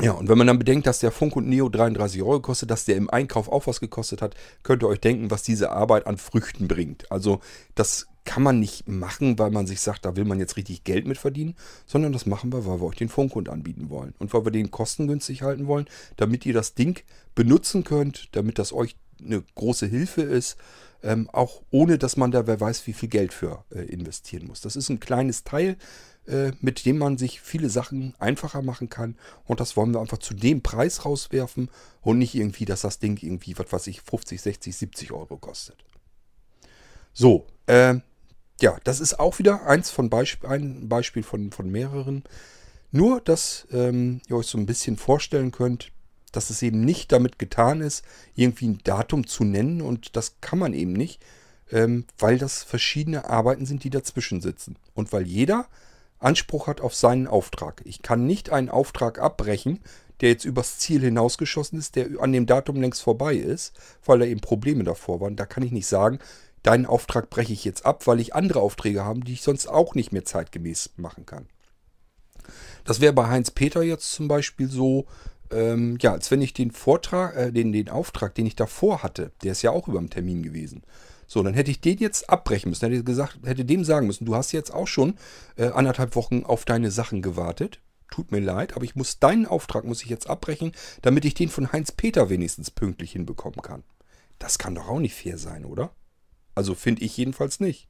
Ja, 0.00 0.12
und 0.12 0.28
wenn 0.28 0.38
man 0.38 0.46
dann 0.46 0.58
bedenkt, 0.58 0.86
dass 0.86 1.00
der 1.00 1.12
Funk 1.12 1.36
und 1.36 1.48
Neo 1.48 1.68
33 1.68 2.22
Euro 2.22 2.40
kostet, 2.40 2.70
dass 2.70 2.86
der 2.86 2.96
im 2.96 3.10
Einkauf 3.10 3.48
auch 3.48 3.66
was 3.66 3.78
gekostet 3.78 4.22
hat, 4.22 4.34
könnt 4.62 4.82
ihr 4.82 4.88
euch 4.88 5.00
denken, 5.00 5.30
was 5.30 5.42
diese 5.42 5.70
Arbeit 5.70 6.06
an 6.06 6.16
Früchten 6.16 6.66
bringt. 6.66 7.10
Also 7.12 7.40
das 7.74 8.06
kann 8.24 8.42
man 8.42 8.58
nicht 8.58 8.88
machen, 8.88 9.38
weil 9.38 9.50
man 9.50 9.66
sich 9.66 9.80
sagt, 9.80 10.04
da 10.04 10.16
will 10.16 10.24
man 10.24 10.38
jetzt 10.38 10.56
richtig 10.56 10.84
Geld 10.84 11.06
mit 11.06 11.18
verdienen, 11.18 11.56
sondern 11.86 12.12
das 12.12 12.24
machen 12.24 12.52
wir, 12.52 12.64
weil 12.64 12.80
wir 12.80 12.86
euch 12.86 12.96
den 12.96 13.08
Funkhund 13.08 13.48
anbieten 13.48 13.90
wollen. 13.90 14.14
Und 14.18 14.32
weil 14.32 14.46
wir 14.46 14.52
den 14.52 14.70
kostengünstig 14.70 15.42
halten 15.42 15.66
wollen, 15.66 15.86
damit 16.16 16.46
ihr 16.46 16.54
das 16.54 16.74
Ding 16.74 17.02
benutzen 17.34 17.84
könnt, 17.84 18.28
damit 18.32 18.58
das 18.58 18.72
euch 18.72 18.96
eine 19.24 19.42
große 19.54 19.86
Hilfe 19.86 20.22
ist, 20.22 20.56
ähm, 21.02 21.28
auch 21.32 21.62
ohne 21.70 21.98
dass 21.98 22.16
man 22.16 22.30
da 22.30 22.46
wer 22.46 22.60
weiß, 22.60 22.86
wie 22.86 22.92
viel 22.92 23.08
Geld 23.08 23.32
für 23.32 23.64
äh, 23.70 23.80
investieren 23.80 24.46
muss. 24.46 24.60
Das 24.60 24.76
ist 24.76 24.88
ein 24.88 25.00
kleines 25.00 25.44
Teil, 25.44 25.76
äh, 26.26 26.52
mit 26.60 26.86
dem 26.86 26.98
man 26.98 27.18
sich 27.18 27.40
viele 27.40 27.68
Sachen 27.68 28.14
einfacher 28.18 28.62
machen 28.62 28.88
kann. 28.88 29.16
Und 29.44 29.58
das 29.58 29.76
wollen 29.76 29.92
wir 29.92 30.00
einfach 30.00 30.18
zu 30.18 30.34
dem 30.34 30.62
Preis 30.62 31.04
rauswerfen 31.04 31.68
und 32.00 32.18
nicht 32.18 32.34
irgendwie, 32.34 32.64
dass 32.64 32.82
das 32.82 33.00
Ding 33.00 33.20
irgendwie, 33.20 33.58
was 33.58 33.72
weiß 33.72 33.86
ich, 33.88 34.02
50, 34.02 34.40
60, 34.40 34.76
70 34.76 35.12
Euro 35.12 35.36
kostet. 35.36 35.84
So, 37.12 37.46
äh, 37.66 37.96
ja, 38.60 38.76
das 38.84 39.00
ist 39.00 39.18
auch 39.18 39.38
wieder 39.40 39.66
eins 39.66 39.90
von 39.90 40.08
Beisp 40.08 40.44
ein 40.44 40.88
Beispiel 40.88 41.24
von, 41.24 41.50
von 41.50 41.68
mehreren. 41.68 42.22
Nur, 42.92 43.20
dass 43.20 43.66
ähm, 43.72 44.20
ihr 44.28 44.36
euch 44.36 44.46
so 44.46 44.58
ein 44.58 44.66
bisschen 44.66 44.96
vorstellen 44.96 45.50
könnt, 45.50 45.90
dass 46.32 46.50
es 46.50 46.62
eben 46.62 46.80
nicht 46.80 47.12
damit 47.12 47.38
getan 47.38 47.80
ist, 47.80 48.04
irgendwie 48.34 48.68
ein 48.68 48.80
Datum 48.82 49.26
zu 49.26 49.44
nennen 49.44 49.80
und 49.80 50.16
das 50.16 50.40
kann 50.40 50.58
man 50.58 50.74
eben 50.74 50.92
nicht, 50.92 51.22
ähm, 51.70 52.06
weil 52.18 52.38
das 52.38 52.62
verschiedene 52.62 53.28
Arbeiten 53.28 53.66
sind, 53.66 53.84
die 53.84 53.90
dazwischen 53.90 54.40
sitzen. 54.40 54.76
Und 54.94 55.12
weil 55.12 55.26
jeder 55.26 55.66
Anspruch 56.18 56.66
hat 56.66 56.80
auf 56.80 56.94
seinen 56.94 57.26
Auftrag. 57.26 57.82
Ich 57.84 58.02
kann 58.02 58.26
nicht 58.26 58.50
einen 58.50 58.68
Auftrag 58.68 59.18
abbrechen, 59.18 59.80
der 60.20 60.30
jetzt 60.30 60.44
übers 60.44 60.78
Ziel 60.78 61.00
hinausgeschossen 61.00 61.78
ist, 61.78 61.96
der 61.96 62.08
an 62.20 62.32
dem 62.32 62.46
Datum 62.46 62.80
längst 62.80 63.02
vorbei 63.02 63.34
ist, 63.34 63.74
weil 64.04 64.20
da 64.20 64.24
eben 64.24 64.40
Probleme 64.40 64.84
davor 64.84 65.20
waren. 65.20 65.36
Da 65.36 65.46
kann 65.46 65.64
ich 65.64 65.72
nicht 65.72 65.86
sagen, 65.86 66.20
deinen 66.62 66.86
Auftrag 66.86 67.28
breche 67.28 67.52
ich 67.52 67.64
jetzt 67.64 67.84
ab, 67.84 68.06
weil 68.06 68.20
ich 68.20 68.34
andere 68.34 68.60
Aufträge 68.60 69.04
habe, 69.04 69.20
die 69.20 69.32
ich 69.32 69.42
sonst 69.42 69.66
auch 69.66 69.94
nicht 69.96 70.12
mehr 70.12 70.24
zeitgemäß 70.24 70.90
machen 70.96 71.26
kann. 71.26 71.48
Das 72.84 73.00
wäre 73.00 73.12
bei 73.12 73.28
Heinz 73.28 73.50
Peter 73.50 73.82
jetzt 73.82 74.12
zum 74.12 74.28
Beispiel 74.28 74.68
so, 74.68 75.06
ähm, 75.52 75.98
ja, 76.00 76.12
als 76.12 76.30
wenn 76.30 76.42
ich 76.42 76.54
den 76.54 76.70
Vortrag, 76.70 77.36
äh, 77.36 77.52
den, 77.52 77.72
den 77.72 77.88
Auftrag, 77.88 78.34
den 78.34 78.46
ich 78.46 78.56
davor 78.56 79.02
hatte, 79.02 79.32
der 79.42 79.52
ist 79.52 79.62
ja 79.62 79.70
auch 79.70 79.88
über 79.88 79.98
dem 79.98 80.10
Termin 80.10 80.42
gewesen. 80.42 80.82
So, 81.26 81.42
dann 81.42 81.54
hätte 81.54 81.70
ich 81.70 81.80
den 81.80 81.98
jetzt 81.98 82.28
abbrechen 82.28 82.68
müssen. 82.68 82.90
Hätte 82.90 83.04
gesagt, 83.04 83.38
hätte 83.44 83.64
dem 83.64 83.84
sagen 83.84 84.06
müssen, 84.06 84.26
du 84.26 84.34
hast 84.34 84.52
jetzt 84.52 84.72
auch 84.72 84.86
schon 84.86 85.14
äh, 85.56 85.68
anderthalb 85.68 86.14
Wochen 86.14 86.44
auf 86.44 86.64
deine 86.64 86.90
Sachen 86.90 87.22
gewartet. 87.22 87.80
Tut 88.10 88.30
mir 88.30 88.40
leid, 88.40 88.76
aber 88.76 88.84
ich 88.84 88.96
muss 88.96 89.18
deinen 89.18 89.46
Auftrag 89.46 89.84
muss 89.84 90.02
ich 90.02 90.10
jetzt 90.10 90.28
abbrechen, 90.28 90.72
damit 91.00 91.24
ich 91.24 91.32
den 91.32 91.48
von 91.48 91.72
Heinz 91.72 91.90
Peter 91.90 92.28
wenigstens 92.28 92.70
pünktlich 92.70 93.12
hinbekommen 93.12 93.62
kann. 93.62 93.82
Das 94.38 94.58
kann 94.58 94.74
doch 94.74 94.88
auch 94.88 94.98
nicht 94.98 95.14
fair 95.14 95.38
sein, 95.38 95.64
oder? 95.64 95.94
Also 96.54 96.74
finde 96.74 97.02
ich 97.02 97.16
jedenfalls 97.16 97.60
nicht. 97.60 97.88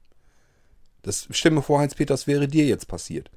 Das 1.03 1.27
stell 1.31 1.51
mir 1.51 1.63
vor, 1.63 1.81
Heinz 1.81 1.97
Peter, 1.97 2.15
das 2.15 2.29
wäre 2.29 2.47
dir 2.47 2.67
jetzt 2.67 2.87
passiert. 2.87 3.31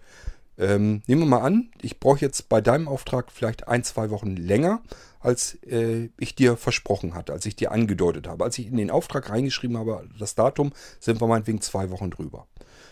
Ähm, 0.57 1.01
nehmen 1.07 1.21
wir 1.21 1.27
mal 1.27 1.41
an, 1.41 1.71
ich 1.81 1.99
brauche 1.99 2.21
jetzt 2.21 2.47
bei 2.47 2.61
deinem 2.61 2.87
Auftrag 2.87 3.31
vielleicht 3.31 3.67
ein, 3.67 3.83
zwei 3.83 4.09
Wochen 4.09 4.35
länger, 4.35 4.81
als 5.19 5.55
äh, 5.63 6.09
ich 6.17 6.35
dir 6.35 6.55
versprochen 6.55 7.13
hatte, 7.13 7.33
als 7.33 7.45
ich 7.45 7.55
dir 7.55 7.71
angedeutet 7.71 8.27
habe. 8.27 8.43
Als 8.43 8.57
ich 8.57 8.67
in 8.67 8.77
den 8.77 8.91
Auftrag 8.91 9.29
reingeschrieben 9.29 9.77
habe, 9.77 10.07
das 10.17 10.35
Datum, 10.35 10.71
sind 10.99 11.19
wir 11.19 11.27
meinetwegen 11.27 11.61
zwei 11.61 11.89
Wochen 11.89 12.09
drüber. 12.09 12.47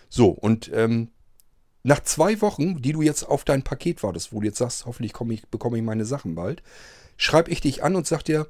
So, 0.10 0.30
und 0.30 0.72
ähm, 0.74 1.10
nach 1.84 2.02
zwei 2.02 2.42
Wochen, 2.42 2.82
die 2.82 2.94
du 2.94 3.02
jetzt 3.02 3.24
auf 3.24 3.44
dein 3.44 3.64
Paket 3.64 4.04
wartest, 4.04 4.34
wo 4.34 4.40
du 4.40 4.48
jetzt 4.48 4.58
sagst, 4.58 4.86
hoffentlich 4.86 5.14
ich, 5.30 5.48
bekomme 5.48 5.78
ich 5.78 5.84
meine 5.84 6.06
Sachen 6.06 6.36
bald, 6.36 6.64
schreibe 7.18 7.52
ich 7.52 7.62
dich 7.62 7.84
an 7.84 7.96
und 7.96 8.08
sag 8.08 8.24
dir, 8.24 8.48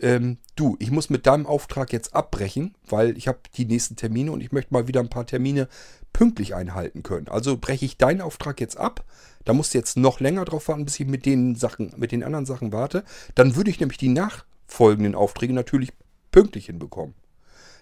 ähm, 0.00 0.38
du, 0.56 0.76
ich 0.78 0.90
muss 0.90 1.10
mit 1.10 1.26
deinem 1.26 1.46
Auftrag 1.46 1.92
jetzt 1.92 2.14
abbrechen, 2.14 2.74
weil 2.86 3.16
ich 3.16 3.28
habe 3.28 3.38
die 3.56 3.64
nächsten 3.64 3.96
Termine 3.96 4.32
und 4.32 4.40
ich 4.40 4.52
möchte 4.52 4.72
mal 4.72 4.86
wieder 4.86 5.00
ein 5.00 5.08
paar 5.08 5.26
Termine 5.26 5.68
pünktlich 6.14 6.54
einhalten 6.54 7.02
können. 7.02 7.28
Also 7.28 7.58
breche 7.58 7.84
ich 7.84 7.98
deinen 7.98 8.22
Auftrag 8.22 8.58
jetzt 8.60 8.78
ab. 8.78 9.04
Da 9.44 9.52
musst 9.52 9.74
du 9.74 9.78
jetzt 9.78 9.98
noch 9.98 10.20
länger 10.20 10.46
drauf 10.46 10.68
warten, 10.68 10.86
bis 10.86 10.98
ich 10.98 11.06
mit 11.06 11.26
den 11.26 11.54
Sachen, 11.56 11.92
mit 11.98 12.12
den 12.12 12.24
anderen 12.24 12.46
Sachen 12.46 12.72
warte. 12.72 13.04
Dann 13.34 13.56
würde 13.56 13.68
ich 13.68 13.80
nämlich 13.80 13.98
die 13.98 14.08
nachfolgenden 14.08 15.14
Aufträge 15.14 15.52
natürlich 15.52 15.92
pünktlich 16.30 16.66
hinbekommen. 16.66 17.14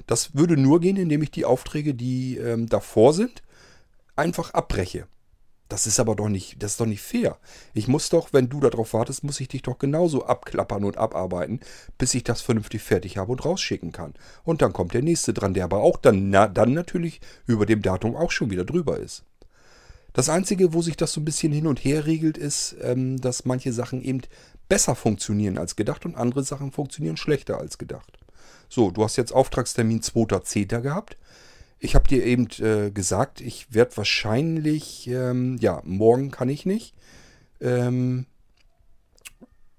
Das 0.08 0.34
würde 0.34 0.56
nur 0.56 0.80
gehen, 0.80 0.96
indem 0.96 1.22
ich 1.22 1.30
die 1.30 1.44
Aufträge, 1.44 1.94
die 1.94 2.38
ähm, 2.38 2.68
davor 2.68 3.12
sind, 3.12 3.42
einfach 4.16 4.52
abbreche. 4.52 5.06
Das 5.72 5.86
ist 5.86 5.98
aber 5.98 6.14
doch 6.14 6.28
nicht, 6.28 6.62
das 6.62 6.72
ist 6.72 6.80
doch 6.82 6.86
nicht 6.86 7.00
fair. 7.00 7.38
Ich 7.72 7.88
muss 7.88 8.10
doch, 8.10 8.34
wenn 8.34 8.50
du 8.50 8.60
darauf 8.60 8.92
wartest, 8.92 9.24
muss 9.24 9.40
ich 9.40 9.48
dich 9.48 9.62
doch 9.62 9.78
genauso 9.78 10.26
abklappern 10.26 10.84
und 10.84 10.98
abarbeiten, 10.98 11.60
bis 11.96 12.12
ich 12.12 12.24
das 12.24 12.42
vernünftig 12.42 12.82
fertig 12.82 13.16
habe 13.16 13.32
und 13.32 13.42
rausschicken 13.42 13.90
kann. 13.90 14.12
Und 14.44 14.60
dann 14.60 14.74
kommt 14.74 14.92
der 14.92 15.00
nächste 15.00 15.32
dran, 15.32 15.54
der 15.54 15.64
aber 15.64 15.78
auch 15.78 15.96
dann, 15.96 16.28
na, 16.28 16.46
dann 16.46 16.74
natürlich 16.74 17.22
über 17.46 17.64
dem 17.64 17.80
Datum 17.80 18.16
auch 18.16 18.30
schon 18.30 18.50
wieder 18.50 18.66
drüber 18.66 18.98
ist. 18.98 19.24
Das 20.12 20.28
Einzige, 20.28 20.74
wo 20.74 20.82
sich 20.82 20.98
das 20.98 21.14
so 21.14 21.22
ein 21.22 21.24
bisschen 21.24 21.54
hin 21.54 21.66
und 21.66 21.82
her 21.82 22.04
regelt, 22.04 22.36
ist, 22.36 22.76
ähm, 22.82 23.18
dass 23.18 23.46
manche 23.46 23.72
Sachen 23.72 24.02
eben 24.02 24.20
besser 24.68 24.94
funktionieren 24.94 25.56
als 25.56 25.74
gedacht 25.74 26.04
und 26.04 26.16
andere 26.16 26.44
Sachen 26.44 26.70
funktionieren 26.70 27.16
schlechter 27.16 27.56
als 27.56 27.78
gedacht. 27.78 28.18
So, 28.68 28.90
du 28.90 29.02
hast 29.04 29.16
jetzt 29.16 29.32
Auftragstermin 29.32 30.02
2.10. 30.02 30.80
gehabt. 30.82 31.16
Ich 31.84 31.96
habe 31.96 32.06
dir 32.06 32.24
eben 32.24 32.46
äh, 32.60 32.92
gesagt, 32.92 33.40
ich 33.40 33.74
werde 33.74 33.96
wahrscheinlich, 33.96 35.08
ähm, 35.08 35.58
ja, 35.60 35.82
morgen 35.84 36.30
kann 36.30 36.48
ich 36.48 36.64
nicht. 36.64 36.94
Ähm, 37.60 38.26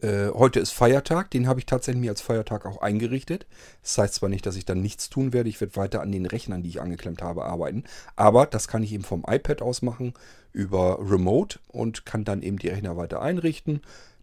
äh, 0.02 0.28
heute 0.34 0.60
ist 0.60 0.72
Feiertag, 0.72 1.32
den 1.32 1.48
habe 1.48 1.62
ich 1.62 1.66
tatsächlich 1.66 2.02
mir 2.02 2.12
als 2.12 2.20
Feiertag 2.20 2.66
auch 2.66 2.82
eingerichtet. 2.82 3.48
Das 3.82 3.98
heißt 3.98 4.16
zwar 4.16 4.28
nicht, 4.28 4.46
dass 4.46 4.58
ich 4.58 4.66
dann 4.66 4.82
nichts 4.82 5.10
tun 5.10 5.32
werde, 5.32 5.48
ich 5.48 5.62
werde 5.62 5.78
weiter 5.78 6.02
an 6.02 6.12
den 6.12 6.26
Rechnern, 6.26 6.62
die 6.62 6.68
ich 6.68 6.82
angeklemmt 6.82 7.22
habe, 7.22 7.46
arbeiten. 7.46 7.86
Aber 8.18 8.48
das 8.48 8.68
kann 8.68 8.84
ich 8.84 8.92
eben 8.92 9.06
vom 9.06 9.24
iPad 9.26 9.62
aus 9.62 9.82
machen 9.82 10.13
über 10.52 11.00
Remote 11.00 11.60
und 11.70 12.06
kann 12.06 12.26
dann 12.26 12.42
eben 12.42 12.60
die 12.60 12.68
Rechner 12.68 12.98
weiter 12.98 13.22
einrichten. 13.22 13.80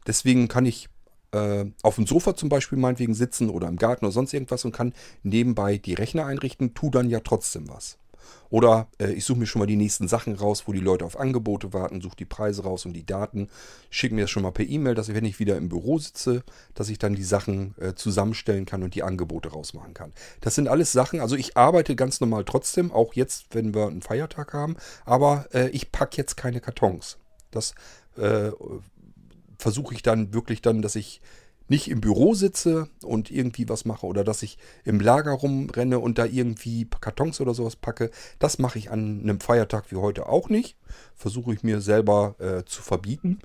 Deswegen 0.06 0.48
kann 0.48 0.66
ich 0.66 0.90
äh, 1.32 1.66
auf 1.82 1.96
dem 1.96 2.06
Sofa 2.06 2.34
zum 2.34 2.48
Beispiel 2.48 2.78
meinetwegen 2.78 3.14
sitzen 3.14 3.50
oder 3.50 3.68
im 3.68 3.76
Garten 3.76 4.04
oder 4.04 4.12
sonst 4.12 4.32
irgendwas 4.32 4.64
und 4.64 4.72
kann 4.72 4.92
nebenbei 5.22 5.78
die 5.78 5.94
Rechner 5.94 6.26
einrichten, 6.26 6.74
tu 6.74 6.90
dann 6.90 7.08
ja 7.08 7.20
trotzdem 7.20 7.68
was. 7.68 7.98
Oder 8.50 8.88
äh, 8.98 9.12
ich 9.12 9.24
suche 9.24 9.38
mir 9.38 9.46
schon 9.46 9.60
mal 9.60 9.66
die 9.66 9.76
nächsten 9.76 10.08
Sachen 10.08 10.34
raus, 10.34 10.64
wo 10.66 10.72
die 10.72 10.80
Leute 10.80 11.04
auf 11.04 11.18
Angebote 11.18 11.72
warten, 11.72 12.00
suche 12.00 12.16
die 12.16 12.24
Preise 12.24 12.64
raus 12.64 12.84
und 12.84 12.92
die 12.92 13.06
Daten, 13.06 13.48
schicke 13.90 14.14
mir 14.14 14.22
das 14.22 14.30
schon 14.30 14.42
mal 14.42 14.50
per 14.50 14.66
E-Mail, 14.66 14.94
dass 14.94 15.08
ich, 15.08 15.14
wenn 15.14 15.24
ich 15.24 15.38
wieder 15.38 15.56
im 15.56 15.68
Büro 15.68 15.98
sitze, 15.98 16.42
dass 16.74 16.88
ich 16.88 16.98
dann 16.98 17.14
die 17.14 17.24
Sachen 17.24 17.74
äh, 17.80 17.94
zusammenstellen 17.94 18.66
kann 18.66 18.82
und 18.82 18.94
die 18.94 19.02
Angebote 19.02 19.50
rausmachen 19.50 19.94
kann. 19.94 20.12
Das 20.40 20.54
sind 20.54 20.68
alles 20.68 20.92
Sachen, 20.92 21.20
also 21.20 21.36
ich 21.36 21.56
arbeite 21.56 21.94
ganz 21.96 22.20
normal 22.20 22.44
trotzdem, 22.44 22.90
auch 22.90 23.14
jetzt, 23.14 23.46
wenn 23.54 23.74
wir 23.74 23.86
einen 23.86 24.02
Feiertag 24.02 24.52
haben, 24.52 24.76
aber 25.04 25.46
äh, 25.52 25.68
ich 25.70 25.92
packe 25.92 26.16
jetzt 26.16 26.36
keine 26.36 26.60
Kartons. 26.60 27.18
Das 27.52 27.74
äh, 28.16 28.50
versuche 29.60 29.94
ich 29.94 30.02
dann 30.02 30.32
wirklich 30.34 30.62
dann, 30.62 30.82
dass 30.82 30.96
ich 30.96 31.20
nicht 31.70 31.88
im 31.88 32.00
Büro 32.00 32.34
sitze 32.34 32.88
und 33.04 33.30
irgendwie 33.30 33.68
was 33.68 33.84
mache 33.84 34.04
oder 34.04 34.24
dass 34.24 34.42
ich 34.42 34.58
im 34.84 34.98
Lager 34.98 35.30
rumrenne 35.30 36.00
und 36.00 36.18
da 36.18 36.24
irgendwie 36.24 36.88
Kartons 37.00 37.40
oder 37.40 37.54
sowas 37.54 37.76
packe. 37.76 38.10
Das 38.40 38.58
mache 38.58 38.78
ich 38.78 38.90
an 38.90 39.20
einem 39.22 39.38
Feiertag 39.38 39.92
wie 39.92 39.96
heute 39.96 40.28
auch 40.28 40.48
nicht. 40.48 40.76
Versuche 41.14 41.54
ich 41.54 41.62
mir 41.62 41.80
selber 41.80 42.34
äh, 42.40 42.64
zu 42.64 42.82
verbieten. 42.82 43.38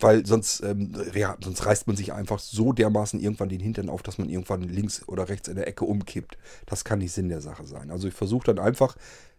Weil 0.00 0.24
sonst, 0.24 0.62
ähm, 0.62 0.94
ja, 1.14 1.36
sonst 1.44 1.66
reißt 1.66 1.86
man 1.86 1.96
sich 1.96 2.14
einfach 2.14 2.38
so 2.38 2.72
dermaßen 2.72 3.20
irgendwann 3.20 3.50
den 3.50 3.60
Hintern 3.60 3.90
auf, 3.90 4.02
dass 4.02 4.16
man 4.16 4.30
irgendwann 4.30 4.62
links 4.62 5.06
oder 5.06 5.28
rechts 5.28 5.46
in 5.46 5.56
der 5.56 5.68
Ecke 5.68 5.84
umkippt. 5.84 6.38
Das 6.64 6.84
kann 6.84 7.00
nicht 7.00 7.12
Sinn 7.12 7.28
der 7.28 7.42
Sache 7.42 7.66
sein. 7.66 7.90
Also 7.90 8.08
ich 8.08 8.14
versuche 8.14 8.46
dann 8.46 8.58
einfach, 8.58 8.96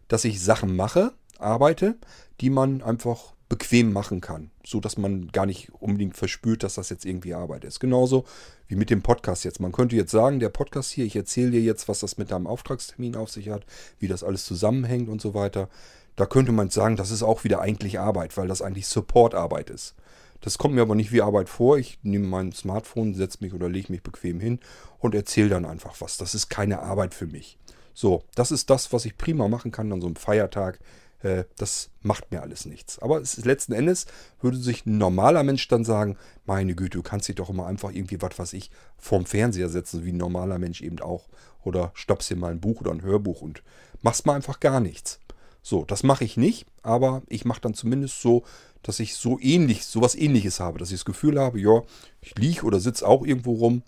dass 0.08 0.24
ich 0.26 0.44
Sachen 0.44 0.76
mache, 0.76 1.14
arbeite, 1.40 1.98
die 2.40 2.52
man 2.52 2.84
einfach 2.84 3.34
bequem 3.52 3.92
machen 3.92 4.22
kann, 4.22 4.50
so 4.66 4.80
dass 4.80 4.98
man 4.98 5.28
gar 5.34 5.46
nicht 5.46 5.74
unbedingt 5.82 6.16
verspürt, 6.16 6.64
dass 6.64 6.76
das 6.76 6.90
jetzt 6.90 7.04
irgendwie 7.04 7.34
Arbeit 7.34 7.66
ist. 7.66 7.82
Genauso 7.82 8.24
wie 8.70 8.78
mit 8.78 8.90
dem 8.90 9.02
Podcast 9.02 9.44
jetzt. 9.44 9.60
Man 9.60 9.74
könnte 9.74 9.98
jetzt 9.98 10.12
sagen, 10.12 10.40
der 10.40 10.48
Podcast 10.48 10.90
hier, 10.90 11.04
ich 11.04 11.18
erzähle 11.18 11.52
dir 11.52 11.62
jetzt, 11.62 11.90
was 11.90 12.00
das 12.00 12.18
mit 12.18 12.32
deinem 12.32 12.48
Auftragstermin 12.48 13.18
auf 13.18 13.30
sich 13.30 13.50
hat, 13.50 13.66
wie 14.00 14.08
das 14.08 14.24
alles 14.24 14.46
zusammenhängt 14.46 15.10
und 15.10 15.20
so 15.20 15.34
weiter. 15.34 15.68
Da 16.16 16.26
könnte 16.28 16.54
man 16.54 16.70
sagen, 16.70 16.96
das 16.96 17.12
ist 17.12 17.24
auch 17.24 17.44
wieder 17.44 17.60
eigentlich 17.60 18.00
Arbeit, 18.00 18.38
weil 18.38 18.48
das 18.48 18.62
eigentlich 18.62 18.88
Supportarbeit 18.88 19.70
ist. 19.70 19.96
Das 20.40 20.58
kommt 20.58 20.74
mir 20.74 20.82
aber 20.84 20.96
nicht 20.96 21.12
wie 21.12 21.22
Arbeit 21.22 21.50
vor. 21.50 21.78
Ich 21.78 22.00
nehme 22.04 22.28
mein 22.28 22.54
Smartphone, 22.54 23.16
setze 23.16 23.40
mich 23.42 23.54
oder 23.54 23.68
lege 23.68 23.92
mich 23.92 24.02
bequem 24.02 24.40
hin 24.40 24.60
und 25.00 25.14
erzähle 25.14 25.50
dann 25.50 25.66
einfach 25.66 26.00
was. 26.00 26.16
Das 26.16 26.36
ist 26.36 26.48
keine 26.48 26.80
Arbeit 26.80 27.14
für 27.14 27.28
mich. 27.28 27.58
So, 27.94 28.24
das 28.34 28.52
ist 28.54 28.70
das, 28.70 28.94
was 28.94 29.04
ich 29.04 29.18
prima 29.18 29.50
machen 29.50 29.72
kann 29.72 29.92
an 29.92 30.00
so 30.00 30.08
einem 30.08 30.16
Feiertag 30.16 30.80
äh, 31.24 31.46
das 31.58 31.90
macht 32.02 32.32
mir 32.32 32.42
alles 32.42 32.66
nichts. 32.66 33.00
Aber 33.00 33.22
ist, 33.22 33.46
letzten 33.46 33.74
Endes 33.74 34.06
würde 34.42 34.58
sich 34.58 34.86
ein 34.86 34.98
normaler 34.98 35.44
Mensch 35.44 35.68
dann 35.68 35.84
sagen, 35.84 36.18
meine 36.46 36.76
Güte, 36.76 36.98
du 36.98 37.04
kannst 37.04 37.28
dich 37.28 37.36
doch 37.36 37.50
immer 37.50 37.68
einfach 37.68 37.92
irgendwie, 37.92 38.22
was 38.22 38.38
weiß 38.38 38.54
ich, 38.54 38.72
vorm 38.98 39.26
Fernseher 39.26 39.70
setzen, 39.70 40.06
wie 40.06 40.12
ein 40.12 40.18
normaler 40.18 40.60
Mensch 40.60 40.82
eben 40.82 41.00
auch. 41.00 41.28
Oder 41.64 41.92
stoppst 41.94 42.30
dir 42.30 42.36
mal 42.36 42.52
ein 42.52 42.62
Buch 42.62 42.82
oder 42.82 42.92
ein 42.92 43.04
Hörbuch 43.04 43.42
und 43.42 43.64
machst 44.02 44.26
mal 44.26 44.36
einfach 44.36 44.60
gar 44.60 44.80
nichts. 44.80 45.20
So, 45.64 45.86
das 45.86 46.02
mache 46.02 46.24
ich 46.24 46.38
nicht, 46.38 46.66
aber 46.82 47.22
ich 47.28 47.46
mache 47.46 47.62
dann 47.62 47.76
zumindest 47.76 48.22
so, 48.22 48.44
dass 48.82 49.00
ich 49.00 49.16
so 49.16 49.38
ähnlich, 49.40 49.86
sowas 49.86 50.16
ähnliches 50.16 50.60
habe, 50.60 50.80
dass 50.80 50.90
ich 50.90 50.98
das 50.98 51.06
Gefühl 51.06 51.40
habe, 51.40 51.60
ja, 51.60 51.84
ich 52.20 52.36
liege 52.38 52.64
oder 52.64 52.80
sitze 52.80 53.08
auch 53.08 53.24
irgendwo 53.24 53.54
rum 53.54 53.84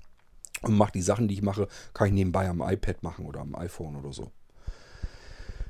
und 0.62 0.78
mache 0.78 0.92
die 0.92 1.02
Sachen, 1.02 1.28
die 1.28 1.34
ich 1.34 1.42
mache, 1.42 1.68
kann 1.94 2.08
ich 2.08 2.14
nebenbei 2.14 2.48
am 2.48 2.62
iPad 2.62 3.02
machen 3.02 3.26
oder 3.26 3.42
am 3.42 3.56
iPhone 3.56 3.96
oder 3.96 4.14
so. 4.14 4.32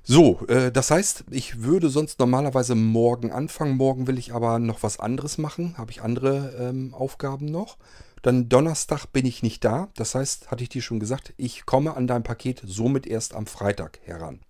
So, 0.05 0.45
äh, 0.47 0.71
das 0.71 0.91
heißt, 0.91 1.23
ich 1.31 1.63
würde 1.63 1.89
sonst 1.89 2.19
normalerweise 2.19 2.75
morgen 2.75 3.31
anfangen. 3.31 3.77
Morgen 3.77 4.05
will 4.05 4.17
ich 4.17 4.33
aber 4.33 4.59
noch 4.59 4.83
was 4.83 4.99
anderes 4.99 5.37
machen. 5.37 5.77
Habe 5.77 5.91
ich 5.91 6.01
andere 6.01 6.55
ähm, 6.59 6.93
Aufgaben 6.93 7.45
noch. 7.45 7.77
Dann 8.21 8.49
Donnerstag 8.49 9.07
bin 9.07 9.25
ich 9.25 9.43
nicht 9.43 9.63
da. 9.63 9.89
Das 9.95 10.13
heißt, 10.13 10.51
hatte 10.51 10.63
ich 10.63 10.69
dir 10.69 10.81
schon 10.81 10.99
gesagt, 10.99 11.33
ich 11.37 11.65
komme 11.65 11.95
an 11.95 12.07
dein 12.07 12.23
Paket 12.23 12.61
somit 12.65 13.07
erst 13.07 13.33
am 13.33 13.47
Freitag 13.47 13.99
heran. 14.03 14.41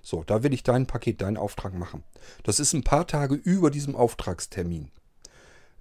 So, 0.00 0.22
da 0.22 0.42
will 0.42 0.52
ich 0.52 0.62
dein 0.62 0.86
Paket, 0.86 1.22
deinen 1.22 1.38
Auftrag 1.38 1.74
machen. 1.74 2.04
Das 2.44 2.60
ist 2.60 2.72
ein 2.72 2.84
paar 2.84 3.06
Tage 3.06 3.34
über 3.34 3.70
diesem 3.70 3.96
Auftragstermin. 3.96 4.90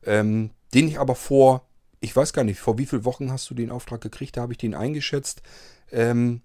Ähm, 0.05 0.51
den 0.74 0.88
ich 0.88 0.99
aber 0.99 1.16
vor, 1.16 1.68
ich 1.99 2.16
weiß 2.16 2.34
gar 2.34 2.43
nicht, 2.43 2.59
vor 2.59 2.78
wie 2.78 2.86
vielen 2.86 3.05
Wochen 3.05 3.32
hast 3.32 3.49
du 3.49 3.53
den 3.53 3.70
Auftrag 3.70 4.01
gekriegt? 4.01 4.38
Da 4.38 4.41
habe 4.41 4.53
ich 4.53 4.57
den 4.57 4.74
eingeschätzt. 4.74 5.43
Ähm, 5.91 6.41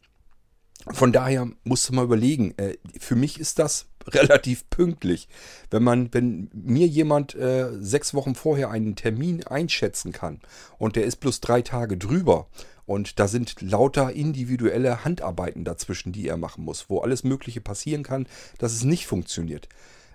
von 0.91 1.13
daher 1.13 1.49
musst 1.65 1.89
du 1.89 1.93
mal 1.93 2.05
überlegen. 2.05 2.55
Äh, 2.57 2.77
für 2.99 3.17
mich 3.17 3.41
ist 3.41 3.59
das 3.59 3.87
relativ 4.09 4.69
pünktlich. 4.71 5.29
Wenn 5.71 5.83
man, 5.83 6.13
wenn 6.15 6.51
mir 6.53 6.87
jemand 6.87 7.35
äh, 7.35 7.71
sechs 7.79 8.15
Wochen 8.15 8.35
vorher 8.35 8.71
einen 8.71 8.97
Termin 8.97 9.45
einschätzen 9.45 10.13
kann 10.13 10.41
und 10.79 10.97
der 10.97 11.05
ist 11.05 11.17
bloß 11.17 11.41
drei 11.41 11.63
Tage 11.63 11.97
drüber 11.97 12.49
und 12.87 13.19
da 13.19 13.29
sind 13.29 13.61
lauter 13.61 14.13
individuelle 14.13 15.05
Handarbeiten 15.05 15.65
dazwischen, 15.65 16.13
die 16.13 16.27
er 16.27 16.39
machen 16.39 16.65
muss, 16.65 16.89
wo 16.89 17.01
alles 17.01 17.23
Mögliche 17.23 17.61
passieren 17.61 18.03
kann, 18.03 18.27
dass 18.59 18.73
es 18.73 18.85
nicht 18.85 19.07
funktioniert. 19.07 19.69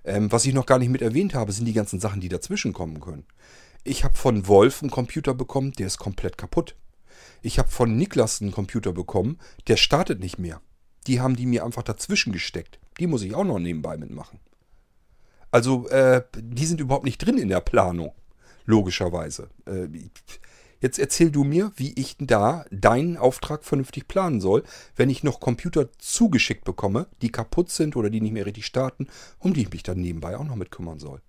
Ähm, 0.05 0.31
was 0.31 0.45
ich 0.45 0.53
noch 0.53 0.65
gar 0.65 0.79
nicht 0.79 0.89
mit 0.89 1.01
erwähnt 1.01 1.33
habe, 1.35 1.51
sind 1.51 1.65
die 1.65 1.73
ganzen 1.73 1.99
Sachen, 1.99 2.19
die 2.19 2.29
dazwischen 2.29 2.73
kommen 2.73 2.99
können. 2.99 3.25
Ich 3.83 4.03
habe 4.03 4.15
von 4.17 4.47
Wolf 4.47 4.81
einen 4.81 4.91
Computer 4.91 5.33
bekommen, 5.33 5.73
der 5.73 5.87
ist 5.87 5.97
komplett 5.97 6.37
kaputt. 6.37 6.75
Ich 7.45 7.59
habe 7.59 7.69
von 7.69 7.95
Niklas 7.97 8.41
einen 8.41 8.53
Computer 8.53 8.93
bekommen, 8.93 9.37
der 9.67 9.75
startet 9.75 10.21
nicht 10.21 10.39
mehr. 10.39 10.61
Die 11.07 11.19
haben 11.19 11.35
die 11.35 11.45
mir 11.45 11.65
einfach 11.65 11.83
dazwischen 11.83 12.31
gesteckt. 12.31 12.79
Die 12.99 13.05
muss 13.05 13.21
ich 13.21 13.35
auch 13.35 13.43
noch 13.43 13.59
nebenbei 13.59 13.97
mitmachen. 13.97 14.39
Also, 15.51 15.87
äh, 15.89 16.23
die 16.35 16.65
sind 16.65 16.79
überhaupt 16.79 17.03
nicht 17.03 17.17
drin 17.17 17.37
in 17.37 17.49
der 17.49 17.59
Planung. 17.59 18.13
Logischerweise. 18.65 19.49
Äh, 19.65 19.89
jetzt 20.79 20.99
erzähl 20.99 21.31
du 21.31 21.43
mir, 21.43 21.73
wie 21.75 21.91
ich 21.99 22.15
da 22.17 22.65
deinen 22.71 23.17
Auftrag 23.17 23.65
vernünftig 23.65 24.07
planen 24.07 24.39
soll, 24.39 24.63
wenn 24.95 25.09
ich 25.09 25.23
noch 25.23 25.41
Computer 25.41 25.89
zugeschickt 25.97 26.63
bekomme, 26.63 27.07
die 27.21 27.31
kaputt 27.31 27.69
sind 27.69 27.97
oder 27.97 28.09
die 28.09 28.21
nicht 28.21 28.31
mehr 28.31 28.45
richtig 28.45 28.65
starten, 28.65 29.07
um 29.37 29.53
die 29.53 29.63
ich 29.63 29.71
mich 29.71 29.83
dann 29.83 29.99
nebenbei 29.99 30.37
auch 30.37 30.45
noch 30.45 30.55
mit 30.55 30.71
kümmern 30.71 30.99
soll. 30.99 31.21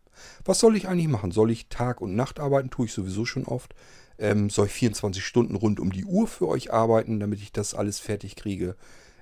Was 0.45 0.61
soll 0.61 0.77
ich 0.77 0.87
eigentlich 0.87 1.09
machen? 1.09 1.33
Soll 1.33 1.51
ich 1.51 1.69
Tag 1.69 2.01
und 2.01 2.15
Nacht 2.15 2.39
arbeiten? 2.39 2.71
Tue 2.71 2.87
ich 2.87 2.93
sowieso 2.93 3.25
schon 3.25 3.47
oft. 3.47 3.75
Ähm, 4.19 4.51
soll 4.51 4.67
ich 4.67 4.73
24 4.73 5.25
Stunden 5.25 5.57
rund 5.57 5.81
um 5.81 5.93
die 5.93 6.05
Uhr 6.05 6.27
für 6.27 6.49
euch 6.49 6.73
arbeiten, 6.73 7.21
damit 7.21 7.41
ich 7.41 7.53
das 7.53 7.75
alles 7.75 7.99
fertig 7.99 8.37
kriege? 8.37 8.77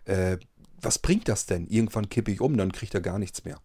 Äh, 0.04 0.38
was 0.80 0.98
bringt 0.98 1.28
das 1.28 1.46
denn? 1.46 1.66
Irgendwann 1.68 2.08
kippe 2.08 2.30
ich 2.30 2.40
um, 2.40 2.56
dann 2.56 2.72
kriegt 2.72 2.94
er 2.94 3.00
gar 3.00 3.18
nichts 3.18 3.44
mehr. 3.44 3.58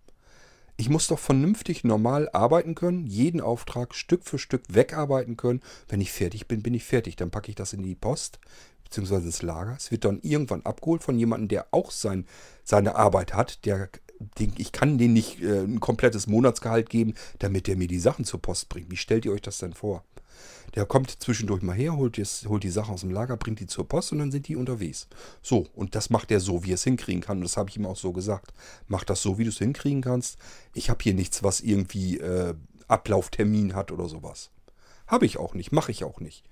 Ich 0.79 0.89
muss 0.89 1.07
doch 1.07 1.17
vernünftig 1.17 1.83
normal 1.83 2.29
arbeiten 2.33 2.75
können, 2.75 3.07
jeden 3.07 3.41
Auftrag 3.41 3.95
Stück 3.95 4.23
für 4.23 4.37
Stück 4.37 4.61
wegarbeiten 4.69 5.35
können. 5.35 5.61
Wenn 5.89 6.01
ich 6.01 6.11
fertig 6.11 6.47
bin, 6.47 6.61
bin 6.61 6.75
ich 6.75 6.83
fertig. 6.83 7.15
Dann 7.15 7.31
packe 7.31 7.49
ich 7.49 7.55
das 7.55 7.73
in 7.73 7.81
die 7.81 7.95
Post 7.95 8.39
bzw. 8.83 9.15
ins 9.15 9.41
Lager. 9.41 9.75
Es 9.75 9.89
wird 9.89 10.05
dann 10.05 10.19
irgendwann 10.21 10.61
abgeholt 10.61 11.01
von 11.01 11.17
jemandem, 11.17 11.47
der 11.47 11.67
auch 11.71 11.89
sein, 11.89 12.27
seine 12.63 12.95
Arbeit 12.95 13.33
hat. 13.33 13.65
Der, 13.65 13.89
den, 14.37 14.53
ich 14.57 14.71
kann 14.71 14.99
denen 14.99 15.15
nicht 15.15 15.41
äh, 15.41 15.61
ein 15.63 15.79
komplettes 15.79 16.27
Monatsgehalt 16.27 16.91
geben, 16.91 17.15
damit 17.39 17.65
der 17.65 17.75
mir 17.75 17.87
die 17.87 17.99
Sachen 17.99 18.23
zur 18.23 18.41
Post 18.41 18.69
bringt. 18.69 18.91
Wie 18.91 18.97
stellt 18.97 19.25
ihr 19.25 19.31
euch 19.31 19.41
das 19.41 19.57
denn 19.57 19.73
vor? 19.73 20.03
Der 20.75 20.85
kommt 20.85 21.21
zwischendurch 21.21 21.61
mal 21.61 21.75
her, 21.75 21.95
holt, 21.95 22.17
jetzt, 22.17 22.47
holt 22.47 22.63
die 22.63 22.69
Sachen 22.69 22.93
aus 22.93 23.01
dem 23.01 23.11
Lager, 23.11 23.37
bringt 23.37 23.59
die 23.59 23.67
zur 23.67 23.87
Post 23.87 24.11
und 24.11 24.19
dann 24.19 24.31
sind 24.31 24.47
die 24.47 24.55
unterwegs. 24.55 25.07
So, 25.41 25.67
und 25.73 25.95
das 25.95 26.09
macht 26.09 26.31
er 26.31 26.39
so, 26.39 26.63
wie 26.63 26.71
er 26.71 26.75
es 26.75 26.83
hinkriegen 26.83 27.21
kann. 27.21 27.37
Und 27.37 27.43
das 27.43 27.57
habe 27.57 27.69
ich 27.69 27.77
ihm 27.77 27.85
auch 27.85 27.95
so 27.95 28.11
gesagt. 28.11 28.53
Mach 28.87 29.03
das 29.03 29.21
so, 29.21 29.37
wie 29.37 29.43
du 29.43 29.49
es 29.49 29.57
hinkriegen 29.57 30.01
kannst. 30.01 30.37
Ich 30.73 30.89
habe 30.89 30.99
hier 31.01 31.13
nichts, 31.13 31.43
was 31.43 31.61
irgendwie 31.61 32.19
äh, 32.19 32.53
Ablauftermin 32.87 33.75
hat 33.75 33.91
oder 33.91 34.07
sowas. 34.07 34.51
Habe 35.07 35.25
ich 35.25 35.37
auch 35.37 35.53
nicht, 35.53 35.71
mache 35.71 35.91
ich 35.91 36.03
auch 36.03 36.19
nicht. 36.19 36.43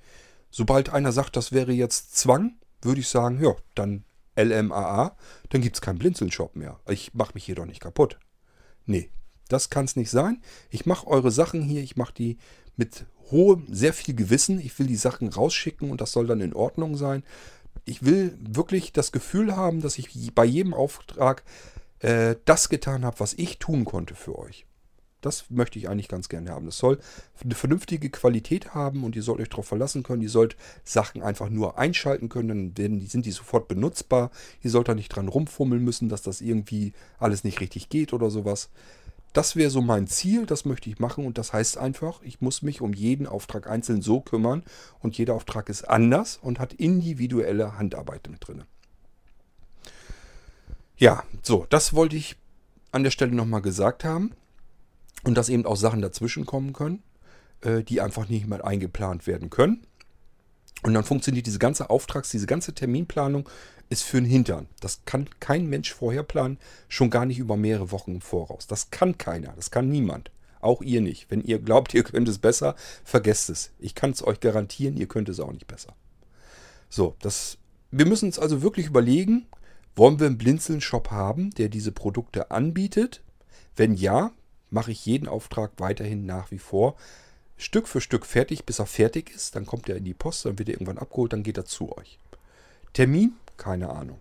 Sobald 0.50 0.90
einer 0.90 1.12
sagt, 1.12 1.36
das 1.36 1.52
wäre 1.52 1.74
jetzt 1.74 2.16
Zwang, 2.16 2.56
würde 2.82 3.02
ich 3.02 3.10
sagen, 3.10 3.42
ja, 3.44 3.56
dann 3.74 4.06
LMAA, 4.38 5.16
dann 5.50 5.62
gibt 5.62 5.76
es 5.76 5.82
keinen 5.82 6.00
Blinzeln-Shop 6.00 6.56
mehr. 6.56 6.80
Ich 6.88 7.14
mache 7.14 7.32
mich 7.34 7.46
hier 7.46 7.56
doch 7.56 7.66
nicht 7.66 7.82
kaputt. 7.82 8.18
Nee, 8.86 9.10
das 9.48 9.70
kann 9.70 9.86
es 9.86 9.96
nicht 9.96 10.10
sein. 10.10 10.42
Ich 10.70 10.86
mache 10.86 11.08
eure 11.08 11.32
Sachen 11.32 11.62
hier, 11.62 11.82
ich 11.82 11.96
mache 11.96 12.14
die 12.14 12.38
mit 12.78 13.06
hohem, 13.32 13.66
sehr 13.70 13.94
viel 13.94 14.16
Gewissen. 14.16 14.60
Ich 14.60 14.78
will 14.80 14.88
die 14.88 14.96
Sachen 14.96 15.30
rausschicken 15.30 15.92
und 15.92 16.02
das 16.02 16.12
soll 16.12 16.28
dann 16.28 16.42
in 16.42 16.54
Ordnung 16.54 16.98
sein. 16.98 17.24
Ich 17.86 18.04
will 18.04 18.38
wirklich 18.40 18.94
das 18.94 19.12
Gefühl 19.12 19.56
haben, 19.56 19.82
dass 19.82 19.98
ich 19.98 20.34
bei 20.34 20.46
jedem 20.46 20.74
Auftrag 20.74 21.44
äh, 22.00 22.36
das 22.46 22.70
getan 22.70 23.06
habe, 23.06 23.20
was 23.20 23.34
ich 23.34 23.60
tun 23.60 23.86
konnte 23.86 24.16
für 24.16 24.38
euch. 24.38 24.66
Das 25.26 25.50
möchte 25.50 25.80
ich 25.80 25.90
eigentlich 25.90 26.08
ganz 26.08 26.30
gerne 26.30 26.52
haben. 26.52 26.68
Das 26.68 26.78
soll 26.78 27.00
eine 27.44 27.56
vernünftige 27.56 28.12
Qualität 28.12 28.76
haben 28.76 29.04
und 29.04 29.16
ihr 29.16 29.24
sollt 29.24 29.40
euch 29.40 29.50
darauf 29.50 29.66
verlassen 29.68 30.04
können. 30.04 30.22
Ihr 30.22 30.30
sollt 30.30 30.56
Sachen 30.84 31.24
einfach 31.24 31.50
nur 31.50 31.80
einschalten 31.80 32.30
können, 32.30 32.76
dann 32.76 33.02
sind 33.02 33.26
die 33.26 33.32
sofort 33.32 33.68
benutzbar. 33.68 34.30
Ihr 34.62 34.70
sollt 34.70 34.88
da 34.88 34.94
nicht 34.94 35.10
dran 35.10 35.28
rumfummeln 35.28 35.84
müssen, 35.84 36.10
dass 36.10 36.22
das 36.22 36.42
irgendwie 36.42 36.94
alles 37.18 37.44
nicht 37.44 37.60
richtig 37.60 37.90
geht 37.90 38.14
oder 38.14 38.30
sowas. 38.30 38.70
Das 39.36 39.58
wäre 39.58 39.70
so 39.70 39.82
mein 39.82 40.08
Ziel, 40.08 40.46
das 40.46 40.64
möchte 40.64 40.90
ich 40.90 41.00
machen 41.00 41.26
und 41.26 41.38
das 41.38 41.52
heißt 41.52 41.78
einfach, 41.78 42.22
ich 42.24 42.40
muss 42.40 42.62
mich 42.62 42.80
um 42.80 42.94
jeden 42.94 43.28
Auftrag 43.28 43.70
einzeln 43.70 44.02
so 44.02 44.22
kümmern 44.22 44.64
und 45.02 45.18
jeder 45.18 45.34
Auftrag 45.34 45.68
ist 45.68 45.84
anders 45.90 46.40
und 46.42 46.58
hat 46.58 46.72
individuelle 46.72 47.78
Handarbeit 47.78 48.30
mit 48.30 48.48
drin. 48.48 48.64
Ja, 50.96 51.26
so, 51.44 51.66
das 51.70 51.94
wollte 51.94 52.16
ich 52.16 52.38
an 52.94 53.04
der 53.04 53.12
Stelle 53.12 53.36
nochmal 53.36 53.62
gesagt 53.62 54.06
haben 54.06 54.32
und 55.26 55.36
dass 55.36 55.50
eben 55.50 55.66
auch 55.66 55.76
Sachen 55.76 56.02
dazwischen 56.02 56.46
kommen 56.46 56.72
können, 56.72 57.04
äh, 57.60 57.84
die 57.84 58.00
einfach 58.00 58.30
nicht 58.30 58.48
mehr 58.48 58.64
eingeplant 58.64 59.28
werden 59.28 59.50
können. 59.50 59.86
Und 60.84 60.94
dann 60.94 61.04
funktioniert 61.04 61.46
diese 61.46 61.60
ganze 61.60 61.90
Auftrags-, 61.90 62.30
diese 62.30 62.48
ganze 62.48 62.74
Terminplanung 62.74 63.50
ist 63.90 64.04
für 64.04 64.18
den 64.18 64.30
Hintern. 64.30 64.68
Das 64.80 65.02
kann 65.06 65.30
kein 65.40 65.68
Mensch 65.68 65.94
vorher 65.94 66.24
planen, 66.24 66.58
schon 66.88 67.10
gar 67.10 67.26
nicht 67.26 67.40
über 67.40 67.58
mehrere 67.58 67.92
Wochen 67.92 68.16
im 68.16 68.22
Voraus. 68.22 68.68
Das 68.68 68.92
kann 68.92 69.18
keiner, 69.18 69.54
das 69.56 69.72
kann 69.72 69.90
niemand. 69.90 70.32
Auch 70.62 70.82
ihr 70.82 71.02
nicht. 71.02 71.30
Wenn 71.30 71.42
ihr 71.42 71.60
glaubt, 71.60 71.94
ihr 71.94 72.04
könnt 72.04 72.28
es 72.28 72.40
besser, 72.40 72.76
vergesst 73.04 73.50
es. 73.50 73.72
Ich 73.80 73.94
kann 73.94 74.12
es 74.12 74.26
euch 74.26 74.40
garantieren, 74.40 74.98
ihr 74.98 75.08
könnt 75.08 75.30
es 75.30 75.40
auch 75.40 75.52
nicht 75.52 75.68
besser. 75.68 75.94
So, 76.90 77.16
das, 77.20 77.58
wir 77.92 78.06
müssen 78.06 78.26
uns 78.26 78.40
also 78.40 78.62
wirklich 78.62 78.88
überlegen, 78.88 79.46
wollen 79.96 80.20
wir 80.20 80.28
einen 80.28 80.38
Blinzeln-Shop 80.38 81.12
haben, 81.12 81.52
der 81.52 81.70
diese 81.70 81.92
Produkte 81.92 82.52
anbietet? 82.52 83.22
Wenn 83.76 83.94
ja, 83.94 84.32
mache 84.70 84.92
ich 84.92 85.06
jeden 85.06 85.28
Auftrag 85.28 85.72
weiterhin 85.78 86.26
nach 86.26 86.52
wie 86.52 86.60
vor 86.60 86.96
Stück 87.58 87.88
für 87.88 88.02
Stück 88.02 88.26
fertig, 88.26 88.66
bis 88.66 88.80
er 88.80 88.86
fertig 88.86 89.34
ist. 89.34 89.56
Dann 89.56 89.66
kommt 89.66 89.88
er 89.88 89.96
in 89.96 90.04
die 90.04 90.14
Post, 90.14 90.46
dann 90.46 90.60
wird 90.60 90.70
er 90.70 90.76
irgendwann 90.76 90.98
abgeholt, 90.98 91.34
dann 91.34 91.44
geht 91.44 91.58
er 91.58 91.66
zu 91.66 91.98
euch. 91.98 92.20
Termin 92.94 93.34
keine 93.58 93.90
Ahnung. 93.90 94.20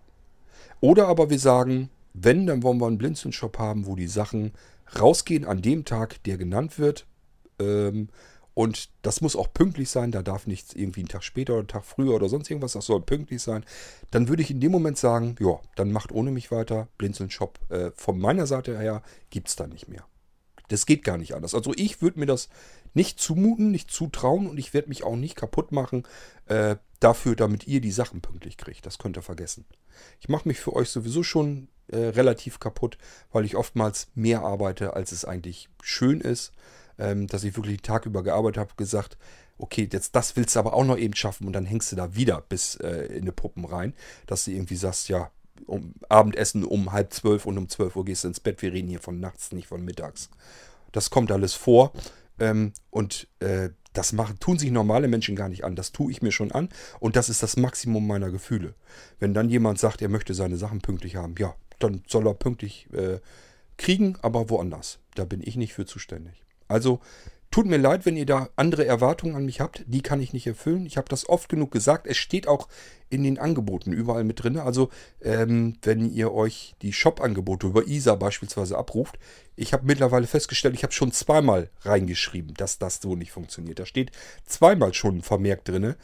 Oder 0.80 1.08
aber 1.08 1.30
wir 1.30 1.38
sagen, 1.38 1.90
wenn, 2.12 2.46
dann 2.46 2.62
wollen 2.62 2.80
wir 2.80 2.86
einen 2.86 2.98
Blinzeln-Shop 2.98 3.58
haben, 3.58 3.86
wo 3.86 3.96
die 3.96 4.06
Sachen 4.06 4.52
rausgehen 4.98 5.44
an 5.44 5.62
dem 5.62 5.84
Tag, 5.84 6.22
der 6.24 6.36
genannt 6.36 6.78
wird. 6.78 7.06
Ähm, 7.58 8.08
und 8.54 8.90
das 9.02 9.20
muss 9.20 9.34
auch 9.34 9.52
pünktlich 9.52 9.90
sein. 9.90 10.12
Da 10.12 10.22
darf 10.22 10.46
nichts 10.46 10.74
irgendwie 10.74 11.00
einen 11.00 11.08
Tag 11.08 11.24
später 11.24 11.54
oder 11.54 11.60
einen 11.60 11.68
Tag 11.68 11.84
früher 11.84 12.14
oder 12.14 12.28
sonst 12.28 12.48
irgendwas. 12.50 12.72
Das 12.72 12.86
soll 12.86 13.00
pünktlich 13.00 13.42
sein. 13.42 13.64
Dann 14.12 14.28
würde 14.28 14.42
ich 14.42 14.50
in 14.50 14.60
dem 14.60 14.70
Moment 14.70 14.96
sagen, 14.96 15.34
ja, 15.40 15.58
dann 15.74 15.90
macht 15.90 16.12
ohne 16.12 16.30
mich 16.30 16.52
weiter. 16.52 16.88
Blinzeln-Shop 16.98 17.58
äh, 17.70 17.90
von 17.96 18.18
meiner 18.18 18.46
Seite 18.46 18.78
her 18.78 19.02
gibt 19.30 19.48
es 19.48 19.56
da 19.56 19.66
nicht 19.66 19.88
mehr. 19.88 20.04
Das 20.68 20.86
geht 20.86 21.04
gar 21.04 21.18
nicht 21.18 21.34
anders. 21.34 21.54
Also 21.54 21.72
ich 21.76 22.00
würde 22.00 22.18
mir 22.18 22.26
das 22.26 22.48
nicht 22.94 23.20
zumuten, 23.20 23.70
nicht 23.70 23.90
zutrauen 23.90 24.46
und 24.46 24.58
ich 24.58 24.72
werde 24.72 24.88
mich 24.88 25.04
auch 25.04 25.16
nicht 25.16 25.36
kaputt 25.36 25.72
machen 25.72 26.04
äh, 26.46 26.76
dafür, 27.00 27.36
damit 27.36 27.66
ihr 27.66 27.80
die 27.80 27.90
Sachen 27.90 28.20
pünktlich 28.20 28.56
kriegt. 28.56 28.86
Das 28.86 28.98
könnt 28.98 29.16
ihr 29.16 29.22
vergessen. 29.22 29.64
Ich 30.20 30.28
mache 30.28 30.48
mich 30.48 30.60
für 30.60 30.72
euch 30.72 30.88
sowieso 30.88 31.22
schon 31.22 31.68
äh, 31.88 31.98
relativ 31.98 32.60
kaputt, 32.60 32.96
weil 33.30 33.44
ich 33.44 33.56
oftmals 33.56 34.08
mehr 34.14 34.42
arbeite, 34.42 34.94
als 34.94 35.12
es 35.12 35.24
eigentlich 35.24 35.68
schön 35.82 36.20
ist. 36.20 36.52
Ähm, 36.96 37.26
dass 37.26 37.42
ich 37.42 37.56
wirklich 37.56 37.78
den 37.78 37.82
Tag 37.82 38.06
über 38.06 38.22
gearbeitet 38.22 38.58
habe, 38.58 38.74
gesagt, 38.76 39.18
okay, 39.58 39.88
jetzt 39.90 40.14
das 40.14 40.36
willst 40.36 40.54
du 40.54 40.60
aber 40.60 40.74
auch 40.74 40.84
noch 40.84 40.96
eben 40.96 41.14
schaffen 41.16 41.46
und 41.46 41.52
dann 41.52 41.66
hängst 41.66 41.90
du 41.90 41.96
da 41.96 42.14
wieder 42.14 42.40
bis 42.40 42.76
äh, 42.76 43.06
in 43.06 43.24
die 43.24 43.32
Puppen 43.32 43.64
rein, 43.64 43.94
dass 44.26 44.44
du 44.44 44.52
irgendwie 44.52 44.76
sagst, 44.76 45.08
ja, 45.08 45.30
um 45.66 45.94
Abendessen 46.08 46.64
um 46.64 46.92
halb 46.92 47.12
zwölf 47.12 47.46
und 47.46 47.58
um 47.58 47.68
zwölf 47.68 47.96
Uhr 47.96 48.04
gehst 48.04 48.24
du 48.24 48.28
ins 48.28 48.40
Bett. 48.40 48.62
Wir 48.62 48.72
reden 48.72 48.88
hier 48.88 49.00
von 49.00 49.20
nachts, 49.20 49.52
nicht 49.52 49.68
von 49.68 49.84
mittags. 49.84 50.30
Das 50.92 51.10
kommt 51.10 51.30
alles 51.30 51.54
vor. 51.54 51.92
Ähm, 52.38 52.72
und 52.90 53.28
äh, 53.40 53.70
das 53.92 54.12
machen, 54.12 54.38
tun 54.40 54.58
sich 54.58 54.70
normale 54.70 55.08
Menschen 55.08 55.36
gar 55.36 55.48
nicht 55.48 55.64
an. 55.64 55.76
Das 55.76 55.92
tue 55.92 56.10
ich 56.10 56.20
mir 56.20 56.32
schon 56.32 56.52
an. 56.52 56.68
Und 57.00 57.16
das 57.16 57.28
ist 57.28 57.42
das 57.42 57.56
Maximum 57.56 58.06
meiner 58.06 58.30
Gefühle. 58.30 58.74
Wenn 59.20 59.34
dann 59.34 59.48
jemand 59.48 59.78
sagt, 59.78 60.02
er 60.02 60.08
möchte 60.08 60.34
seine 60.34 60.56
Sachen 60.56 60.80
pünktlich 60.80 61.16
haben, 61.16 61.34
ja, 61.38 61.54
dann 61.78 62.02
soll 62.08 62.26
er 62.26 62.34
pünktlich 62.34 62.88
äh, 62.92 63.20
kriegen, 63.76 64.16
aber 64.20 64.50
woanders. 64.50 64.98
Da 65.14 65.24
bin 65.24 65.40
ich 65.42 65.56
nicht 65.56 65.74
für 65.74 65.86
zuständig. 65.86 66.42
Also 66.66 67.00
Tut 67.54 67.66
mir 67.66 67.76
leid, 67.76 68.04
wenn 68.04 68.16
ihr 68.16 68.26
da 68.26 68.48
andere 68.56 68.84
Erwartungen 68.84 69.36
an 69.36 69.46
mich 69.46 69.60
habt. 69.60 69.84
Die 69.86 70.02
kann 70.02 70.20
ich 70.20 70.32
nicht 70.32 70.48
erfüllen. 70.48 70.86
Ich 70.86 70.96
habe 70.96 71.08
das 71.08 71.28
oft 71.28 71.48
genug 71.48 71.70
gesagt. 71.70 72.08
Es 72.08 72.16
steht 72.16 72.48
auch 72.48 72.66
in 73.10 73.22
den 73.22 73.38
Angeboten 73.38 73.92
überall 73.92 74.24
mit 74.24 74.42
drin. 74.42 74.58
Also 74.58 74.90
ähm, 75.22 75.76
wenn 75.82 76.12
ihr 76.12 76.32
euch 76.32 76.74
die 76.82 76.92
Shop-Angebote 76.92 77.68
über 77.68 77.86
ISA 77.86 78.16
beispielsweise 78.16 78.76
abruft, 78.76 79.20
ich 79.54 79.72
habe 79.72 79.86
mittlerweile 79.86 80.26
festgestellt, 80.26 80.74
ich 80.74 80.82
habe 80.82 80.92
schon 80.92 81.12
zweimal 81.12 81.70
reingeschrieben, 81.82 82.54
dass 82.54 82.80
das 82.80 83.00
so 83.00 83.14
nicht 83.14 83.30
funktioniert. 83.30 83.78
Da 83.78 83.86
steht 83.86 84.10
zweimal 84.44 84.92
schon 84.92 85.22
vermerkt 85.22 85.68
drin, 85.68 85.94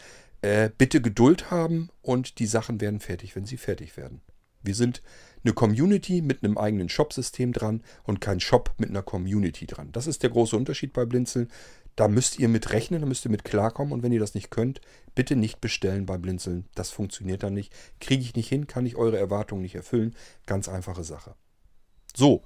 äh, 0.43 0.71
bitte 0.79 1.01
Geduld 1.01 1.51
haben 1.51 1.91
und 2.01 2.39
die 2.39 2.47
Sachen 2.47 2.81
werden 2.81 3.01
fertig, 3.01 3.35
wenn 3.35 3.45
sie 3.45 3.57
fertig 3.57 3.97
werden. 3.97 4.21
Wir 4.63 4.77
sind 4.77 5.03
eine 5.45 5.53
Community 5.53 6.23
mit 6.23 6.43
einem 6.43 6.59
eigenen 6.59 6.89
Shop-System 6.89 7.53
dran 7.53 7.83
und 8.05 8.21
kein 8.21 8.41
Shop 8.41 8.75
mit 8.79 8.91
einer 8.91 9.03
Community 9.03 9.67
dran. 9.67 9.91
Das 9.93 10.07
ist 10.07 10.23
der 10.23 10.31
große 10.31 10.57
Unterschied 10.57 10.93
bei 10.93 11.05
Blinzeln. 11.05 11.49
Da 11.97 12.09
müsst 12.09 12.39
ihr 12.39 12.49
mit 12.49 12.73
rechnen, 12.73 13.01
da 13.01 13.07
müsst 13.07 13.25
ihr 13.27 13.31
mit 13.31 13.45
klarkommen 13.45 13.93
und 13.93 14.03
wenn 14.03 14.13
ihr 14.13 14.21
das 14.21 14.35
nicht 14.35 14.51
könnt, 14.51 14.81
bitte 15.15 15.37
nicht 15.37 15.61
bestellen 15.61 16.07
bei 16.07 16.19
Blinzeln. 16.19 16.67
Das 16.75 16.91
funktioniert 16.91 17.43
dann 17.43 17.55
nicht. 17.55 17.73
Kriege 18.01 18.23
ich 18.23 18.37
nicht 18.37 18.49
hin, 18.49 18.67
kann 18.67 18.87
ich 18.87 18.97
eure 18.97 19.19
Erwartungen 19.19 19.63
nicht 19.63 19.75
erfüllen. 19.75 20.15
Ganz 20.47 20.69
einfache 20.69 21.05
Sache. 21.05 21.35
So, 22.15 22.43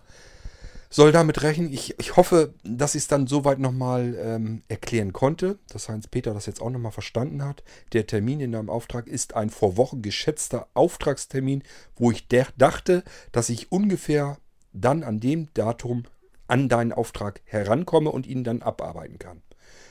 soll 0.94 1.10
damit 1.10 1.42
rechnen. 1.42 1.72
Ich, 1.72 1.98
ich 1.98 2.14
hoffe, 2.14 2.54
dass 2.62 2.94
ich 2.94 3.02
es 3.02 3.08
dann 3.08 3.26
soweit 3.26 3.58
nochmal 3.58 4.16
ähm, 4.16 4.62
erklären 4.68 5.12
konnte, 5.12 5.58
dass 5.68 5.88
Heinz-Peter 5.88 6.32
das 6.32 6.46
jetzt 6.46 6.62
auch 6.62 6.70
nochmal 6.70 6.92
verstanden 6.92 7.44
hat. 7.44 7.64
Der 7.92 8.06
Termin 8.06 8.38
in 8.38 8.52
deinem 8.52 8.70
Auftrag 8.70 9.08
ist 9.08 9.34
ein 9.34 9.50
vor 9.50 9.76
Wochen 9.76 10.02
geschätzter 10.02 10.68
Auftragstermin, 10.74 11.64
wo 11.96 12.12
ich 12.12 12.28
dachte, 12.28 13.02
dass 13.32 13.48
ich 13.48 13.72
ungefähr 13.72 14.38
dann 14.72 15.02
an 15.02 15.18
dem 15.18 15.48
Datum 15.54 16.04
an 16.46 16.68
deinen 16.68 16.92
Auftrag 16.92 17.40
herankomme 17.44 18.10
und 18.12 18.28
ihn 18.28 18.44
dann 18.44 18.62
abarbeiten 18.62 19.18
kann. 19.18 19.42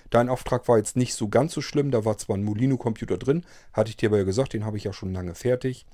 Dein 0.10 0.30
Auftrag 0.30 0.70
war 0.70 0.78
jetzt 0.78 0.96
nicht 0.96 1.16
so 1.16 1.28
ganz 1.28 1.52
so 1.52 1.60
schlimm, 1.60 1.92
da 1.92 2.06
war 2.06 2.18
zwar 2.18 2.38
ein 2.38 2.46
Molino-Computer 2.46 3.18
drin, 3.18 3.44
hatte 3.74 3.90
ich 3.90 3.98
dir 3.98 4.08
aber 4.08 4.20
ja 4.20 4.24
gesagt, 4.24 4.54
den 4.54 4.64
habe 4.64 4.78
ich 4.78 4.86
ja 4.86 4.94
schon 4.94 5.12
lange 5.12 5.36
fertig. 5.36 5.86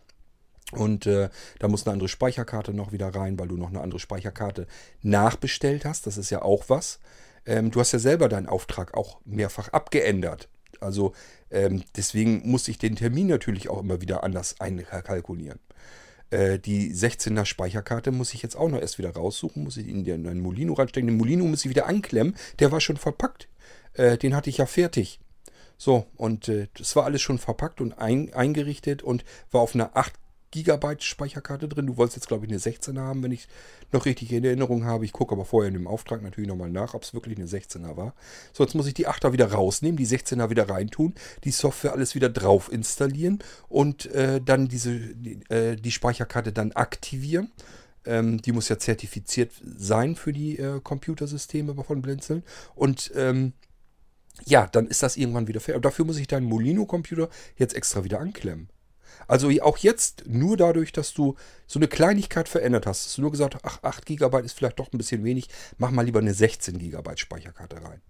Und 0.72 1.05
äh, 1.05 1.30
da 1.57 1.67
muss 1.67 1.86
eine 1.86 1.93
andere 1.93 2.09
Speicherkarte 2.09 2.74
noch 2.74 2.91
wieder 2.91 3.07
rein, 3.07 3.39
weil 3.39 3.47
du 3.47 3.57
noch 3.57 3.70
eine 3.70 3.82
andere 3.82 3.99
Speicherkarte 3.99 4.67
nachbestellt 5.01 5.86
hast. 5.86 6.05
Das 6.05 6.17
ist 6.17 6.30
ja 6.30 6.41
auch 6.41 6.65
was. 6.67 6.99
Ähm, 7.45 7.72
du 7.72 7.80
hast 7.80 7.91
ja 7.91 7.99
selber 7.99 8.30
deinen 8.30 8.47
Auftrag 8.47 8.93
auch 8.93 9.20
mehrfach 9.26 9.70
abgeändert. 9.70 10.47
Also 10.80 11.13
ähm, 11.51 11.84
deswegen 11.95 12.47
muss 12.49 12.67
ich 12.67 12.78
den 12.78 12.95
Termin 12.95 13.28
natürlich 13.28 13.70
auch 13.70 13.80
immer 13.80 14.01
wieder 14.01 14.24
anders 14.24 14.59
einkalkulieren. 14.59 15.59
Äh, 16.30 16.59
die 16.59 16.93
16er 16.93 17.45
Speicherkarte 17.45 18.11
muss 18.11 18.34
ich 18.34 18.43
jetzt 18.43 18.55
auch 18.55 18.70
noch 18.70 18.80
erst 18.80 18.99
wieder 18.99 19.11
raussuchen, 19.11 19.63
muss 19.63 19.78
ich 19.78 19.88
in 19.88 20.03
den 20.03 20.39
Molino 20.41 20.74
reinstecken. 20.74 21.07
Den 21.07 21.17
Molino 21.17 21.45
muss 21.45 21.65
ich 21.65 21.70
wieder 21.70 21.88
anklemmen, 21.88 22.36
der 22.59 22.72
war 22.72 22.82
schon 22.82 22.97
verpackt. 22.97 23.49
Äh, 23.93 24.17
den 24.17 24.36
hatte 24.36 24.49
ich 24.49 24.57
ja 24.57 24.65
fertig. 24.65 25.20
So, 25.78 26.05
und 26.15 26.47
äh, 26.49 26.67
das 26.78 26.95
war 26.95 27.05
alles 27.05 27.22
schon 27.22 27.39
verpackt 27.39 27.82
und 27.82 27.93
ein, 27.93 28.34
eingerichtet 28.34 29.01
und 29.01 29.24
war 29.49 29.61
auf 29.61 29.74
einer 29.74 29.95
8 29.95 30.13
Gigabyte 30.52 31.04
Speicherkarte 31.04 31.68
drin. 31.68 31.88
Du 31.88 31.97
wolltest 31.97 32.18
jetzt, 32.18 32.28
glaube 32.28 32.45
ich, 32.45 32.52
eine 32.52 32.60
16er 32.60 33.00
haben, 33.00 33.24
wenn 33.24 33.32
ich 33.32 33.47
noch 33.91 34.06
richtig 34.06 34.32
in 34.32 34.43
Erinnerung 34.43 34.86
habe. 34.86 35.06
Ich 35.06 35.14
gucke 35.14 35.34
aber 35.34 35.45
vorher 35.45 35.68
in 35.68 35.74
dem 35.74 35.88
Auftrag 35.88 36.22
natürlich 36.22 36.50
nochmal 36.50 36.70
nach, 36.70 36.93
ob 36.93 37.04
es 37.04 37.14
wirklich 37.14 37.38
eine 37.38 37.47
16er 37.47 37.97
war. 37.97 38.14
So, 38.54 38.64
jetzt 38.64 38.76
muss 38.76 38.88
ich 38.88 38.93
die 38.93 39.08
8er 39.08 39.34
wieder 39.34 39.52
rausnehmen, 39.52 39.97
die 39.97 40.08
16er 40.08 40.50
wieder 40.50 40.70
reintun, 40.70 41.14
die 41.43 41.52
Software 41.52 41.93
alles 41.93 42.16
wieder 42.16 42.30
drauf 42.30 42.72
installieren 42.72 43.39
und 43.68 44.08
äh, 44.08 44.41
dann 44.41 44.68
diese, 44.68 44.97
die, 45.00 45.39
äh, 45.50 45.76
die, 45.76 45.91
Speicherkarte 45.91 46.52
dann 46.52 46.72
aktivieren. 46.74 47.52
Ähm, 48.06 48.41
die 48.41 48.52
muss 48.52 48.70
ja 48.70 48.80
zertifiziert 48.80 49.52
sein 49.64 50.16
für 50.16 50.34
die 50.34 50.58
äh, 50.58 50.80
Computersysteme 50.82 51.76
von 51.84 52.02
Blinzeln. 52.02 52.43
Und 52.76 53.12
ähm, 53.16 53.54
ja, 54.45 54.68
dann 54.68 54.88
ist 54.88 55.04
das 55.04 55.18
irgendwann 55.18 55.47
wieder 55.47 55.60
fertig. 55.60 55.82
Dafür 55.82 56.06
muss 56.06 56.18
ich 56.18 56.28
deinen 56.28 56.45
Molino-Computer 56.45 57.30
jetzt 57.58 57.76
extra 57.76 58.04
wieder 58.04 58.20
anklemmen. 58.20 58.70
Also 59.30 59.49
auch 59.61 59.77
jetzt 59.77 60.23
nur 60.27 60.57
dadurch, 60.57 60.91
dass 60.91 61.13
du 61.13 61.36
so 61.67 61.77
eine 61.77 61.88
Kleinigkeit 61.88 62.49
verändert 62.49 62.88
hast, 62.88 63.05
dass 63.05 63.15
du 63.15 63.21
nur 63.21 63.32
gesagt 63.32 63.53
hast, 63.53 63.63
ach, 63.63 63.84
8 63.84 64.05
GB 64.07 64.41
ist 64.43 64.57
vielleicht 64.57 64.80
doch 64.80 64.91
ein 64.91 64.97
bisschen 64.97 65.23
wenig, 65.23 65.49
mach 65.77 65.91
mal 65.91 66.01
lieber 66.01 66.19
eine 66.19 66.34
16 66.34 66.80
GB 66.80 67.15
Speicherkarte 67.15 67.75
rein. 67.77 68.01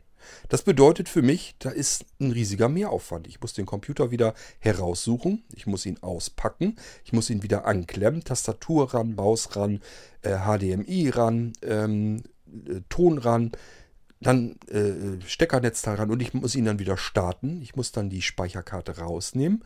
Das 0.47 0.61
bedeutet 0.61 1.09
für 1.09 1.21
mich, 1.21 1.55
da 1.59 1.71
ist 1.71 2.05
ein 2.21 2.31
riesiger 2.31 2.69
Mehraufwand. 2.69 3.27
Ich 3.27 3.41
muss 3.41 3.53
den 3.53 3.65
Computer 3.65 4.11
wieder 4.11 4.33
heraussuchen, 4.59 5.43
ich 5.53 5.67
muss 5.67 5.85
ihn 5.85 6.01
auspacken, 6.01 6.77
ich 7.03 7.11
muss 7.11 7.29
ihn 7.29 7.43
wieder 7.43 7.65
anklemmen, 7.65 8.23
Tastatur 8.23 8.93
ran, 8.93 9.15
Maus 9.15 9.57
ran, 9.57 9.81
äh, 10.21 10.37
HDMI 10.37 11.09
ran, 11.09 11.51
ähm, 11.63 12.23
äh, 12.47 12.79
Ton 12.87 13.17
ran, 13.17 13.51
dann 14.21 14.55
äh, 14.67 15.21
Steckernetzteil 15.25 15.95
ran 15.95 16.11
und 16.11 16.21
ich 16.21 16.33
muss 16.33 16.55
ihn 16.55 16.65
dann 16.65 16.79
wieder 16.79 16.95
starten. 16.95 17.61
Ich 17.61 17.75
muss 17.75 17.91
dann 17.91 18.09
die 18.09 18.21
Speicherkarte 18.21 18.99
rausnehmen 18.99 19.63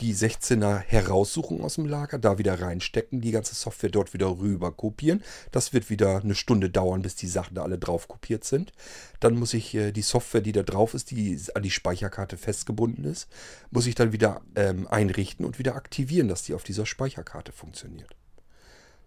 die 0.00 0.14
16er 0.14 0.78
heraussuchen 0.78 1.60
aus 1.60 1.74
dem 1.74 1.86
Lager, 1.86 2.18
da 2.18 2.38
wieder 2.38 2.60
reinstecken, 2.60 3.20
die 3.20 3.30
ganze 3.30 3.54
Software 3.54 3.90
dort 3.90 4.14
wieder 4.14 4.38
rüber 4.38 4.72
kopieren. 4.72 5.22
Das 5.50 5.72
wird 5.72 5.90
wieder 5.90 6.20
eine 6.22 6.34
Stunde 6.34 6.70
dauern, 6.70 7.02
bis 7.02 7.14
die 7.14 7.28
Sachen 7.28 7.54
da 7.54 7.62
alle 7.62 7.78
drauf 7.78 8.08
kopiert 8.08 8.44
sind. 8.44 8.72
Dann 9.20 9.36
muss 9.36 9.54
ich 9.54 9.74
äh, 9.74 9.92
die 9.92 10.02
Software, 10.02 10.40
die 10.40 10.52
da 10.52 10.62
drauf 10.62 10.94
ist, 10.94 11.10
die 11.10 11.38
an 11.54 11.62
die 11.62 11.70
Speicherkarte 11.70 12.36
festgebunden 12.36 13.04
ist, 13.04 13.28
muss 13.70 13.86
ich 13.86 13.94
dann 13.94 14.12
wieder 14.12 14.40
ähm, 14.56 14.86
einrichten 14.88 15.44
und 15.44 15.58
wieder 15.58 15.76
aktivieren, 15.76 16.28
dass 16.28 16.42
die 16.42 16.54
auf 16.54 16.62
dieser 16.62 16.86
Speicherkarte 16.86 17.52
funktioniert. 17.52 18.16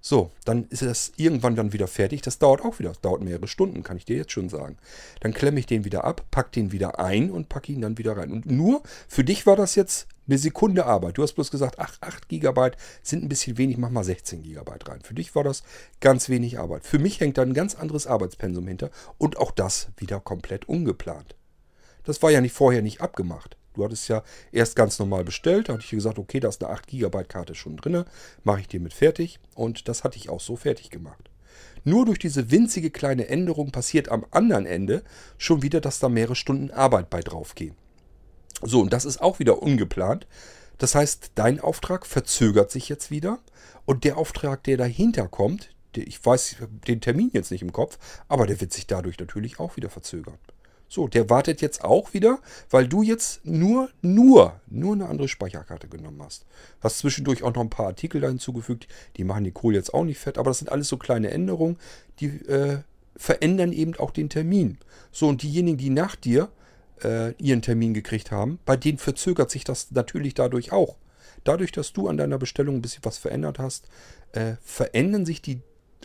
So, 0.08 0.30
dann 0.44 0.66
ist 0.66 0.84
es 0.84 1.14
irgendwann 1.18 1.56
dann 1.56 1.74
wieder 1.74 1.88
fertig. 1.88 2.22
Das 2.22 2.38
dauert 2.38 2.64
auch 2.64 2.78
wieder, 2.78 2.90
das 2.90 3.02
dauert 3.02 3.24
mehrere 3.24 3.48
Stunden, 3.48 3.82
kann 3.82 3.98
ich 3.98 4.06
dir 4.06 4.18
jetzt 4.18 4.34
schon 4.34 4.50
sagen. 4.50 4.78
Dann 5.22 5.34
klemme 5.34 5.60
ich 5.60 5.66
den 5.66 5.84
wieder 5.84 6.04
ab, 6.04 6.24
packe 6.30 6.52
den 6.52 6.72
wieder 6.72 7.00
ein 7.00 7.32
und 7.32 7.50
packe 7.50 7.72
ihn 7.72 7.82
dann 7.82 7.98
wieder 7.98 8.16
rein. 8.16 8.32
Und 8.32 8.46
nur 8.46 8.84
für 9.08 9.24
dich 9.24 9.48
war 9.48 9.56
das 9.56 9.74
jetzt 9.74 10.08
eine 10.28 10.38
Sekunde 10.38 10.86
Arbeit. 10.86 11.18
Du 11.18 11.24
hast 11.24 11.34
bloß 11.34 11.50
gesagt, 11.50 11.80
ach, 11.80 11.98
8 12.02 12.30
GB 12.30 12.70
sind 13.02 13.24
ein 13.24 13.30
bisschen 13.30 13.58
wenig, 13.58 13.80
mach 13.80 13.90
mal 13.90 14.04
16 14.04 14.44
GB 14.44 14.72
rein. 14.86 15.02
Für 15.02 15.16
dich 15.16 15.34
war 15.34 15.44
das 15.44 15.64
ganz 16.02 16.30
wenig 16.30 16.60
Arbeit. 16.60 16.86
Für 16.86 17.00
mich 17.00 17.20
hängt 17.20 17.40
da 17.40 17.42
ein 17.42 17.56
ganz 17.56 17.74
anderes 17.74 18.06
Arbeitspensum 18.06 18.68
hinter 18.68 18.92
und 19.18 19.38
auch 19.38 19.50
das 19.50 19.88
wieder 19.98 20.20
komplett 20.20 20.70
ungeplant. 20.70 21.36
Das 22.04 22.22
war 22.22 22.30
ja 22.30 22.42
nicht 22.42 22.54
vorher 22.54 22.84
nicht 22.84 23.02
abgemacht. 23.02 23.58
Du 23.76 23.84
hattest 23.84 24.08
ja 24.08 24.24
erst 24.52 24.76
ganz 24.76 25.00
normal 25.00 25.24
bestellt. 25.24 25.70
Da 25.70 25.74
hatte 25.74 25.84
ich 25.84 25.92
gesagt, 25.92 26.18
okay, 26.18 26.40
da 26.40 26.50
ist 26.50 26.64
eine 26.64 26.74
8 26.74 26.88
GB 26.88 27.24
Karte 27.26 27.56
schon 27.56 27.78
drin. 27.78 28.06
Mache 28.44 28.62
ich 28.62 28.68
dir 28.68 28.80
mit 28.80 28.94
fertig. 28.94 29.40
Und 29.54 29.88
das 29.88 30.04
hatte 30.04 30.18
ich 30.18 30.30
auch 30.30 30.42
so 30.42 30.56
fertig 30.56 30.90
gemacht. 30.90 31.30
Nur 31.84 32.06
durch 32.06 32.20
diese 32.20 32.50
winzige 32.52 32.90
kleine 32.90 33.28
Änderung 33.28 33.72
passiert 33.72 34.10
am 34.10 34.26
anderen 34.32 34.66
Ende 34.66 35.04
schon 35.38 35.62
wieder, 35.62 35.82
dass 35.82 36.00
da 36.00 36.10
mehrere 36.10 36.36
Stunden 36.36 36.72
Arbeit 36.72 37.10
bei 37.10 37.22
draufgehen. 37.22 37.76
So, 38.62 38.82
und 38.82 38.92
das 38.92 39.06
ist 39.06 39.22
auch 39.22 39.40
wieder 39.40 39.62
ungeplant. 39.62 40.28
Das 40.78 40.96
heißt, 40.96 41.32
dein 41.36 41.60
Auftrag 41.60 42.06
verzögert 42.06 42.72
sich 42.72 42.90
jetzt 42.90 43.12
wieder. 43.12 43.40
Und 43.86 44.04
der 44.04 44.18
Auftrag, 44.18 44.64
der 44.64 44.78
dahinter 44.78 45.28
kommt, 45.28 45.70
ich 45.96 46.26
weiß 46.26 46.58
den 46.88 47.02
Termin 47.02 47.30
jetzt 47.34 47.52
nicht 47.52 47.62
im 47.62 47.72
Kopf, 47.72 47.98
aber 48.28 48.48
der 48.48 48.60
wird 48.60 48.74
sich 48.74 48.88
dadurch 48.88 49.18
natürlich 49.20 49.60
auch 49.60 49.78
wieder 49.78 49.90
verzögern. 49.90 50.38
So, 50.88 51.08
der 51.08 51.30
wartet 51.30 51.62
jetzt 51.62 51.84
auch 51.84 52.14
wieder, 52.14 52.40
weil 52.70 52.88
du 52.88 53.02
jetzt 53.02 53.46
nur, 53.46 53.90
nur, 54.02 54.60
nur 54.68 54.94
eine 54.94 55.08
andere 55.08 55.28
Speicherkarte 55.28 55.88
genommen 55.88 56.22
hast. 56.24 56.46
Hast 56.80 57.00
zwischendurch 57.00 57.44
auch 57.44 57.54
noch 57.54 57.62
ein 57.62 57.70
paar 57.70 57.88
Artikel 57.88 58.22
da 58.22 58.28
hinzugefügt, 58.28 58.88
die 59.18 59.24
machen 59.24 59.44
die 59.44 59.52
Kohle 59.52 59.78
jetzt 59.78 59.94
auch 59.94 60.04
nicht 60.04 60.20
fett, 60.20 60.38
aber 60.38 60.52
das 60.52 60.60
sind 60.60 60.72
alles 60.72 60.88
so 60.88 60.98
kleine 60.98 61.32
Änderungen, 61.32 61.78
die 62.20 62.28
äh, 62.48 62.80
verändern 63.16 63.74
eben 63.74 63.96
auch 63.96 64.12
den 64.12 64.30
Termin. 64.30 64.78
So, 65.12 65.28
und 65.28 65.42
diejenigen, 65.42 65.78
die 65.78 65.90
nach 65.90 66.16
dir 66.16 66.50
äh, 67.04 67.34
ihren 67.34 67.62
Termin 67.62 67.94
gekriegt 67.94 68.32
haben, 68.32 68.60
bei 68.66 68.78
denen 68.78 68.98
verzögert 68.98 69.50
sich 69.50 69.64
das 69.64 69.92
natürlich 69.92 70.34
dadurch 70.34 70.72
auch. 70.72 70.98
Dadurch, 71.44 71.72
dass 71.72 71.94
du 71.94 72.08
an 72.08 72.18
deiner 72.18 72.38
Bestellung 72.38 72.76
ein 72.76 72.82
bisschen 72.82 73.06
was 73.06 73.18
verändert 73.18 73.60
hast, 73.60 73.88
äh, 74.34 74.54
verändern 74.64 75.26
sich 75.26 75.42
die 75.42 75.62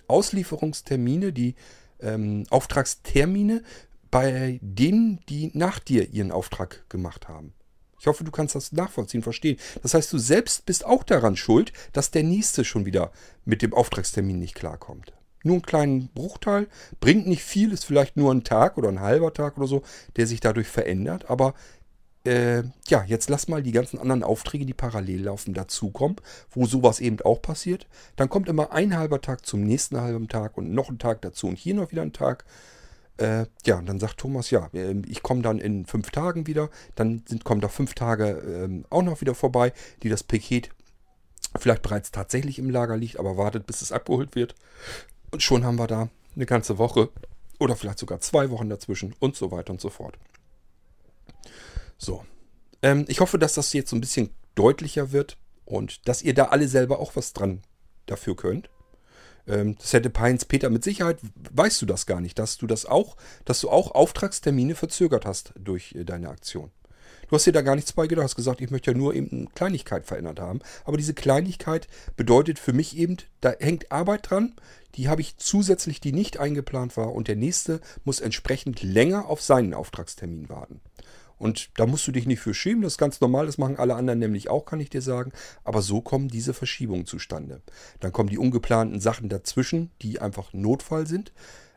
Auslieferungstermine, 0.06 1.32
die 1.32 1.54
ähm, 2.00 2.44
Auftragstermine 2.50 3.62
bei 4.10 4.58
denen, 4.62 5.20
die 5.28 5.50
nach 5.54 5.78
dir 5.78 6.10
ihren 6.10 6.32
Auftrag 6.32 6.88
gemacht 6.88 7.28
haben. 7.28 7.52
Ich 7.98 8.06
hoffe, 8.06 8.24
du 8.24 8.30
kannst 8.30 8.54
das 8.54 8.72
nachvollziehen, 8.72 9.22
verstehen. 9.22 9.58
Das 9.82 9.92
heißt, 9.92 10.12
du 10.12 10.18
selbst 10.18 10.64
bist 10.64 10.86
auch 10.86 11.04
daran 11.04 11.36
schuld, 11.36 11.72
dass 11.92 12.10
der 12.10 12.22
nächste 12.22 12.64
schon 12.64 12.86
wieder 12.86 13.12
mit 13.44 13.60
dem 13.60 13.74
Auftragstermin 13.74 14.38
nicht 14.38 14.54
klarkommt. 14.54 15.12
Nur 15.42 15.54
einen 15.54 15.62
kleinen 15.62 16.08
Bruchteil, 16.08 16.66
bringt 17.00 17.26
nicht 17.26 17.42
viel, 17.42 17.72
ist 17.72 17.84
vielleicht 17.84 18.16
nur 18.16 18.32
ein 18.32 18.44
Tag 18.44 18.78
oder 18.78 18.88
ein 18.88 19.00
halber 19.00 19.32
Tag 19.32 19.58
oder 19.58 19.66
so, 19.66 19.82
der 20.16 20.26
sich 20.26 20.40
dadurch 20.40 20.68
verändert. 20.68 21.30
Aber 21.30 21.54
äh, 22.24 22.62
ja, 22.88 23.04
jetzt 23.06 23.30
lass 23.30 23.48
mal 23.48 23.62
die 23.62 23.72
ganzen 23.72 23.98
anderen 23.98 24.22
Aufträge, 24.22 24.66
die 24.66 24.74
parallel 24.74 25.24
laufen, 25.24 25.54
dazukommen, 25.54 26.16
wo 26.50 26.66
sowas 26.66 27.00
eben 27.00 27.20
auch 27.22 27.40
passiert. 27.40 27.86
Dann 28.16 28.28
kommt 28.28 28.48
immer 28.48 28.72
ein 28.72 28.96
halber 28.96 29.20
Tag 29.20 29.46
zum 29.46 29.62
nächsten 29.62 30.00
halben 30.00 30.28
Tag 30.28 30.58
und 30.58 30.72
noch 30.72 30.90
ein 30.90 30.98
Tag 30.98 31.22
dazu 31.22 31.48
und 31.48 31.56
hier 31.56 31.74
noch 31.74 31.90
wieder 31.90 32.02
ein 32.02 32.12
Tag. 32.12 32.44
Äh, 33.20 33.46
ja, 33.66 33.78
und 33.78 33.86
dann 33.86 34.00
sagt 34.00 34.18
Thomas, 34.18 34.50
ja, 34.50 34.70
äh, 34.72 34.94
ich 35.06 35.22
komme 35.22 35.42
dann 35.42 35.58
in 35.58 35.84
fünf 35.84 36.10
Tagen 36.10 36.46
wieder. 36.46 36.70
Dann 36.94 37.22
sind, 37.26 37.44
kommen 37.44 37.60
da 37.60 37.68
fünf 37.68 37.94
Tage 37.94 38.28
äh, 38.28 38.82
auch 38.88 39.02
noch 39.02 39.20
wieder 39.20 39.34
vorbei, 39.34 39.74
die 40.02 40.08
das 40.08 40.22
Paket 40.22 40.70
vielleicht 41.58 41.82
bereits 41.82 42.12
tatsächlich 42.12 42.58
im 42.58 42.70
Lager 42.70 42.96
liegt, 42.96 43.18
aber 43.18 43.36
wartet, 43.36 43.66
bis 43.66 43.82
es 43.82 43.92
abgeholt 43.92 44.34
wird. 44.36 44.54
Und 45.30 45.42
schon 45.42 45.64
haben 45.64 45.76
wir 45.76 45.86
da 45.86 46.08
eine 46.34 46.46
ganze 46.46 46.78
Woche 46.78 47.10
Oder 47.58 47.76
vielleicht 47.76 47.98
sogar 47.98 48.20
zwei 48.20 48.48
Wochen 48.48 48.70
dazwischen 48.70 49.14
und 49.18 49.36
so 49.36 49.50
weiter 49.50 49.72
und 49.72 49.82
so 49.82 49.90
fort. 49.90 50.16
So. 51.98 52.24
Ähm, 52.80 53.04
ich 53.08 53.20
hoffe, 53.20 53.38
dass 53.38 53.52
das 53.52 53.74
jetzt 53.74 53.90
so 53.90 53.96
ein 53.96 54.00
bisschen 54.00 54.30
deutlicher 54.54 55.12
wird 55.12 55.36
und 55.66 56.08
dass 56.08 56.22
ihr 56.22 56.32
da 56.32 56.46
alle 56.46 56.68
selber 56.68 56.98
auch 57.00 57.16
was 57.16 57.34
dran 57.34 57.60
dafür 58.06 58.34
könnt. 58.34 58.70
Ähm, 59.46 59.76
das 59.78 59.92
hätte 59.92 60.10
Pines 60.10 60.44
Peter 60.44 60.70
mit 60.70 60.84
Sicherheit, 60.84 61.18
weißt 61.52 61.82
du 61.82 61.86
das 61.86 62.06
gar 62.06 62.20
nicht, 62.20 62.38
dass 62.38 62.58
du 62.58 62.66
das 62.66 62.86
auch, 62.86 63.16
dass 63.44 63.60
du 63.60 63.70
auch 63.70 63.92
Auftragstermine 63.92 64.74
verzögert 64.74 65.26
hast 65.26 65.52
durch 65.58 65.94
äh, 65.94 66.04
deine 66.04 66.28
Aktion. 66.28 66.70
Du 67.28 67.36
hast 67.36 67.46
dir 67.46 67.52
da 67.52 67.62
gar 67.62 67.76
nichts 67.76 67.92
bei 67.92 68.08
gedacht, 68.08 68.24
hast 68.24 68.34
gesagt, 68.34 68.60
ich 68.60 68.72
möchte 68.72 68.90
ja 68.90 68.96
nur 68.96 69.14
eben 69.14 69.30
eine 69.30 69.46
Kleinigkeit 69.54 70.04
verändert 70.04 70.40
haben. 70.40 70.58
Aber 70.84 70.96
diese 70.96 71.14
Kleinigkeit 71.14 71.86
bedeutet 72.16 72.58
für 72.58 72.72
mich 72.72 72.96
eben, 72.96 73.18
da 73.40 73.54
hängt 73.60 73.92
Arbeit 73.92 74.28
dran, 74.28 74.56
die 74.96 75.08
habe 75.08 75.20
ich 75.20 75.36
zusätzlich, 75.36 76.00
die 76.00 76.12
nicht 76.12 76.40
eingeplant 76.40 76.96
war 76.96 77.12
und 77.12 77.28
der 77.28 77.36
nächste 77.36 77.80
muss 78.02 78.18
entsprechend 78.18 78.82
länger 78.82 79.28
auf 79.28 79.40
seinen 79.40 79.74
Auftragstermin 79.74 80.48
warten. 80.48 80.80
Und 81.40 81.70
da 81.76 81.86
musst 81.86 82.06
du 82.06 82.12
dich 82.12 82.26
nicht 82.26 82.40
für 82.40 82.52
schämen, 82.52 82.82
das 82.82 82.92
ist 82.92 82.98
ganz 82.98 83.18
normal, 83.22 83.46
das 83.46 83.56
machen 83.56 83.78
alle 83.78 83.94
anderen 83.94 84.18
nämlich 84.18 84.50
auch, 84.50 84.66
kann 84.66 84.78
ich 84.78 84.90
dir 84.90 85.00
sagen. 85.00 85.32
Aber 85.64 85.80
so 85.80 86.02
kommen 86.02 86.28
diese 86.28 86.52
Verschiebungen 86.52 87.06
zustande. 87.06 87.62
Dann 87.98 88.12
kommen 88.12 88.28
die 88.28 88.36
ungeplanten 88.36 89.00
Sachen 89.00 89.30
dazwischen, 89.30 89.90
die 90.02 90.20
einfach 90.20 90.52
Notfall 90.52 91.06
sind. 91.06 91.32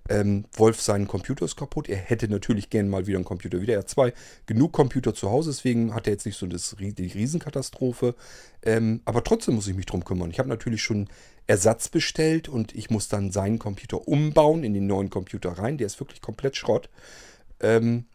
Ähm, 0.10 0.44
Wolf, 0.52 0.82
sein 0.82 1.08
Computer 1.08 1.46
ist 1.46 1.56
kaputt. 1.56 1.88
Er 1.88 1.96
hätte 1.96 2.28
natürlich 2.28 2.70
gern 2.70 2.90
mal 2.90 3.08
wieder 3.08 3.18
einen 3.18 3.24
Computer 3.24 3.62
wieder. 3.62 3.76
Er 3.76 3.80
hat 3.80 3.90
zwei 3.90 4.14
genug 4.48 4.74
Computer 4.74 5.14
zu 5.14 5.32
Hause, 5.32 5.52
deswegen 5.52 5.96
hat 5.96 6.08
er 6.08 6.14
jetzt 6.14 6.26
nicht 6.26 6.38
so 6.38 6.46
das, 6.46 6.76
die 6.78 7.08
Riesenkatastrophe. 7.08 8.16
Ähm, 8.64 9.00
aber 9.06 9.24
trotzdem 9.24 9.56
muss 9.56 9.68
ich 9.70 9.78
mich 9.78 9.86
drum 9.86 10.04
kümmern. 10.04 10.30
Ich 10.30 10.40
habe 10.40 10.50
natürlich 10.50 10.84
schon 10.84 11.08
Ersatz 11.48 11.88
bestellt 11.88 12.50
und 12.50 12.76
ich 12.76 12.90
muss 12.90 13.08
dann 13.08 13.32
seinen 13.32 13.60
Computer 13.60 14.06
umbauen 14.10 14.66
in 14.66 14.74
den 14.74 14.88
neuen 14.88 15.10
Computer 15.10 15.52
rein. 15.52 15.78
Der 15.78 15.88
ist 15.88 16.02
wirklich 16.02 16.20
komplett 16.20 16.58
Schrott. 16.58 16.90
Ähm, 17.62 18.08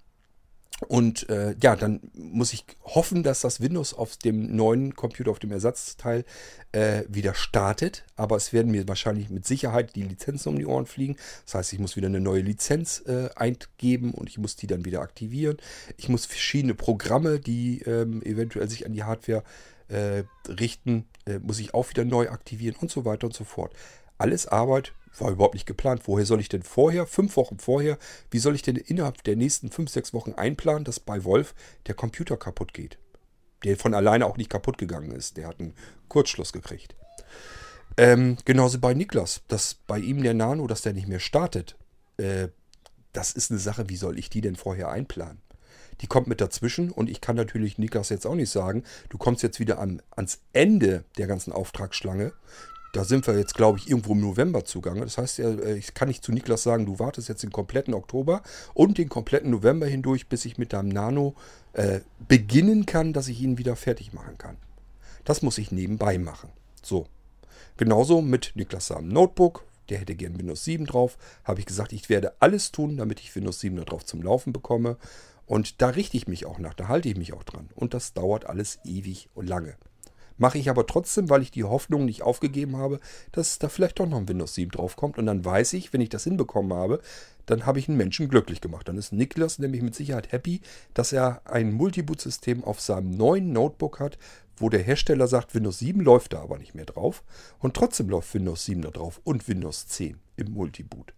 und 0.86 1.28
äh, 1.28 1.56
ja, 1.60 1.74
dann 1.74 2.00
muss 2.14 2.52
ich 2.52 2.64
hoffen, 2.84 3.24
dass 3.24 3.40
das 3.40 3.60
Windows 3.60 3.94
auf 3.94 4.16
dem 4.16 4.54
neuen 4.54 4.94
Computer, 4.94 5.32
auf 5.32 5.40
dem 5.40 5.50
Ersatzteil 5.50 6.24
äh, 6.70 7.02
wieder 7.08 7.34
startet. 7.34 8.04
Aber 8.14 8.36
es 8.36 8.52
werden 8.52 8.70
mir 8.70 8.86
wahrscheinlich 8.86 9.28
mit 9.28 9.44
Sicherheit 9.44 9.96
die 9.96 10.04
Lizenzen 10.04 10.50
um 10.50 10.58
die 10.58 10.66
Ohren 10.66 10.86
fliegen. 10.86 11.16
Das 11.44 11.56
heißt, 11.56 11.72
ich 11.72 11.80
muss 11.80 11.96
wieder 11.96 12.06
eine 12.06 12.20
neue 12.20 12.42
Lizenz 12.42 13.02
äh, 13.06 13.28
eingeben 13.34 14.14
und 14.14 14.28
ich 14.28 14.38
muss 14.38 14.54
die 14.54 14.68
dann 14.68 14.84
wieder 14.84 15.00
aktivieren. 15.00 15.56
Ich 15.96 16.08
muss 16.08 16.26
verschiedene 16.26 16.74
Programme, 16.74 17.40
die 17.40 17.80
ähm, 17.82 18.22
eventuell 18.22 18.68
sich 18.68 18.86
an 18.86 18.92
die 18.92 19.02
Hardware 19.02 19.42
äh, 19.88 20.22
richten, 20.48 21.08
äh, 21.26 21.40
muss 21.40 21.58
ich 21.58 21.74
auch 21.74 21.90
wieder 21.90 22.04
neu 22.04 22.28
aktivieren 22.28 22.76
und 22.80 22.90
so 22.90 23.04
weiter 23.04 23.26
und 23.26 23.34
so 23.34 23.42
fort. 23.42 23.72
Alles 24.16 24.46
Arbeit, 24.46 24.92
war 25.20 25.30
überhaupt 25.30 25.54
nicht 25.54 25.66
geplant. 25.66 26.02
Woher 26.04 26.26
soll 26.26 26.40
ich 26.40 26.48
denn 26.48 26.62
vorher, 26.62 27.06
fünf 27.06 27.36
Wochen 27.36 27.58
vorher, 27.58 27.98
wie 28.30 28.38
soll 28.38 28.54
ich 28.54 28.62
denn 28.62 28.76
innerhalb 28.76 29.22
der 29.24 29.36
nächsten 29.36 29.70
fünf, 29.70 29.90
sechs 29.90 30.12
Wochen 30.12 30.32
einplanen, 30.32 30.84
dass 30.84 31.00
bei 31.00 31.24
Wolf 31.24 31.54
der 31.86 31.94
Computer 31.94 32.36
kaputt 32.36 32.74
geht? 32.74 32.98
Der 33.64 33.76
von 33.76 33.94
alleine 33.94 34.26
auch 34.26 34.36
nicht 34.36 34.50
kaputt 34.50 34.78
gegangen 34.78 35.10
ist. 35.10 35.36
Der 35.36 35.48
hat 35.48 35.60
einen 35.60 35.74
Kurzschluss 36.08 36.52
gekriegt. 36.52 36.94
Ähm, 37.96 38.36
genauso 38.44 38.78
bei 38.78 38.94
Niklas, 38.94 39.42
dass 39.48 39.74
bei 39.74 39.98
ihm 39.98 40.22
der 40.22 40.34
Nano, 40.34 40.66
dass 40.68 40.82
der 40.82 40.92
nicht 40.92 41.08
mehr 41.08 41.18
startet. 41.18 41.76
Äh, 42.16 42.48
das 43.12 43.32
ist 43.32 43.50
eine 43.50 43.58
Sache, 43.58 43.88
wie 43.88 43.96
soll 43.96 44.18
ich 44.18 44.30
die 44.30 44.40
denn 44.40 44.54
vorher 44.54 44.90
einplanen? 44.90 45.42
Die 46.00 46.06
kommt 46.06 46.28
mit 46.28 46.40
dazwischen 46.40 46.92
und 46.92 47.10
ich 47.10 47.20
kann 47.20 47.34
natürlich 47.34 47.78
Niklas 47.78 48.08
jetzt 48.10 48.26
auch 48.26 48.36
nicht 48.36 48.50
sagen, 48.50 48.84
du 49.08 49.18
kommst 49.18 49.42
jetzt 49.42 49.58
wieder 49.58 49.80
an, 49.80 50.00
ans 50.10 50.40
Ende 50.52 51.04
der 51.16 51.26
ganzen 51.26 51.52
Auftragsschlange. 51.52 52.32
Da 52.92 53.04
sind 53.04 53.26
wir 53.26 53.38
jetzt, 53.38 53.54
glaube 53.54 53.78
ich, 53.78 53.90
irgendwo 53.90 54.12
im 54.12 54.20
November 54.20 54.64
zugange. 54.64 55.02
Das 55.02 55.18
heißt, 55.18 55.40
äh, 55.40 55.76
ich 55.76 55.94
kann 55.94 56.08
nicht 56.08 56.24
zu 56.24 56.32
Niklas 56.32 56.62
sagen, 56.62 56.86
du 56.86 56.98
wartest 56.98 57.28
jetzt 57.28 57.42
den 57.42 57.52
kompletten 57.52 57.94
Oktober 57.94 58.42
und 58.74 58.98
den 58.98 59.08
kompletten 59.08 59.50
November 59.50 59.86
hindurch, 59.86 60.28
bis 60.28 60.44
ich 60.44 60.58
mit 60.58 60.72
deinem 60.72 60.88
Nano 60.88 61.34
äh, 61.74 62.00
beginnen 62.26 62.86
kann, 62.86 63.12
dass 63.12 63.28
ich 63.28 63.40
ihn 63.40 63.58
wieder 63.58 63.76
fertig 63.76 64.12
machen 64.12 64.38
kann. 64.38 64.56
Das 65.24 65.42
muss 65.42 65.58
ich 65.58 65.70
nebenbei 65.70 66.18
machen. 66.18 66.50
So. 66.82 67.06
Genauso 67.76 68.22
mit 68.22 68.52
Niklas 68.54 68.88
seinem 68.88 69.08
Notebook. 69.08 69.64
Der 69.90 69.98
hätte 69.98 70.14
gern 70.14 70.38
Windows 70.38 70.64
7 70.64 70.86
drauf. 70.86 71.18
Habe 71.44 71.60
ich 71.60 71.66
gesagt, 71.66 71.92
ich 71.92 72.08
werde 72.08 72.32
alles 72.40 72.72
tun, 72.72 72.96
damit 72.96 73.20
ich 73.20 73.34
Windows 73.34 73.60
7 73.60 73.76
da 73.76 73.84
drauf 73.84 74.04
zum 74.04 74.22
Laufen 74.22 74.52
bekomme. 74.52 74.96
Und 75.46 75.80
da 75.80 75.88
richte 75.88 76.16
ich 76.16 76.28
mich 76.28 76.44
auch 76.44 76.58
nach, 76.58 76.74
da 76.74 76.88
halte 76.88 77.08
ich 77.08 77.16
mich 77.16 77.32
auch 77.32 77.42
dran. 77.42 77.68
Und 77.74 77.94
das 77.94 78.12
dauert 78.12 78.46
alles 78.46 78.78
ewig 78.84 79.28
und 79.34 79.46
lange. 79.46 79.76
Mache 80.38 80.58
ich 80.58 80.70
aber 80.70 80.86
trotzdem, 80.86 81.28
weil 81.28 81.42
ich 81.42 81.50
die 81.50 81.64
Hoffnung 81.64 82.04
nicht 82.04 82.22
aufgegeben 82.22 82.76
habe, 82.76 83.00
dass 83.32 83.58
da 83.58 83.68
vielleicht 83.68 83.98
doch 83.98 84.06
noch 84.06 84.18
ein 84.18 84.28
Windows 84.28 84.54
7 84.54 84.70
draufkommt. 84.70 85.18
Und 85.18 85.26
dann 85.26 85.44
weiß 85.44 85.72
ich, 85.74 85.92
wenn 85.92 86.00
ich 86.00 86.08
das 86.08 86.24
hinbekommen 86.24 86.72
habe, 86.72 87.00
dann 87.46 87.66
habe 87.66 87.78
ich 87.78 87.88
einen 87.88 87.98
Menschen 87.98 88.28
glücklich 88.28 88.60
gemacht. 88.60 88.88
Dann 88.88 88.98
ist 88.98 89.12
Niklas 89.12 89.58
nämlich 89.58 89.82
mit 89.82 89.94
Sicherheit 89.94 90.32
happy, 90.32 90.60
dass 90.94 91.12
er 91.12 91.42
ein 91.44 91.72
Multiboot-System 91.72 92.62
auf 92.64 92.80
seinem 92.80 93.10
neuen 93.10 93.52
Notebook 93.52 94.00
hat, 94.00 94.18
wo 94.56 94.68
der 94.68 94.82
Hersteller 94.82 95.26
sagt, 95.28 95.54
Windows 95.54 95.78
7 95.80 96.00
läuft 96.00 96.32
da 96.32 96.42
aber 96.42 96.58
nicht 96.58 96.74
mehr 96.74 96.86
drauf. 96.86 97.22
Und 97.58 97.74
trotzdem 97.74 98.08
läuft 98.08 98.32
Windows 98.34 98.64
7 98.64 98.82
da 98.82 98.90
drauf 98.90 99.20
und 99.24 99.48
Windows 99.48 99.86
10 99.88 100.18
im 100.36 100.52
Multiboot. 100.52 101.14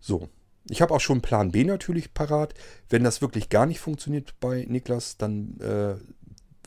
So, 0.00 0.28
ich 0.68 0.82
habe 0.82 0.94
auch 0.94 1.00
schon 1.00 1.20
Plan 1.20 1.52
B 1.52 1.64
natürlich 1.64 2.14
parat. 2.14 2.54
Wenn 2.88 3.04
das 3.04 3.20
wirklich 3.20 3.48
gar 3.48 3.66
nicht 3.66 3.80
funktioniert 3.80 4.34
bei 4.40 4.64
Niklas, 4.68 5.16
dann 5.16 5.58
äh, 5.60 5.94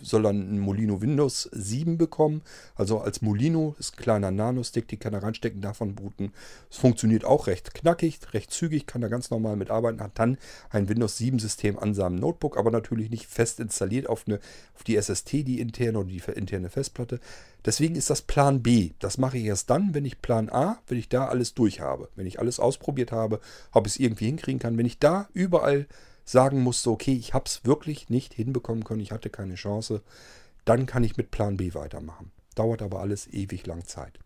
soll 0.04 0.24
dann 0.24 0.54
ein 0.54 0.60
Molino 0.60 1.01
Windows 1.01 1.49
7 1.51 1.97
bekommen. 1.97 2.41
Also 2.76 2.99
als 2.99 3.22
Molino 3.22 3.76
ist 3.80 3.93
ein 3.93 4.01
kleiner 4.01 4.32
Nano-Stick, 4.32 4.88
die 4.88 4.97
kann 4.97 5.14
er 5.14 5.24
reinstecken, 5.24 5.62
davon 5.62 5.95
booten. 5.95 6.32
Es 6.70 6.78
funktioniert 6.78 7.26
auch 7.26 7.47
recht 7.47 7.74
knackig, 7.74 8.20
recht 8.34 8.51
zügig, 8.51 8.86
kann 8.86 9.01
er 9.01 9.10
ganz 9.10 9.32
normal 9.32 9.56
mitarbeiten, 9.56 10.01
hat 10.01 10.20
dann 10.20 10.38
ein 10.70 10.89
Windows 10.89 11.18
7 11.18 11.39
System 11.39 11.80
an 11.80 11.93
seinem 11.93 12.16
Notebook, 12.16 12.58
aber 12.58 12.72
natürlich 12.72 13.10
nicht 13.10 13.26
fest 13.26 13.60
installiert 13.60 14.08
auf, 14.08 14.26
eine, 14.28 14.39
auf 14.76 14.84
die 14.84 15.01
SST, 15.01 15.32
die 15.32 15.60
interne 15.60 15.99
oder 15.99 16.10
die 16.10 16.22
interne 16.36 16.70
Festplatte. 16.70 17.20
Deswegen 17.66 17.95
ist 17.95 18.10
das 18.10 18.22
Plan 18.22 18.62
B. 18.62 18.91
Das 18.99 19.18
mache 19.18 19.38
ich 19.38 19.45
erst 19.45 19.70
dann, 19.70 19.93
wenn 19.93 20.06
ich 20.06 20.22
Plan 20.22 20.49
A, 20.49 20.80
wenn 20.88 20.97
ich 20.97 21.08
da 21.08 21.28
alles 21.28 21.54
durch 21.54 21.80
habe. 21.80 22.10
Wenn 22.16 22.26
ich 22.26 22.39
alles 22.39 22.60
ausprobiert 22.60 23.12
habe, 23.12 23.39
ob 23.72 23.88
ich 23.88 23.93
es 23.93 23.99
irgendwie 23.99 24.26
hinkriegen 24.26 24.60
kann. 24.60 24.78
Wenn 24.78 24.86
ich 24.86 24.99
da 24.99 25.30
überall 25.34 25.88
sagen 26.26 26.61
musste, 26.61 26.89
okay, 26.89 27.13
ich 27.13 27.34
habe 27.34 27.45
es 27.45 27.65
wirklich 27.65 28.09
nicht 28.09 28.34
hinbekommen 28.34 28.84
können, 28.84 29.01
ich 29.01 29.11
hatte 29.11 29.30
keine 29.30 29.55
Chance, 29.55 30.01
dann 30.65 30.86
kann 30.86 31.03
ich 31.03 31.17
mit 31.17 31.32
Plan 31.32 31.57
B 31.57 31.74
weitermachen. 31.74 32.32
Dauert 32.55 32.82
aber 32.82 32.99
alles 32.99 33.28
ewig 33.28 33.65
lang 33.65 33.86
Zeit. 33.86 34.19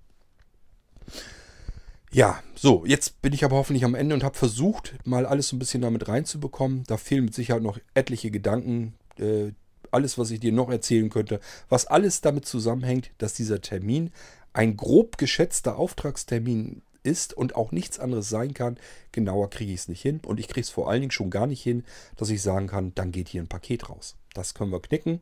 Ja, 2.12 2.42
so, 2.56 2.86
jetzt 2.86 3.22
bin 3.22 3.34
ich 3.34 3.44
aber 3.44 3.58
hoffentlich 3.58 3.84
am 3.84 3.96
Ende 3.96 4.16
und 4.16 4.24
habe 4.24 4.38
versucht, 4.38 4.96
mal 5.06 5.26
alles 5.26 5.50
so 5.50 5.56
ein 5.56 5.60
bisschen 5.60 5.82
damit 5.82 6.08
reinzubekommen. 6.08 6.84
Da 6.88 6.98
fehlen 6.98 7.26
mit 7.26 7.34
Sicherheit 7.34 7.64
noch 7.64 7.80
etliche 7.94 8.32
Gedanken, 8.32 8.94
äh, 9.20 9.52
alles, 9.92 10.18
was 10.18 10.32
ich 10.32 10.40
dir 10.40 10.52
noch 10.52 10.70
erzählen 10.70 11.10
könnte, 11.10 11.40
was 11.70 11.86
alles 11.86 12.22
damit 12.22 12.46
zusammenhängt, 12.46 13.12
dass 13.18 13.34
dieser 13.34 13.62
Termin 13.62 14.12
ein 14.54 14.76
grob 14.76 15.18
geschätzter 15.18 15.78
Auftragstermin 15.78 16.82
ist 17.08 17.34
und 17.34 17.56
auch 17.56 17.72
nichts 17.72 18.00
anderes 18.00 18.30
sein 18.30 18.54
kann. 18.54 18.78
Genauer 19.12 19.50
kriege 19.50 19.72
ich 19.72 19.80
es 19.80 19.88
nicht 19.88 20.02
hin. 20.02 20.20
Und 20.26 20.40
ich 20.40 20.48
kriege 20.48 20.62
es 20.62 20.70
vor 20.70 20.90
allen 20.90 21.02
Dingen 21.02 21.12
schon 21.12 21.30
gar 21.30 21.48
nicht 21.48 21.64
hin, 21.64 21.84
dass 22.18 22.30
ich 22.30 22.42
sagen 22.42 22.68
kann, 22.68 22.94
dann 22.96 23.12
geht 23.12 23.30
hier 23.30 23.42
ein 23.42 23.48
Paket 23.48 23.90
raus. 23.90 24.16
Das 24.34 24.54
können 24.54 24.72
wir 24.72 24.82
knicken. 24.82 25.22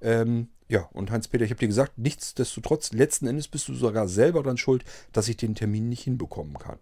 Ähm, 0.00 0.48
ja, 0.68 0.88
und 0.92 1.10
Heinz-Peter, 1.10 1.44
ich 1.44 1.50
habe 1.50 1.60
dir 1.60 1.68
gesagt, 1.68 1.96
nichtsdestotrotz, 1.96 2.92
letzten 2.92 3.26
Endes 3.26 3.48
bist 3.48 3.68
du 3.68 3.74
sogar 3.74 4.08
selber 4.08 4.42
dann 4.42 4.56
schuld, 4.56 4.84
dass 5.12 5.28
ich 5.28 5.36
den 5.36 5.54
Termin 5.54 5.88
nicht 5.88 6.02
hinbekommen 6.02 6.58
kann. 6.58 6.78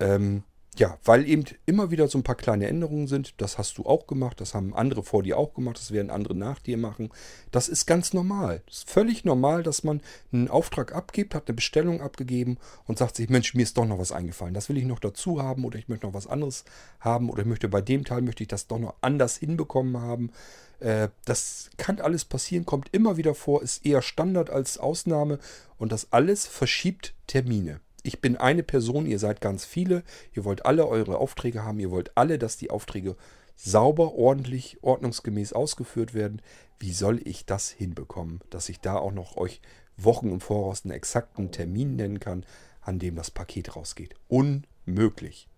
Ähm, 0.00 0.42
ja, 0.76 0.98
weil 1.04 1.28
eben 1.28 1.44
immer 1.66 1.90
wieder 1.90 2.08
so 2.08 2.18
ein 2.18 2.24
paar 2.24 2.34
kleine 2.34 2.66
Änderungen 2.66 3.06
sind. 3.06 3.34
Das 3.40 3.58
hast 3.58 3.78
du 3.78 3.84
auch 3.84 4.06
gemacht, 4.06 4.40
das 4.40 4.54
haben 4.54 4.74
andere 4.74 5.02
vor 5.02 5.22
dir 5.22 5.38
auch 5.38 5.54
gemacht, 5.54 5.78
das 5.78 5.92
werden 5.92 6.10
andere 6.10 6.34
nach 6.34 6.58
dir 6.58 6.76
machen. 6.76 7.10
Das 7.52 7.68
ist 7.68 7.86
ganz 7.86 8.12
normal. 8.12 8.62
Es 8.68 8.78
ist 8.78 8.90
völlig 8.90 9.24
normal, 9.24 9.62
dass 9.62 9.84
man 9.84 10.00
einen 10.32 10.48
Auftrag 10.48 10.94
abgibt, 10.94 11.34
hat 11.34 11.48
eine 11.48 11.54
Bestellung 11.54 12.00
abgegeben 12.00 12.58
und 12.86 12.98
sagt 12.98 13.16
sich, 13.16 13.28
Mensch, 13.28 13.54
mir 13.54 13.62
ist 13.62 13.78
doch 13.78 13.86
noch 13.86 13.98
was 13.98 14.12
eingefallen. 14.12 14.54
Das 14.54 14.68
will 14.68 14.76
ich 14.76 14.84
noch 14.84 14.98
dazu 14.98 15.42
haben 15.42 15.64
oder 15.64 15.78
ich 15.78 15.88
möchte 15.88 16.06
noch 16.06 16.14
was 16.14 16.26
anderes 16.26 16.64
haben 16.98 17.30
oder 17.30 17.42
ich 17.42 17.48
möchte 17.48 17.68
bei 17.68 17.80
dem 17.80 18.04
Teil 18.04 18.22
möchte 18.22 18.42
ich 18.42 18.48
das 18.48 18.66
doch 18.66 18.78
noch 18.78 18.94
anders 19.00 19.36
hinbekommen 19.36 20.00
haben. 20.00 20.32
Äh, 20.80 21.08
das 21.24 21.70
kann 21.76 22.00
alles 22.00 22.24
passieren, 22.24 22.66
kommt 22.66 22.88
immer 22.92 23.16
wieder 23.16 23.34
vor, 23.34 23.62
ist 23.62 23.86
eher 23.86 24.02
Standard 24.02 24.50
als 24.50 24.78
Ausnahme 24.78 25.38
und 25.78 25.92
das 25.92 26.12
alles 26.12 26.46
verschiebt 26.46 27.14
Termine 27.26 27.80
ich 28.04 28.20
bin 28.20 28.36
eine 28.36 28.62
Person, 28.62 29.06
ihr 29.06 29.18
seid 29.18 29.40
ganz 29.40 29.64
viele, 29.64 30.04
ihr 30.34 30.44
wollt 30.44 30.66
alle 30.66 30.86
eure 30.86 31.18
Aufträge 31.18 31.64
haben, 31.64 31.80
ihr 31.80 31.90
wollt 31.90 32.16
alle, 32.16 32.38
dass 32.38 32.58
die 32.58 32.70
Aufträge 32.70 33.16
sauber, 33.56 34.14
ordentlich, 34.14 34.78
ordnungsgemäß 34.82 35.54
ausgeführt 35.54 36.12
werden. 36.12 36.42
Wie 36.78 36.92
soll 36.92 37.20
ich 37.26 37.46
das 37.46 37.70
hinbekommen, 37.70 38.40
dass 38.50 38.68
ich 38.68 38.80
da 38.80 38.96
auch 38.96 39.12
noch 39.12 39.36
euch 39.36 39.62
Wochen 39.96 40.28
im 40.30 40.40
Voraus 40.40 40.84
einen 40.84 40.92
exakten 40.92 41.50
Termin 41.50 41.96
nennen 41.96 42.20
kann, 42.20 42.44
an 42.82 42.98
dem 42.98 43.16
das 43.16 43.30
Paket 43.30 43.74
rausgeht? 43.74 44.14
Unmöglich. 44.28 45.48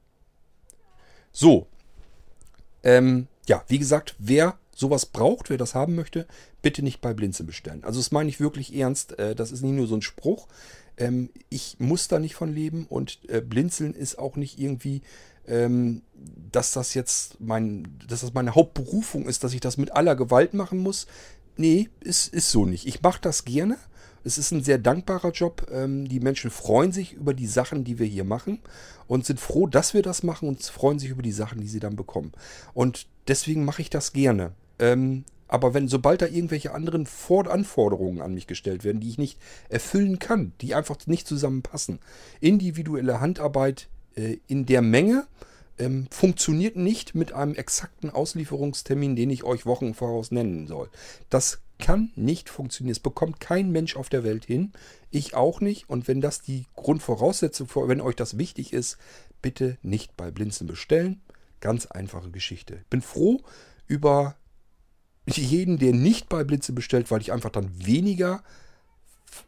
So, 1.33 1.67
ähm, 2.85 3.27
ja, 3.49 3.65
wie 3.67 3.81
gesagt, 3.81 4.15
wer 4.19 4.57
sowas 4.77 5.07
braucht, 5.07 5.49
wer 5.51 5.57
das 5.57 5.75
haben 5.75 5.95
möchte, 5.95 6.27
bitte 6.63 6.83
nicht 6.83 7.01
bei 7.01 7.15
Blinzeln 7.15 7.47
bestellen. 7.47 7.83
Also 7.83 7.99
das 7.99 8.13
meine 8.13 8.29
ich 8.29 8.41
wirklich 8.41 8.77
ernst. 8.77 9.19
Äh, 9.19 9.35
das 9.35 9.51
ist 9.51 9.63
nicht 9.63 9.73
nur 9.73 9.87
so 9.87 9.97
ein 9.97 10.03
Spruch. 10.03 10.47
Ähm, 10.99 11.31
ich 11.49 11.77
muss 11.79 12.09
da 12.09 12.19
nicht 12.19 12.35
von 12.35 12.55
leben 12.55 12.87
und 12.87 13.19
äh, 13.29 13.41
Blinzeln 13.41 13.95
ist 13.95 14.19
auch 14.19 14.37
nicht 14.37 14.59
irgendwie, 14.59 15.01
ähm, 15.47 16.03
dass 16.53 16.73
das 16.73 16.95
jetzt 16.95 17.41
mein, 17.41 17.89
dass 18.07 18.21
das 18.21 18.35
meine 18.35 18.55
Hauptberufung 18.55 19.27
ist, 19.27 19.45
dass 19.45 19.55
ich 19.55 19.61
das 19.61 19.79
mit 19.79 19.93
aller 19.93 20.15
Gewalt 20.15 20.53
machen 20.53 20.79
muss. 20.79 21.07
Nee, 21.57 21.89
ist, 22.01 22.33
ist 22.35 22.51
so 22.51 22.67
nicht. 22.67 22.87
Ich 22.87 23.01
mache 23.01 23.21
das 23.21 23.47
gerne. 23.47 23.79
Es 24.25 24.39
ist 24.39 24.51
ein 24.51 24.63
sehr 24.63 24.79
dankbarer 24.79 25.31
Job. 25.31 25.69
Ähm, 25.73 26.07
die 26.07 26.21
Menschen 26.21 26.51
freuen 26.51 26.93
sich 26.93 27.15
über 27.15 27.33
die 27.33 27.47
Sachen, 27.47 27.85
die 27.85 27.99
wir 27.99 28.07
hier 28.07 28.25
machen 28.25 28.59
und 29.07 29.25
sind 29.25 29.41
froh, 29.41 29.67
dass 29.67 29.95
wir 29.95 30.03
das 30.03 30.23
machen 30.23 30.49
und 30.49 30.63
freuen 30.63 30.99
sich 30.99 31.11
über 31.11 31.23
die 31.23 31.33
Sachen, 31.33 31.61
die 31.61 31.69
sie 31.69 31.81
dann 31.81 31.97
bekommen. 31.97 32.33
Und 32.75 33.07
deswegen 33.29 33.65
mache 33.65 33.81
ich 33.81 33.89
das 33.89 34.13
gerne. 34.13 34.53
Ähm, 34.79 35.25
aber 35.49 35.75
wenn, 35.75 35.89
sobald 35.89 36.23
da 36.23 36.27
irgendwelche 36.27 36.75
anderen 36.75 37.07
Anforderungen 37.49 38.21
an 38.21 38.35
mich 38.35 38.47
gestellt 38.47 38.85
werden, 38.85 39.01
die 39.01 39.09
ich 39.09 39.19
nicht 39.19 39.39
erfüllen 39.69 40.19
kann, 40.19 40.53
die 40.61 40.75
einfach 40.75 40.97
nicht 41.07 41.29
zusammenpassen, 41.29 42.01
individuelle 42.41 43.21
Handarbeit 43.21 43.89
äh, 44.17 44.39
in 44.49 44.67
der 44.67 44.83
Menge 44.83 45.27
ähm, 45.79 46.07
funktioniert 46.11 46.77
nicht 46.77 47.15
mit 47.15 47.33
einem 47.33 47.55
exakten 47.55 48.11
Auslieferungstermin, 48.11 49.15
den 49.15 49.31
ich 49.31 49.45
euch 49.45 49.67
Wochen 49.67 49.95
voraus 49.95 50.31
nennen 50.31 50.67
soll. 50.67 50.89
Das 51.31 51.61
kann 51.79 52.11
nicht 52.17 52.49
funktionieren. 52.49 52.93
Es 52.93 53.01
bekommt 53.01 53.39
kein 53.41 53.71
Mensch 53.71 53.97
auf 53.97 54.09
der 54.09 54.25
Welt 54.25 54.47
hin. 54.47 54.73
Ich 55.11 55.35
auch 55.35 55.61
nicht. 55.61 55.89
Und 55.91 56.09
wenn 56.09 56.23
das 56.23 56.41
die 56.41 56.65
Grundvoraussetzung, 56.75 57.69
wenn 57.75 58.01
euch 58.01 58.17
das 58.17 58.39
wichtig 58.39 58.73
ist, 58.73 58.97
bitte 59.43 59.77
nicht 59.83 60.17
bei 60.17 60.31
Blinzen 60.31 60.67
bestellen. 60.67 61.21
Ganz 61.61 61.87
einfache 61.87 62.31
Geschichte. 62.31 62.79
Ich 62.83 62.87
bin 62.87 63.03
froh 63.03 63.41
über 63.87 64.37
jeden, 65.27 65.79
der 65.79 65.93
nicht 65.93 66.29
bei 66.29 66.45
Blinzen 66.45 66.75
bestellt, 66.75 67.11
weil 67.11 67.21
ich 67.21 67.33
einfach 67.33 67.51
dann 67.51 67.71
weniger 67.85 68.43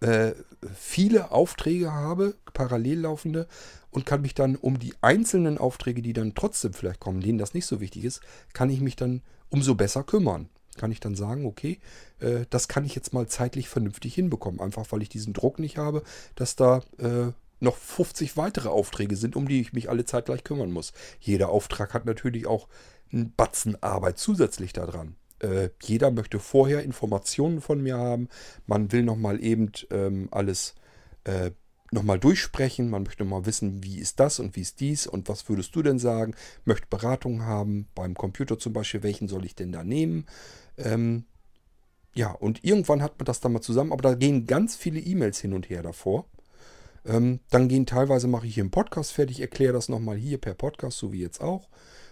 äh, 0.00 0.32
viele 0.74 1.30
Aufträge 1.30 1.92
habe, 1.92 2.34
parallel 2.52 3.00
laufende, 3.00 3.46
und 3.90 4.04
kann 4.04 4.22
mich 4.22 4.34
dann 4.34 4.56
um 4.56 4.78
die 4.78 4.94
einzelnen 5.00 5.56
Aufträge, 5.58 6.02
die 6.02 6.12
dann 6.12 6.34
trotzdem 6.34 6.72
vielleicht 6.72 7.00
kommen, 7.00 7.20
denen 7.20 7.38
das 7.38 7.54
nicht 7.54 7.66
so 7.66 7.80
wichtig 7.80 8.04
ist, 8.04 8.20
kann 8.52 8.70
ich 8.70 8.80
mich 8.80 8.96
dann 8.96 9.22
umso 9.50 9.74
besser 9.74 10.02
kümmern 10.02 10.48
kann 10.78 10.92
ich 10.92 11.00
dann 11.00 11.14
sagen, 11.14 11.44
okay, 11.44 11.78
äh, 12.20 12.46
das 12.48 12.68
kann 12.68 12.86
ich 12.86 12.94
jetzt 12.94 13.12
mal 13.12 13.26
zeitlich 13.26 13.68
vernünftig 13.68 14.14
hinbekommen. 14.14 14.60
Einfach 14.60 14.86
weil 14.90 15.02
ich 15.02 15.10
diesen 15.10 15.34
Druck 15.34 15.58
nicht 15.58 15.76
habe, 15.76 16.02
dass 16.36 16.56
da 16.56 16.82
äh, 16.98 17.32
noch 17.60 17.76
50 17.76 18.36
weitere 18.38 18.68
Aufträge 18.68 19.16
sind, 19.16 19.36
um 19.36 19.48
die 19.48 19.60
ich 19.60 19.74
mich 19.74 19.90
alle 19.90 20.06
Zeit 20.06 20.26
gleich 20.26 20.44
kümmern 20.44 20.70
muss. 20.70 20.92
Jeder 21.20 21.50
Auftrag 21.50 21.92
hat 21.92 22.06
natürlich 22.06 22.46
auch 22.46 22.68
einen 23.12 23.34
Batzen 23.34 23.82
Arbeit 23.82 24.18
zusätzlich 24.18 24.72
daran. 24.72 25.16
Äh, 25.40 25.70
jeder 25.82 26.10
möchte 26.10 26.38
vorher 26.38 26.82
Informationen 26.82 27.60
von 27.60 27.82
mir 27.82 27.96
haben. 27.96 28.28
Man 28.66 28.92
will 28.92 29.02
nochmal 29.02 29.42
eben 29.42 29.70
ähm, 29.90 30.28
alles 30.30 30.74
äh, 31.24 31.52
nochmal 31.90 32.18
durchsprechen. 32.18 32.90
Man 32.90 33.04
möchte 33.04 33.24
mal 33.24 33.46
wissen, 33.46 33.82
wie 33.82 33.98
ist 33.98 34.20
das 34.20 34.40
und 34.40 34.56
wie 34.56 34.62
ist 34.62 34.80
dies 34.80 35.06
und 35.06 35.28
was 35.28 35.48
würdest 35.48 35.74
du 35.74 35.82
denn 35.82 35.98
sagen? 35.98 36.34
Möchte 36.64 36.86
Beratung 36.88 37.42
haben 37.42 37.88
beim 37.94 38.14
Computer 38.14 38.58
zum 38.58 38.72
Beispiel. 38.72 39.02
Welchen 39.02 39.28
soll 39.28 39.44
ich 39.44 39.54
denn 39.54 39.72
da 39.72 39.84
nehmen? 39.84 40.26
Ähm, 40.76 41.24
ja, 42.14 42.32
und 42.32 42.64
irgendwann 42.64 43.02
hat 43.02 43.18
man 43.18 43.26
das 43.26 43.40
dann 43.40 43.52
mal 43.52 43.60
zusammen, 43.60 43.92
aber 43.92 44.02
da 44.02 44.14
gehen 44.14 44.46
ganz 44.46 44.74
viele 44.76 45.00
E-Mails 45.00 45.40
hin 45.40 45.52
und 45.52 45.70
her 45.70 45.82
davor. 45.82 46.26
Ähm, 47.06 47.40
dann 47.50 47.68
gehen 47.68 47.86
teilweise, 47.86 48.26
mache 48.26 48.46
ich 48.46 48.54
hier 48.54 48.64
einen 48.64 48.70
Podcast 48.70 49.12
fertig, 49.12 49.40
erkläre 49.40 49.72
das 49.72 49.88
nochmal 49.88 50.16
hier 50.16 50.38
per 50.38 50.54
Podcast, 50.54 50.98
so 50.98 51.12
wie 51.12 51.20
jetzt 51.20 51.40
auch. 51.40 51.68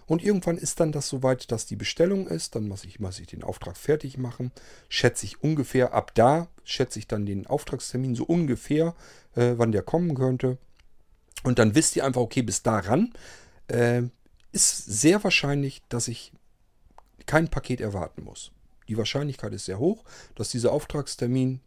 Und 0.06 0.22
irgendwann 0.22 0.56
ist 0.56 0.78
dann 0.80 0.92
das 0.92 1.08
soweit, 1.08 1.50
dass 1.50 1.66
die 1.66 1.76
Bestellung 1.76 2.28
ist. 2.28 2.54
Dann 2.54 2.68
muss 2.68 2.84
ich, 2.84 3.00
muss 3.00 3.18
ich 3.18 3.26
den 3.26 3.42
Auftrag 3.42 3.76
fertig 3.76 4.18
machen. 4.18 4.52
Schätze 4.88 5.26
ich 5.26 5.42
ungefähr, 5.42 5.92
ab 5.92 6.12
da 6.14 6.48
schätze 6.64 6.98
ich 6.98 7.06
dann 7.06 7.26
den 7.26 7.46
Auftragstermin 7.46 8.14
so 8.14 8.24
ungefähr, 8.24 8.94
äh, 9.34 9.54
wann 9.56 9.72
der 9.72 9.82
kommen 9.82 10.14
könnte. 10.14 10.58
Und 11.42 11.58
dann 11.58 11.74
wisst 11.74 11.96
ihr 11.96 12.04
einfach, 12.04 12.20
okay, 12.20 12.42
bis 12.42 12.62
daran 12.62 13.12
äh, 13.68 14.02
ist 14.52 14.78
sehr 14.78 15.22
wahrscheinlich, 15.22 15.82
dass 15.88 16.08
ich 16.08 16.32
kein 17.26 17.48
Paket 17.48 17.80
erwarten 17.80 18.22
muss. 18.24 18.52
Die 18.88 18.96
Wahrscheinlichkeit 18.96 19.52
ist 19.52 19.64
sehr 19.64 19.78
hoch, 19.78 20.04
dass 20.34 20.50
dieser 20.50 20.72
Auftragstermin, 20.72 21.60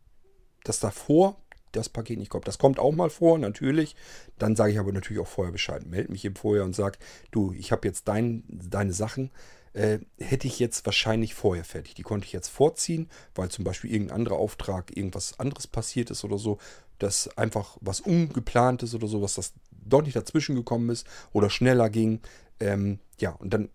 dass 0.64 0.80
davor 0.80 1.38
das 1.72 1.90
Paket 1.90 2.20
nicht 2.20 2.30
kommt. 2.30 2.48
Das 2.48 2.58
kommt 2.58 2.80
auch 2.80 2.92
mal 2.92 3.10
vor, 3.10 3.38
natürlich. 3.38 3.96
Dann 4.38 4.56
sage 4.56 4.72
ich 4.72 4.80
aber 4.80 4.92
natürlich 4.92 5.22
auch 5.22 5.28
vorher 5.28 5.52
Bescheid. 5.52 5.86
Melde 5.86 6.12
mich 6.12 6.26
eben 6.26 6.36
vorher 6.36 6.64
und 6.64 6.76
sage, 6.76 6.98
du, 7.32 7.54
ich 7.54 7.72
habe 7.72 7.88
jetzt 7.88 8.08
dein, 8.08 8.44
deine 8.48 8.94
Sachen, 8.94 9.32
äh, 9.74 10.00
hätte 10.20 10.48
ich 10.48 10.60
jetzt 10.60 10.86
wahrscheinlich 10.86 11.36
vorher 11.36 11.64
fertig. 11.64 11.94
Die 11.96 12.04
konnte 12.04 12.26
ich 12.26 12.34
jetzt 12.34 12.50
vorziehen, 12.50 13.10
weil 13.36 13.50
zum 13.50 13.64
Beispiel 13.64 13.92
irgendein 13.92 14.18
anderer 14.18 14.38
Auftrag, 14.38 14.96
irgendwas 14.96 15.40
anderes 15.40 15.68
passiert 15.68 16.10
ist 16.12 16.24
oder 16.24 16.38
so, 16.38 16.58
dass 16.98 17.38
einfach 17.38 17.78
was 17.82 18.02
ungeplantes 18.02 18.94
oder 18.94 19.08
so, 19.08 19.22
was 19.22 19.36
das 19.36 19.54
doch 19.72 20.02
nicht 20.02 20.16
dazwischen 20.16 20.56
gekommen 20.56 20.90
ist 20.90 21.08
oder 21.32 21.50
schneller 21.50 21.90
ging. 21.90 22.22
Ähm, 22.60 23.00
ja, 23.20 23.32
und 23.32 23.54
dann 23.54 23.70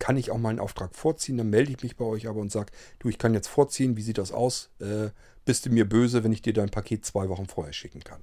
kann 0.00 0.16
ich 0.16 0.32
auch 0.32 0.38
mal 0.38 0.48
einen 0.48 0.58
Auftrag 0.58 0.96
vorziehen. 0.96 1.36
Dann 1.36 1.50
melde 1.50 1.70
ich 1.70 1.82
mich 1.82 1.96
bei 1.96 2.04
euch 2.04 2.26
aber 2.26 2.40
und 2.40 2.50
sage, 2.50 2.72
du, 2.98 3.08
ich 3.08 3.18
kann 3.18 3.34
jetzt 3.34 3.46
vorziehen, 3.46 3.96
wie 3.96 4.02
sieht 4.02 4.18
das 4.18 4.32
aus? 4.32 4.70
Äh, 4.80 5.10
bist 5.44 5.66
du 5.66 5.70
mir 5.70 5.88
böse, 5.88 6.24
wenn 6.24 6.32
ich 6.32 6.42
dir 6.42 6.52
dein 6.52 6.70
Paket 6.70 7.04
zwei 7.04 7.28
Wochen 7.28 7.46
vorher 7.46 7.72
schicken 7.72 8.02
kann? 8.02 8.22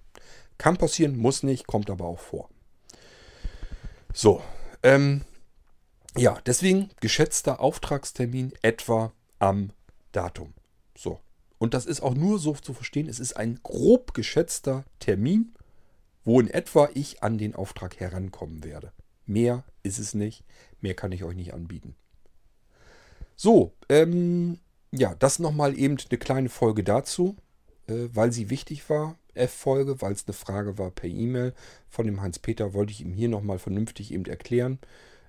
Kann 0.57 0.75
passieren, 0.75 1.15
muss 1.15 1.43
nicht, 1.43 1.67
kommt 1.67 1.89
aber 1.89 2.05
auch 2.05 2.19
vor. 2.19 2.49
So, 4.13 4.41
ähm, 4.83 5.21
ja, 6.17 6.39
deswegen 6.45 6.89
geschätzter 6.99 7.59
Auftragstermin 7.59 8.53
etwa 8.63 9.13
am 9.39 9.71
Datum. 10.11 10.53
So. 10.97 11.19
Und 11.59 11.73
das 11.73 11.85
ist 11.85 12.01
auch 12.01 12.15
nur 12.15 12.39
so 12.39 12.53
zu 12.53 12.73
verstehen, 12.73 13.07
es 13.07 13.19
ist 13.19 13.37
ein 13.37 13.59
grob 13.63 14.13
geschätzter 14.13 14.83
Termin, 14.99 15.53
wo 16.23 16.39
in 16.39 16.49
etwa 16.49 16.89
ich 16.93 17.23
an 17.23 17.37
den 17.37 17.55
Auftrag 17.55 17.99
herankommen 17.99 18.63
werde. 18.63 18.91
Mehr 19.27 19.63
ist 19.83 19.99
es 19.99 20.13
nicht. 20.13 20.43
Mehr 20.81 20.95
kann 20.95 21.11
ich 21.11 21.23
euch 21.23 21.35
nicht 21.35 21.53
anbieten. 21.53 21.95
So, 23.35 23.73
ähm, 23.89 24.59
ja, 24.91 25.13
das 25.15 25.39
nochmal 25.39 25.77
eben 25.77 25.97
eine 26.09 26.17
kleine 26.17 26.49
Folge 26.49 26.83
dazu, 26.83 27.35
äh, 27.87 28.07
weil 28.13 28.31
sie 28.31 28.49
wichtig 28.49 28.89
war. 28.89 29.17
F-Folge, 29.35 30.01
weil 30.01 30.13
es 30.13 30.25
eine 30.25 30.33
Frage 30.33 30.79
war 30.79 30.89
per 30.89 31.09
E-Mail 31.09 31.53
von 31.87 32.07
dem 32.07 32.21
Heinz-Peter, 32.21 32.73
wollte 32.73 32.91
ich 32.91 33.01
ihm 33.01 33.13
hier 33.13 33.29
nochmal 33.29 33.59
vernünftig 33.59 34.11
eben 34.11 34.25
erklären. 34.25 34.79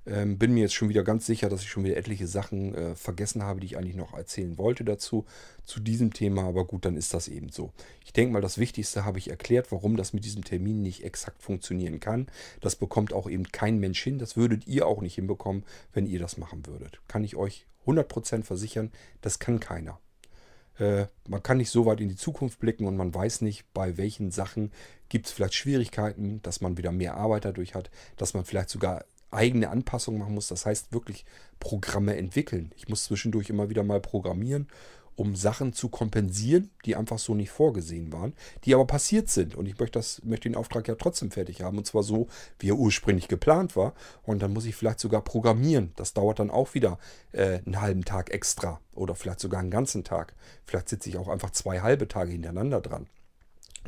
Ähm, 0.09 0.39
bin 0.39 0.55
mir 0.55 0.61
jetzt 0.61 0.75
schon 0.75 0.89
wieder 0.89 1.05
ganz 1.05 1.27
sicher, 1.27 1.51
dass 1.51 1.61
ich 1.61 1.69
schon 1.69 1.85
wieder 1.85 1.99
etliche 1.99 2.27
Sachen 2.27 2.75
äh, 2.75 2.95
vergessen 2.95 3.43
habe, 3.43 3.61
die 3.61 3.67
ich 3.67 3.77
eigentlich 3.77 3.97
noch 3.97 4.15
erzählen 4.15 4.57
wollte 4.57 4.83
dazu, 4.85 5.27
zu 5.65 5.81
diesem 5.81 6.15
Thema. 6.15 6.45
Aber 6.45 6.65
gut, 6.65 6.87
dann 6.87 6.97
ist 6.97 7.13
das 7.13 7.29
eben 7.29 7.51
so. 7.51 7.73
Ich 8.05 8.15
denke 8.15 8.33
mal, 8.33 8.41
das 8.41 8.57
Wichtigste 8.57 9.05
habe 9.05 9.19
ich 9.19 9.29
erklärt, 9.29 9.71
warum 9.71 9.97
das 9.97 10.15
mit 10.15 10.25
diesem 10.25 10.45
Termin 10.45 10.81
nicht 10.81 11.05
exakt 11.05 11.43
funktionieren 11.43 12.01
kann. 12.01 12.27
Das 12.63 12.77
bekommt 12.77 13.13
auch 13.13 13.29
eben 13.29 13.45
kein 13.53 13.79
Mensch 13.79 14.03
hin. 14.03 14.19
Das 14.19 14.37
würdet 14.37 14.67
ihr 14.67 14.87
auch 14.87 15.03
nicht 15.03 15.17
hinbekommen, 15.17 15.65
wenn 15.93 16.07
ihr 16.07 16.19
das 16.19 16.39
machen 16.39 16.65
würdet. 16.67 17.01
Kann 17.07 17.23
ich 17.23 17.37
euch 17.37 17.67
100% 17.87 18.45
versichern, 18.45 18.91
das 19.21 19.39
kann 19.39 19.61
keiner. 19.61 19.99
Äh, 20.79 21.07
man 21.29 21.43
kann 21.43 21.59
nicht 21.59 21.71
so 21.71 21.87
weit 21.87 22.01
in 22.01 22.09
die 22.09 22.17
Zukunft 22.17 22.61
blicken 22.61 22.87
und 22.87 22.97
man 22.97 23.15
weiß 23.15 23.43
nicht, 23.43 23.65
bei 23.75 23.97
welchen 23.97 24.31
Sachen 24.31 24.73
gibt 25.09 25.27
es 25.27 25.33
vielleicht 25.33 25.55
Schwierigkeiten, 25.55 26.41
dass 26.43 26.61
man 26.61 26.77
wieder 26.77 26.93
mehr 26.93 27.17
Arbeit 27.17 27.45
dadurch 27.45 27.75
hat, 27.75 27.91
dass 28.17 28.35
man 28.35 28.45
vielleicht 28.45 28.71
sogar 28.71 29.05
eigene 29.31 29.71
Anpassungen 29.71 30.21
machen 30.21 30.35
muss. 30.35 30.49
Das 30.49 30.67
heißt 30.67 30.93
wirklich 30.93 31.25
Programme 31.61 32.17
entwickeln. 32.17 32.73
Ich 32.77 32.89
muss 32.89 33.05
zwischendurch 33.05 33.51
immer 33.51 33.69
wieder 33.69 33.83
mal 33.83 34.01
programmieren, 34.01 34.69
um 35.17 35.35
Sachen 35.35 35.73
zu 35.73 35.89
kompensieren, 35.89 36.71
die 36.85 36.95
einfach 36.95 37.19
so 37.19 37.35
nicht 37.35 37.51
vorgesehen 37.51 38.13
waren, 38.13 38.35
die 38.65 38.73
aber 38.73 38.87
passiert 38.87 39.29
sind. 39.29 39.57
Und 39.57 39.67
ich 39.67 39.77
möchte, 39.77 39.99
das, 39.99 40.23
möchte 40.25 40.49
den 40.49 40.55
Auftrag 40.55 40.87
ja 40.87 40.95
trotzdem 40.95 41.33
fertig 41.33 41.63
haben. 41.63 41.77
Und 41.77 41.87
zwar 41.87 42.05
so, 42.05 42.29
wie 42.61 42.71
er 42.71 42.77
ursprünglich 42.77 43.27
geplant 43.27 43.75
war. 43.75 43.95
Und 44.23 44.41
dann 44.41 44.53
muss 44.53 44.65
ich 44.65 44.77
vielleicht 44.77 45.01
sogar 45.01 45.23
programmieren. 45.23 45.93
Das 45.97 46.15
dauert 46.15 46.39
dann 46.39 46.51
auch 46.51 46.75
wieder 46.75 47.01
äh, 47.33 47.59
einen 47.67 47.81
halben 47.81 48.05
Tag 48.05 48.31
extra. 48.31 48.81
Oder 48.95 49.17
vielleicht 49.17 49.41
sogar 49.41 49.59
einen 49.59 49.73
ganzen 49.73 50.05
Tag. 50.05 50.35
Vielleicht 50.65 50.89
sitze 50.89 51.09
ich 51.09 51.19
auch 51.19 51.29
einfach 51.29 51.51
zwei 51.51 51.81
halbe 51.81 52.07
Tage 52.07 52.31
hintereinander 52.31 52.81
dran. 52.81 53.09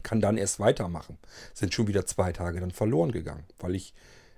Kann 0.03 0.21
dann 0.21 0.37
erst 0.37 0.59
weitermachen. 0.59 1.17
Sind 1.55 1.73
schon 1.75 1.87
wieder 1.87 2.07
zwei 2.07 2.33
Tage 2.33 2.59
dann 2.59 2.73
verloren 2.73 3.13
gegangen, 3.13 3.45
weil 3.61 3.77
ich 3.77 3.95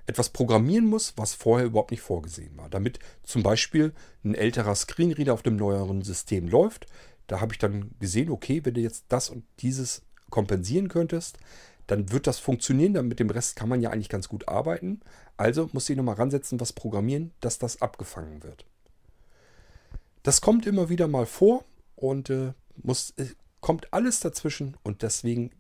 etwas 0.07 0.31
programmieren 0.31 0.87
muss, 0.87 1.15
was 1.17 1.35
vorher 1.35 1.67
überhaupt 1.67 1.91
nicht 1.91 2.01
vorgesehen 2.01 2.57
war. 2.57 2.69
Damit 2.69 2.99
zum 3.23 3.43
Beispiel 3.43 3.93
ein 4.25 4.35
älterer 4.35 4.75
Screenreader 4.75 5.33
auf 5.33 5.43
dem 5.43 5.57
neueren 5.57 6.03
System 6.03 6.49
läuft. 6.49 6.87
Da 7.29 7.41
habe 7.41 7.53
ich 7.53 7.59
dann 7.59 7.93
gesehen, 8.01 8.31
okay, 8.31 8.65
wenn 8.65 8.75
du 8.75 8.81
jetzt 8.81 9.05
das 9.09 9.31
und 9.31 9.45
dieses 9.61 10.03
kompensieren 10.31 10.89
könntest, 10.89 11.39
dann 11.87 12.11
wird 12.11 12.27
das 12.27 12.39
funktionieren. 12.39 12.95
Dann 12.95 13.09
mit 13.09 13.21
dem 13.21 13.31
Rest 13.31 13.55
kann 13.57 13.69
man 13.69 13.81
ja 13.81 13.91
eigentlich 13.91 14.09
ganz 14.09 14.29
gut 14.29 14.49
arbeiten. 14.49 15.01
Also 15.37 15.69
muss 15.73 15.89
ich 15.89 15.97
nochmal 15.97 16.17
ransetzen, 16.17 16.61
was 16.61 16.73
programmieren, 16.73 17.33
dass 17.41 17.59
das 17.59 17.81
abgefangen 17.81 18.43
wird. 18.43 18.67
Das 20.23 20.41
kommt 20.41 20.67
immer 20.67 20.89
wieder 20.89 21.09
mal 21.09 21.27
vor 21.27 21.65
und 21.97 22.31
äh, 22.31 22.53
muss, 22.83 23.11
äh, 23.17 23.27
kommt 23.61 23.93
alles 23.93 24.21
dazwischen 24.21 24.77
und 24.83 25.03
deswegen 25.03 25.51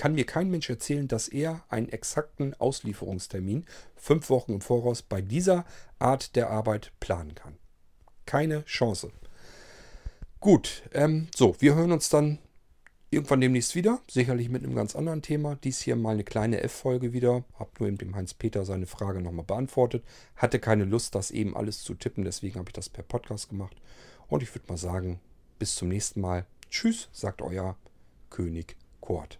kann 0.00 0.14
mir 0.14 0.24
kein 0.24 0.48
Mensch 0.48 0.70
erzählen, 0.70 1.08
dass 1.08 1.28
er 1.28 1.62
einen 1.68 1.90
exakten 1.90 2.54
Auslieferungstermin 2.54 3.66
fünf 3.96 4.30
Wochen 4.30 4.54
im 4.54 4.60
Voraus 4.62 5.02
bei 5.02 5.20
dieser 5.20 5.66
Art 5.98 6.36
der 6.36 6.48
Arbeit 6.48 6.90
planen 7.00 7.34
kann. 7.34 7.58
Keine 8.24 8.64
Chance. 8.64 9.12
Gut, 10.40 10.84
ähm, 10.94 11.28
so, 11.36 11.54
wir 11.58 11.74
hören 11.74 11.92
uns 11.92 12.08
dann 12.08 12.38
irgendwann 13.10 13.42
demnächst 13.42 13.74
wieder. 13.74 14.00
Sicherlich 14.10 14.48
mit 14.48 14.64
einem 14.64 14.74
ganz 14.74 14.96
anderen 14.96 15.20
Thema. 15.20 15.56
Dies 15.56 15.82
hier 15.82 15.96
mal 15.96 16.14
eine 16.14 16.24
kleine 16.24 16.62
F-Folge 16.62 17.12
wieder. 17.12 17.44
Hab 17.58 17.78
nur 17.78 17.86
eben 17.86 17.98
dem 17.98 18.16
Heinz-Peter 18.16 18.64
seine 18.64 18.86
Frage 18.86 19.20
nochmal 19.20 19.44
beantwortet. 19.44 20.02
Hatte 20.34 20.60
keine 20.60 20.84
Lust, 20.86 21.14
das 21.14 21.30
eben 21.30 21.54
alles 21.54 21.82
zu 21.82 21.92
tippen. 21.92 22.24
Deswegen 22.24 22.58
habe 22.58 22.70
ich 22.70 22.72
das 22.72 22.88
per 22.88 23.04
Podcast 23.04 23.50
gemacht. 23.50 23.76
Und 24.28 24.42
ich 24.42 24.54
würde 24.54 24.66
mal 24.66 24.78
sagen, 24.78 25.20
bis 25.58 25.74
zum 25.74 25.88
nächsten 25.88 26.22
Mal. 26.22 26.46
Tschüss, 26.70 27.10
sagt 27.12 27.42
euer 27.42 27.76
König 28.30 28.76
Kurt. 29.02 29.39